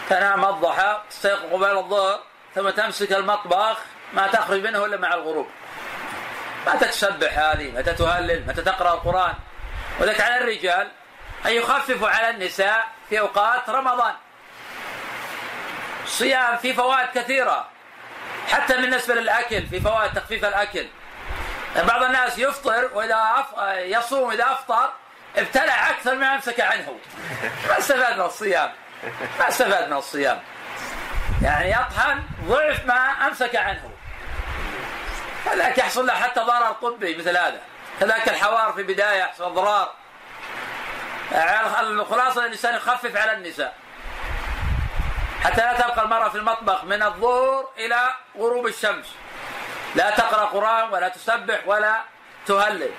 تنام 0.08 0.44
الضحى 0.44 1.02
تستيقظ 1.10 1.52
قبيل 1.52 1.78
الظهر 1.78 2.20
ثم 2.54 2.70
تمسك 2.70 3.12
المطبخ 3.12 3.78
ما 4.12 4.26
تخرج 4.26 4.66
منه 4.66 4.84
إلا 4.84 4.96
مع 4.96 5.14
الغروب. 5.14 5.46
متى 6.66 6.86
تسبح 6.86 7.38
هذه؟ 7.38 7.70
متى 7.70 7.94
تهلل؟ 7.94 8.44
متى 8.48 8.62
تقرأ 8.62 8.94
القرآن؟ 8.94 9.34
وذلك 10.00 10.20
على 10.20 10.38
الرجال 10.38 10.88
أن 11.46 11.52
يخففوا 11.52 12.08
على 12.08 12.30
النساء 12.30 12.86
في 13.08 13.20
أوقات 13.20 13.70
رمضان. 13.70 14.14
صيام 16.06 16.56
في 16.56 16.74
فوائد 16.74 17.08
كثيرة 17.14 17.68
حتى 18.48 18.76
بالنسبة 18.76 19.14
للأكل 19.14 19.66
في 19.66 19.80
فوائد 19.80 20.12
تخفيف 20.12 20.44
الأكل. 20.44 20.86
بعض 21.76 22.02
الناس 22.02 22.38
يفطر 22.38 22.90
وإذا. 22.94 23.46
يصوم 23.76 24.30
إذا 24.30 24.44
أفطر 24.44 24.92
ابتلع 25.36 25.90
أكثر 25.90 26.14
ما 26.14 26.34
أمسك 26.34 26.60
عنه. 26.60 26.98
ما 27.68 27.78
استفاد 27.78 28.18
من 28.18 28.24
الصيام. 28.24 28.72
ما 29.38 29.48
استفاد 29.48 29.90
من 29.90 29.96
الصيام. 29.96 30.40
يعني 31.42 31.70
يطحن 31.70 32.22
ضعف 32.44 32.84
ما 32.86 33.26
أمسك 33.26 33.56
عنه. 33.56 33.90
كذلك 35.44 35.78
يحصل 35.78 36.06
له 36.06 36.12
حتى 36.12 36.40
ضرر 36.40 36.72
طبي 36.72 37.16
مثل 37.16 37.36
هذا. 37.36 37.60
كذلك 38.00 38.28
الحوار 38.28 38.72
في 38.72 38.82
بداية 38.82 39.18
يحصل 39.18 39.54
ضرار 39.54 39.92
الخلاصة 41.80 42.44
الإنسان 42.44 42.74
يخفف 42.74 43.16
على 43.16 43.32
النساء. 43.32 43.74
حتى 45.44 45.60
لا 45.60 45.72
تبقى 45.72 46.02
المرأة 46.04 46.28
في 46.28 46.38
المطبخ 46.38 46.84
من 46.84 47.02
الظهر 47.02 47.68
إلى 47.76 48.14
غروب 48.36 48.66
الشمس. 48.66 49.06
لا 49.94 50.10
تقرأ 50.10 50.44
قرآن 50.44 50.92
ولا 50.92 51.08
تسبح 51.08 51.60
ولا 51.66 52.02
تهلل. 52.46 52.90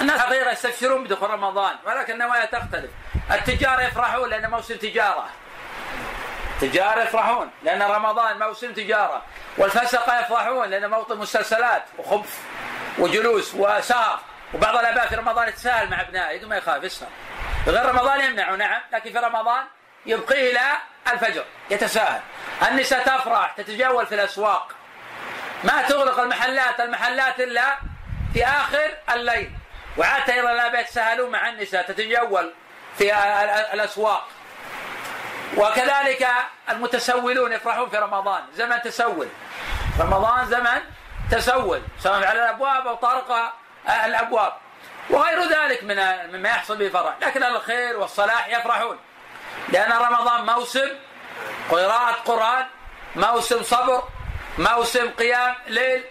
الناس 0.00 0.20
حقيقة 0.20 0.50
يستبشرون 0.50 1.04
بدخول 1.04 1.30
رمضان 1.30 1.76
ولكن 1.84 2.12
النوايا 2.12 2.44
تختلف. 2.44 2.90
التجار 3.30 3.80
يفرحون 3.80 4.30
لأن 4.30 4.50
موسم 4.50 4.76
تجارة. 4.76 5.26
التجار 6.62 6.98
يفرحون 6.98 7.50
لأن 7.62 7.82
رمضان 7.82 8.38
موسم 8.38 8.72
تجارة. 8.72 9.22
والفسقة 9.58 10.20
يفرحون 10.20 10.68
لأن 10.68 10.90
موطن 10.90 11.18
مسلسلات 11.18 11.82
وخبث 11.98 12.38
وجلوس 12.98 13.54
وسهر. 13.54 14.18
وبعض 14.54 14.76
الآباء 14.76 15.06
في 15.06 15.14
رمضان 15.14 15.48
يتساهل 15.48 15.90
مع 15.90 16.00
أبنائه 16.00 16.38
بدون 16.38 16.50
ما 16.50 16.56
يخاف 16.56 16.84
يسهر. 16.84 17.08
غير 17.66 17.86
رمضان 17.86 18.20
يمنعه 18.20 18.56
نعم 18.56 18.80
لكن 18.92 19.12
في 19.12 19.18
رمضان 19.18 19.64
يبقيه 20.06 20.50
إلى 20.50 20.60
الفجر 21.12 21.44
يتساهل 21.70 22.20
النساء 22.68 23.02
تفرح 23.02 23.52
تتجول 23.56 24.06
في 24.06 24.14
الأسواق. 24.14 24.72
ما 25.64 25.82
تغلق 25.82 26.20
المحلات 26.20 26.80
المحلات 26.80 27.40
إلا 27.40 27.78
في 28.34 28.44
آخر 28.46 28.94
الليل. 29.12 29.50
وعادة 29.96 30.34
أيضا 30.34 30.52
لا 30.52 30.80
يتساهلون 30.80 31.30
مع 31.30 31.48
النساء 31.48 31.82
تتجول 31.82 32.52
في 32.98 33.14
الأسواق. 33.74 34.28
وكذلك 35.56 36.28
المتسولون 36.68 37.52
يفرحون 37.52 37.90
في 37.90 37.96
رمضان. 37.96 38.42
زمن 38.54 38.82
تسول. 38.82 39.28
رمضان 40.00 40.46
زمن 40.46 40.80
تسول. 41.30 41.82
سواء 42.00 42.24
على 42.24 42.44
الأبواب 42.44 42.86
أو 42.86 42.94
طرق 42.94 43.52
الأبواب. 44.04 44.52
وغير 45.10 45.48
ذلك 45.48 45.84
من 45.84 45.96
مما 46.32 46.48
يحصل 46.48 46.76
به 46.76 46.88
فرح. 46.88 47.14
لكن 47.20 47.44
الخير 47.44 47.98
والصلاح 47.98 48.48
يفرحون. 48.48 48.98
لأن 49.68 49.92
رمضان 49.92 50.46
موسم 50.46 50.88
قراءة 51.70 52.12
قرآن 52.12 52.66
موسم 53.16 53.62
صبر 53.62 54.02
موسم 54.58 55.10
قيام 55.10 55.54
ليل 55.66 56.04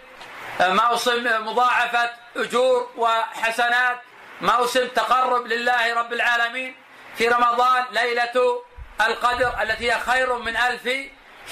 موسم 0.60 1.46
مضاعفة 1.46 2.10
أجور 2.36 2.90
وحسنات 2.96 3.98
موسم 4.40 4.88
تقرب 4.88 5.46
لله 5.46 5.94
رب 5.94 6.12
العالمين. 6.12 6.74
في 7.16 7.28
رمضان 7.28 7.84
ليلة 7.90 8.62
القدر 9.00 9.62
التي 9.62 9.92
هي 9.92 10.00
خير 10.00 10.38
من 10.38 10.56
ألف 10.56 10.88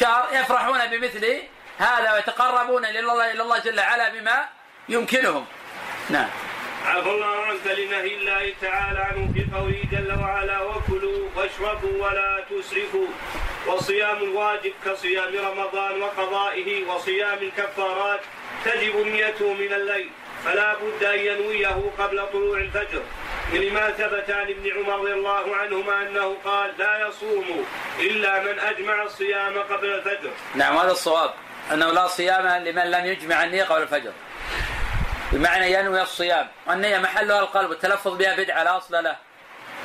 شهر 0.01 0.29
يفرحون 0.33 0.87
بمثل 0.87 1.43
هذا 1.79 2.13
ويتقربون 2.13 2.85
إلى 2.85 3.01
الله 3.43 3.59
جل 3.59 3.81
وعلا 3.81 4.09
بما 4.09 4.49
يمكنهم. 4.89 5.47
نعم. 6.11 6.29
عفى 6.87 7.11
الله 7.11 7.27
عنك 7.27 7.67
لنهي 7.67 8.15
الله 8.17 8.53
تعالى 8.61 8.99
عنه 8.99 9.33
في 9.35 9.57
قوله 9.57 9.83
جل 9.93 10.21
وعلا 10.23 10.63
وكلوا 10.63 11.29
واشربوا 11.37 12.07
ولا 12.07 12.45
تسرفوا 12.51 13.07
وصيام 13.67 14.17
الواجب 14.17 14.73
كصيام 14.85 15.33
رمضان 15.37 16.03
وقضائه 16.03 16.85
وصيام 16.85 17.39
الكفارات 17.39 18.21
تجب 18.65 18.97
نيته 18.97 19.53
من 19.53 19.73
الليل 19.73 20.11
فلا 20.45 20.75
بد 20.75 21.05
أن 21.05 21.19
ينويه 21.19 21.91
قبل 21.99 22.27
طلوع 22.33 22.59
الفجر 22.59 23.03
لما 23.53 23.91
ثبت 23.91 24.31
عن 24.31 24.51
ابن 24.51 24.71
عمر 24.77 25.01
رضي 25.01 25.13
الله 25.13 25.57
عنهما 25.57 26.03
أنه 26.03 26.37
قال 26.45 26.71
لا 26.79 27.09
يصوم 27.09 27.65
إلا 28.01 28.43
من 28.43 28.59
أجمع 28.59 29.03
الصيام 29.03 29.59
قبل 29.59 29.87
الفجر. 29.87 30.31
نعم 30.55 30.77
هذا 30.77 30.91
الصواب 30.91 31.31
أنه 31.73 31.93
لا 31.93 32.07
صيام 32.07 32.65
لمن 32.65 32.91
لم 32.91 33.07
يجمع 33.07 33.45
النية 33.45 33.65
قبل 33.65 33.83
الفجر. 33.83 34.13
بمعنى 35.33 35.73
ينوي 35.73 36.03
الصيام. 36.03 36.49
والنية 36.67 36.99
محلها 36.99 37.41
القلب 37.41 37.71
والتلفظ 37.71 38.17
بها 38.17 38.37
بدعة 38.37 38.63
لا 38.63 38.77
أصل 38.77 39.05
له. 39.05 39.17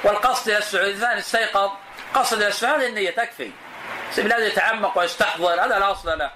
والقصد 0.03 0.49
إلى 0.49 0.57
السعود 0.57 0.85
إذا 0.85 1.17
استيقظ 1.17 1.71
قصد 2.13 2.37
إلى 2.37 2.47
السعود 2.47 2.81
النية 2.81 3.11
تكفي. 3.11 3.51
لازم 4.17 4.45
يتعمق 4.45 4.97
ويستحضر 4.97 5.53
هذا 5.53 5.79
لا 5.79 5.91
أصل 5.91 6.17
له. 6.17 6.31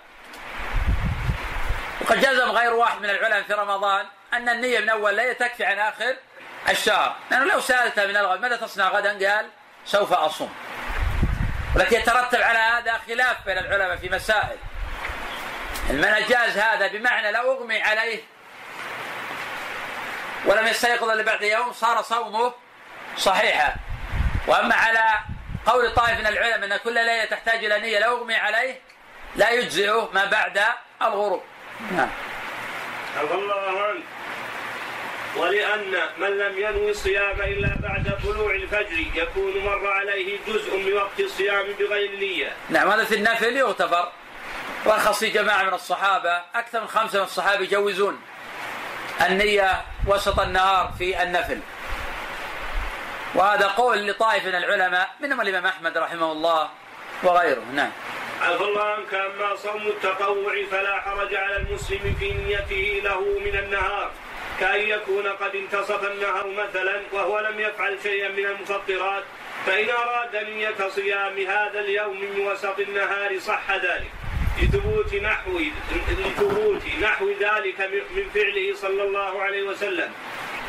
وقد 2.02 2.20
جزم 2.20 2.50
غير 2.50 2.74
واحد 2.74 3.02
من 3.02 3.10
العلماء 3.10 3.42
في 3.42 3.54
رمضان 3.54 4.06
أن 4.34 4.50
النية 4.50 4.80
من 4.80 4.90
أول 4.90 5.16
ليلة 5.16 5.34
تكفي 5.34 5.66
عن 5.66 5.80
آخر 5.80 6.16
الشهر. 6.70 7.16
لأنه 7.32 7.46
لو 7.46 7.60
سألته 7.60 8.06
من 8.06 8.18
الغد 8.18 8.40
ماذا 8.40 8.56
تصنع 8.56 8.90
غدا؟ 8.90 9.30
قال 9.30 9.46
سوف 9.86 10.14
أصوم. 10.14 10.54
ولكن 11.76 11.96
يترتب 11.96 12.42
على 12.42 12.60
هذا 12.60 13.00
خلاف 13.08 13.38
بين 13.46 13.58
العلماء 13.58 13.98
في 13.98 14.10
مسائل. 14.10 14.58
من 15.90 16.06
أجاز 16.06 16.58
هذا 16.58 16.88
بمعنى 16.88 17.32
لو 17.32 17.52
أغمي 17.52 17.82
عليه 17.82 18.24
ولم 20.46 20.68
يستيقظ 20.68 21.10
إلا 21.10 21.24
بعد 21.24 21.42
يوم 21.42 21.74
صار 21.74 22.02
صومه 22.02 22.54
صحيحا 23.18 23.76
وأما 24.48 24.76
على 24.76 25.20
قول 25.66 25.94
طائف 25.94 26.20
من 26.20 26.28
العلماء 26.28 26.66
إن 26.66 26.78
كل 26.78 26.94
ليلة 26.94 27.26
تحتاج 27.26 27.66
إلى 27.66 27.80
نية 27.80 28.00
لو 28.00 28.18
أغمي 28.18 28.36
عليه 28.36 28.82
لا 29.36 29.50
يجزئه 29.50 30.10
ما 30.14 30.26
بعد 30.26 30.62
الغروب. 31.02 31.44
نعم. 31.92 32.10
الله 33.32 33.82
عنك 33.82 34.04
ولأن 35.36 35.94
من 36.18 36.38
لم 36.38 36.58
ينوي 36.58 36.92
الصيام 36.92 37.42
إلا 37.42 37.76
بعد 37.80 38.20
طلوع 38.24 38.56
الفجر 38.56 39.06
يكون 39.16 39.54
مر 39.66 39.88
عليه 39.88 40.38
جزء 40.48 40.78
من 40.78 40.94
وقت 40.94 41.20
الصيام 41.20 41.66
بغير 41.80 42.20
نية. 42.20 42.54
نعم 42.70 42.90
هذا 42.90 43.06
في 43.06 43.16
النفل 43.16 43.58
يغتفر 43.58 44.12
رخص 44.86 45.20
في 45.20 45.30
جماعة 45.30 45.64
من 45.64 45.74
الصحابة 45.74 46.42
أكثر 46.56 46.82
من 46.82 46.88
خمسة 46.88 47.20
من 47.20 47.26
الصحابة 47.26 47.64
يجوزون. 47.64 48.22
النية 49.22 49.82
وسط 50.08 50.40
النهار 50.40 50.92
في 50.98 51.24
النفل. 51.24 51.60
وهذا 53.36 53.68
قول 53.68 54.08
لطائف 54.08 54.46
من 54.46 54.56
العلماء 54.56 55.10
منهم 55.20 55.42
الإمام 55.42 55.66
أحمد 55.66 55.98
رحمه 55.98 56.32
الله 56.32 56.70
وغيره. 57.24 57.64
نعم. 57.74 57.92
عفى 58.42 58.64
الله 58.64 58.84
عنك 58.84 59.14
أما 59.14 59.56
صوم 59.56 59.88
التطوع 59.88 60.54
فلا 60.72 61.02
حرج 61.02 61.36
على 61.36 61.56
المسلم 61.58 62.16
في 62.20 62.34
نيته 62.34 63.02
له 63.04 63.20
من 63.20 63.60
النهار 63.60 64.12
كأن 64.60 64.80
يكون 64.80 65.28
قد 65.28 65.56
انتصف 65.56 66.04
النهار 66.04 66.48
مثلا 66.48 67.02
وهو 67.12 67.40
لم 67.40 67.60
يفعل 67.60 67.98
شيئا 68.04 68.30
من 68.30 68.46
المفطرات 68.46 69.24
فإن 69.66 69.90
أراد 69.90 70.36
نية 70.36 70.90
صيام 70.96 71.38
هذا 71.38 71.80
اليوم 71.80 72.22
من 72.22 72.48
وسط 72.48 72.80
النهار 72.80 73.40
صح 73.40 73.72
ذلك. 73.72 74.12
لثبوت 74.62 75.14
نحو 75.16 75.60
لثبوت 76.20 76.82
نحو 77.02 77.30
ذلك 77.30 77.80
من 78.16 78.30
فعله 78.34 78.76
صلى 78.76 79.04
الله 79.04 79.42
عليه 79.42 79.64
وسلم. 79.64 80.12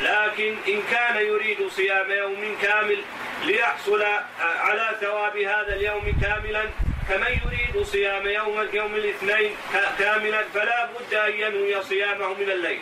لكن 0.01 0.55
إن 0.67 0.81
كان 0.91 1.15
يريد 1.25 1.67
صيام 1.69 2.11
يوم 2.11 2.57
كامل 2.61 2.97
ليحصل 3.45 4.03
على 4.39 4.95
ثواب 5.01 5.37
هذا 5.37 5.75
اليوم 5.75 6.17
كاملا 6.21 6.63
كمن 7.09 7.39
يريد 7.45 7.85
صيام 7.85 8.27
يوم 8.27 8.67
يوم 8.73 8.95
الاثنين 8.95 9.51
كاملا 9.99 10.43
فلا 10.53 10.85
بد 10.85 11.13
أن 11.13 11.33
ينوي 11.33 11.83
صيامه 11.83 12.33
من 12.33 12.49
الليل. 12.51 12.79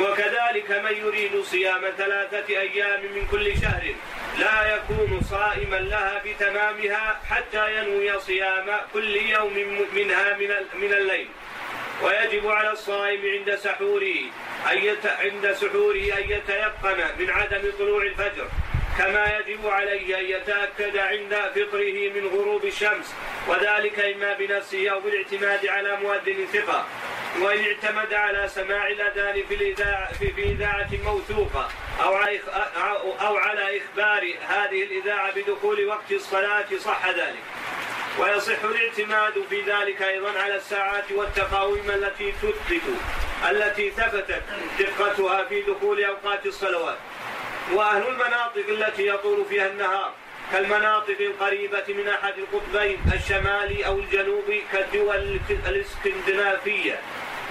وكذلك 0.00 0.70
من 0.70 1.06
يريد 1.06 1.42
صيام 1.42 1.80
ثلاثة 1.98 2.48
أيام 2.48 3.00
من 3.14 3.26
كل 3.30 3.60
شهر 3.62 3.94
لا 4.38 4.76
يكون 4.76 5.20
صائما 5.30 5.76
لها 5.76 6.22
بتمامها 6.24 7.20
حتى 7.30 7.76
ينوي 7.76 8.20
صيام 8.20 8.66
كل 8.92 9.16
يوم 9.16 9.54
منها 9.94 10.36
من 10.74 10.92
الليل. 10.92 11.28
ويجب 12.02 12.46
على 12.46 12.72
الصائم 12.72 13.20
عند 13.26 13.54
سحوره 13.54 14.20
أن 14.72 14.96
عند 15.04 15.52
سحوره 15.52 16.06
أن 16.18 16.24
يتيقن 16.30 16.98
من 17.18 17.30
عدم 17.30 17.62
طلوع 17.78 18.02
الفجر. 18.02 18.48
كما 19.00 19.38
يجب 19.38 19.66
عليه 19.66 20.18
أن 20.18 20.24
يتأكد 20.24 20.96
عند 20.96 21.34
فطره 21.54 22.10
من 22.14 22.26
غروب 22.26 22.64
الشمس 22.64 23.14
وذلك 23.48 23.98
إما 23.98 24.34
بنفسه 24.34 24.88
أو 24.88 25.00
بالاعتماد 25.00 25.66
على 25.66 25.96
مؤذن 25.96 26.46
ثقة 26.52 26.86
وإن 27.40 27.64
اعتمد 27.64 28.14
على 28.14 28.48
سماع 28.48 28.88
الأذان 28.88 29.42
في 29.48 29.54
الإذاعة 29.54 30.12
في, 30.12 30.42
إذاعة 30.42 30.88
موثوقة 31.04 31.68
أو 32.02 32.14
على 32.14 32.40
أو 33.20 33.36
على 33.36 33.78
إخبار 33.78 34.34
هذه 34.48 34.82
الإذاعة 34.82 35.34
بدخول 35.34 35.86
وقت 35.86 36.12
الصلاة 36.12 36.66
صح 36.84 37.08
ذلك. 37.08 37.42
ويصح 38.18 38.64
الاعتماد 38.64 39.32
في 39.50 39.60
ذلك 39.60 40.02
أيضا 40.02 40.38
على 40.38 40.56
الساعات 40.56 41.12
والتقاويم 41.12 41.90
التي 41.90 42.32
تثبت 42.32 42.82
التي 43.50 43.90
ثبتت 43.90 44.42
دقتها 44.78 45.44
في 45.44 45.60
دخول 45.62 46.04
أوقات 46.04 46.46
الصلوات. 46.46 46.98
وأهل 47.74 48.02
المناطق 48.08 48.68
التي 48.68 49.06
يطول 49.06 49.44
فيها 49.44 49.66
النهار 49.66 50.12
كالمناطق 50.52 51.16
القريبة 51.20 51.84
من 51.88 52.08
أحد 52.08 52.34
القطبين 52.38 52.98
الشمالي 53.14 53.86
أو 53.86 53.98
الجنوبي 53.98 54.62
كالدول 54.72 55.40
الإسكندنافية 55.66 57.00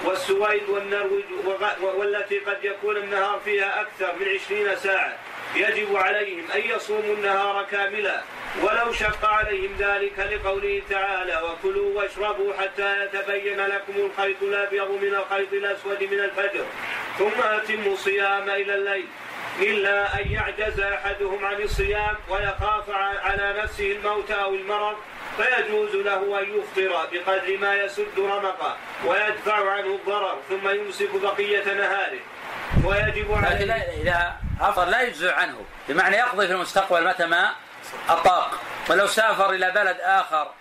والسويد 0.05 0.69
والنرويج 0.69 1.25
والتي 1.81 2.39
قد 2.39 2.63
يكون 2.63 2.97
النهار 2.97 3.39
فيها 3.45 3.81
أكثر 3.81 4.13
من 4.19 4.27
عشرين 4.27 4.75
ساعة. 4.75 5.17
يجب 5.55 5.95
عليهم 5.95 6.51
أن 6.55 6.61
يصوموا 6.75 7.15
النهار 7.15 7.65
كاملا 7.71 8.21
ولو 8.63 8.93
شق 8.93 9.25
عليهم 9.25 9.75
ذلك 9.79 10.19
لقوله 10.19 10.81
تعالى 10.89 11.41
وكلوا 11.43 12.01
واشربوا 12.01 12.53
حتى 12.53 13.05
يتبين 13.05 13.65
لكم 13.65 13.93
الخيط 13.97 14.43
الأبيض 14.43 14.91
من 14.91 15.15
الخيط 15.15 15.53
الأسود 15.53 16.03
من 16.03 16.19
الفجر 16.19 16.65
ثم 17.17 17.41
أتموا 17.41 17.93
الصيام 17.93 18.49
إلى 18.49 18.75
الليل. 18.75 19.05
إلا 19.59 20.21
أن 20.21 20.31
يعجز 20.31 20.79
أحدهم 20.79 21.45
عن 21.45 21.61
الصيام 21.61 22.15
ويخاف 22.29 22.89
على 23.23 23.61
نفسه 23.63 23.91
الموت 23.91 24.31
أو 24.31 24.53
المرض 24.55 24.95
فيجوز 25.37 25.95
له 25.95 26.39
أن 26.39 26.59
يفطر 26.59 27.07
بقدر 27.11 27.57
ما 27.57 27.75
يسد 27.75 28.19
رمقه 28.19 28.77
ويدفع 29.05 29.71
عنه 29.71 29.95
الضرر 29.95 30.37
ثم 30.49 30.69
يمسك 30.69 31.09
بقية 31.13 31.73
نهاره. 31.73 32.19
ويجب 32.85 33.33
عليه 33.33 33.73
إذا 33.73 34.35
أفطر 34.61 34.85
لا 34.85 35.01
يجزع 35.01 35.35
عنه 35.35 35.65
بمعنى 35.89 36.15
يقضي 36.15 36.47
في 36.47 36.53
المستقبل 36.53 37.07
متى 37.07 37.25
ما 37.25 37.51
أطاق. 38.09 38.59
ولو 38.89 39.07
سافر 39.07 39.49
إلى 39.49 39.71
بلد 39.71 39.97
آخر 40.01 40.51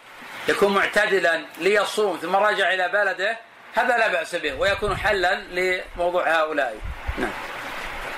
يكون 0.48 0.74
معتدلا 0.74 1.40
ليصوم 1.58 2.16
ثم 2.16 2.36
رجع 2.36 2.74
إلى 2.74 2.88
بلده 2.88 3.38
هذا 3.74 3.98
لا 3.98 4.08
بأس 4.08 4.34
به 4.34 4.54
ويكون 4.54 4.96
حلا 4.96 5.34
لموضوع 5.34 6.28
هؤلاء. 6.28 6.76
نعم. 7.18 7.30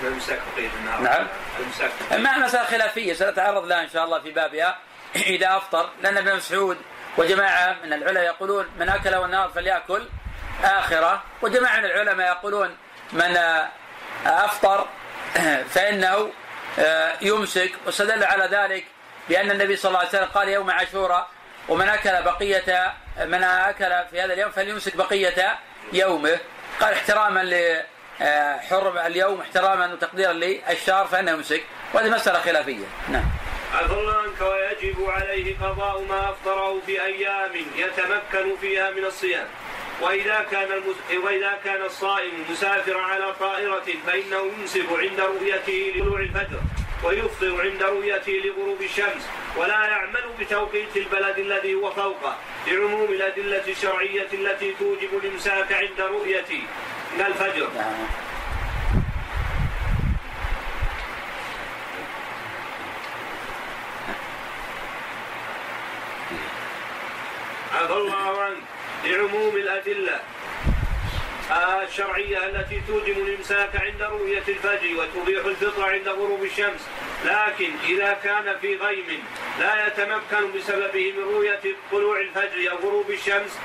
الامساك 0.02 0.38
بقيه 0.56 0.68
النهار 0.80 1.00
نعم. 1.02 1.26
الامساك 1.58 1.90
ما 2.12 2.46
مسألة 2.46 2.64
خلافية 2.64 3.12
سنتعرض 3.12 3.66
لها 3.66 3.82
إن 3.82 3.88
شاء 3.88 4.04
الله 4.04 4.20
في 4.20 4.30
بابها. 4.30 4.78
إذا 5.16 5.56
أفطر 5.56 5.90
لأن 6.02 6.16
ابن 6.16 6.36
مسعود 6.36 6.76
وجماعة 7.16 7.76
من 7.84 7.92
العلماء 7.92 8.24
يقولون 8.24 8.66
من 8.78 8.88
أكل 8.88 9.14
والنهار 9.14 9.48
فليأكل 9.48 10.08
آخرة 10.64 11.22
وجماعة 11.42 11.78
من 11.78 11.84
العلماء 11.84 12.26
يقولون 12.26 12.76
من 13.12 13.38
أفطر 14.26 14.88
فإنه 15.74 16.30
يمسك. 17.22 17.72
واستدل 17.86 18.24
على 18.24 18.44
ذلك 18.44 18.84
بأن 19.28 19.50
النبي 19.50 19.76
صلى 19.76 19.88
الله 19.88 19.98
عليه 19.98 20.08
وسلم 20.08 20.28
قال 20.28 20.48
يوم 20.48 20.70
عاشوراء 20.70 21.28
ومن 21.68 21.88
أكل 21.88 22.22
بقية 22.22 22.94
من 23.18 23.44
أكل 23.44 24.08
في 24.10 24.20
هذا 24.20 24.32
اليوم 24.32 24.50
فليمسك 24.50 24.96
بقية 24.96 25.58
يومه. 25.92 26.38
قال 26.80 26.92
احتراما 26.94 27.42
حرم 28.70 28.98
اليوم 28.98 29.40
احتراما 29.40 29.92
وتقديرا 29.92 30.32
للشهر 30.32 31.06
فإنه 31.06 31.30
يمسك 31.30 31.62
وهذه 31.94 32.10
مسألة 32.10 32.40
خلافية. 32.40 32.86
نعم. 33.08 33.24
عفى 33.74 33.92
الله 33.92 34.16
عنك 34.16 34.40
ويجب 34.40 35.10
عليه 35.10 35.56
قضاء 35.58 36.02
ما 36.08 36.30
أفطره 36.30 36.80
في 36.86 37.04
أيام 37.04 37.50
يتمكن 37.76 38.56
فيها 38.60 38.90
من 38.90 39.04
الصيام. 39.04 39.46
وإذا 40.00 40.46
كان 40.50 40.72
المس... 40.72 41.24
وإذا 41.24 41.58
كان 41.64 41.82
الصائم 41.82 42.44
مسافرا 42.50 43.02
على 43.02 43.34
طائرة 43.40 43.84
فإنه 44.06 44.52
يمسك 44.58 44.86
عند 44.98 45.20
رؤيته 45.20 45.92
لطلوع 45.96 46.20
الفجر 46.20 46.60
ويفطر 47.04 47.60
عند 47.60 47.82
رؤيته 47.82 48.32
لغروب 48.32 48.82
الشمس 48.82 49.28
ولا 49.56 49.86
يعمل 49.86 50.24
بتوقيت 50.40 50.96
البلد 50.96 51.38
الذي 51.38 51.74
هو 51.74 51.90
فوقه 51.90 52.36
لعموم 52.66 53.12
الأدلة 53.12 53.68
الشرعية 53.68 54.28
التي 54.32 54.74
توجب 54.78 55.08
الإمساك 55.24 55.72
عند 55.72 56.00
رؤيه 56.00 56.44
من 57.14 57.20
الفجر. 57.26 57.68
عفى 67.74 67.92
الله 67.92 68.42
عنك. 68.42 68.56
لعموم 69.04 69.56
الأدلة. 69.56 70.20
الشرعية 71.88 72.46
التي 72.46 72.82
توجب 72.88 73.18
الإمساك 73.18 73.76
عند 73.76 74.02
رؤية 74.02 74.42
الفجر 74.48 74.88
وتبيح 74.96 75.44
الفطر 75.44 75.84
عند 75.84 76.08
غروب 76.08 76.44
الشمس. 76.44 76.88
لكن 77.24 77.70
إذا 77.88 78.18
كان 78.24 78.56
في 78.60 78.76
غيم 78.76 79.24
لا 79.60 79.86
يتمكن 79.86 80.52
بسببه 80.56 81.12
من 81.12 81.24
رؤية 81.34 81.60
طلوع 81.92 82.20
الفجر 82.20 82.70
أو 82.70 82.76
غروب 82.76 83.10
الشمس 83.10 83.58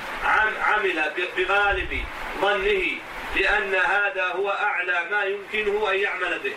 عمل 0.61 1.11
بغالب 1.37 2.03
ظنه 2.41 2.83
لأن 3.36 3.75
هذا 3.75 4.25
هو 4.25 4.49
أعلى 4.49 5.05
ما 5.11 5.23
يمكنه 5.23 5.91
أن 5.91 5.99
يعمل 5.99 6.39
به. 6.39 6.53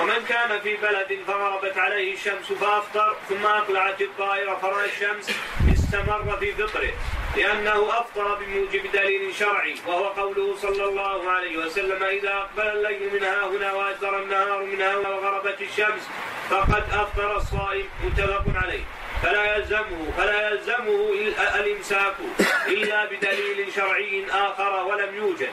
ومن 0.00 0.24
كان 0.28 0.60
في 0.60 0.76
بلد 0.76 1.18
فغربت 1.26 1.78
عليه 1.78 2.14
الشمس 2.14 2.52
فأفطر 2.52 3.16
ثم 3.28 3.46
أقلعت 3.46 4.00
الطائرة 4.00 4.54
فرأى 4.54 4.86
الشمس 4.86 5.30
استمر 5.72 6.36
في 6.40 6.52
فطره 6.52 6.90
لأنه 7.36 8.00
أفطر 8.00 8.34
بموجب 8.34 8.92
دليل 8.92 9.34
شرعي 9.34 9.74
وهو 9.86 10.04
قوله 10.04 10.56
صلى 10.56 10.84
الله 10.84 11.30
عليه 11.30 11.56
وسلم 11.56 12.02
إذا 12.02 12.34
أقبل 12.34 12.62
الليل 12.62 13.14
من 13.14 13.24
ها 13.24 13.46
هنا 13.46 13.72
وأدبر 13.72 14.22
النهار 14.22 14.62
من 14.62 14.80
ها 14.80 14.96
وغربت 14.96 15.60
الشمس 15.60 16.08
فقد 16.50 16.84
أفطر 16.92 17.36
الصائم. 17.36 17.86
متفق 18.04 18.44
عليه. 18.54 18.84
فلا 19.22 19.56
يلزمه 19.56 20.12
فلا 20.16 20.48
يلزمه 20.48 21.12
الإمساك 21.54 22.14
إلا 22.66 23.04
بدليل 23.04 23.72
شرعي 23.76 24.26
آخر 24.30 24.84
ولم 24.84 25.14
يوجد. 25.14 25.52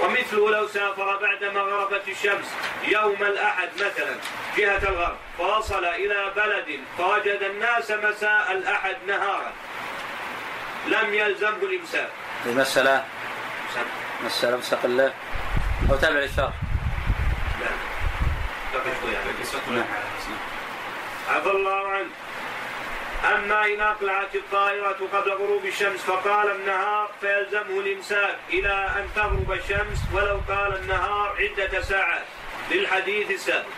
ومثله 0.00 0.50
لو 0.50 0.66
سافر 0.66 1.16
بعدما 1.16 1.60
غربت 1.60 2.08
الشمس 2.08 2.46
يوم 2.88 3.22
الأحد 3.22 3.68
مثلا 3.74 4.14
جهة 4.56 4.88
الغرب 4.88 5.16
فوصل 5.38 5.84
إلى 5.84 6.32
بلد 6.36 6.80
فوجد 6.98 7.42
الناس 7.42 7.90
مساء 7.90 8.52
الأحد 8.52 8.96
نهارا. 9.06 9.52
لم 10.86 11.14
يلزمه 11.14 11.62
الإمساك. 11.62 12.08
المسألة؟ 12.46 13.04
مسألة. 14.24 14.56
مستقلة. 14.56 15.12
أو 15.90 15.96
تابع 15.96 16.18
للشرح 16.18 16.52
لا. 17.60 17.66
نعم. 19.70 19.84
عفى 21.28 21.50
الله 21.50 21.88
عنه 21.88 22.10
أما 23.24 23.66
إن 23.66 23.80
أقلعت 23.80 24.34
الطائرة 24.34 24.98
قبل 25.12 25.30
غروب 25.30 25.64
الشمس 25.64 26.00
فقال 26.00 26.50
النهار 26.50 27.10
فيلزمه 27.20 27.80
الإمساك 27.80 28.36
إلى 28.50 28.74
أن 28.98 29.06
تغرب 29.16 29.52
الشمس 29.52 29.98
ولو 30.14 30.40
قال 30.48 30.76
النهار 30.76 31.36
عدة 31.38 31.82
ساعات 31.82 32.24
للحديث 32.70 33.30
السابق. 33.30 33.74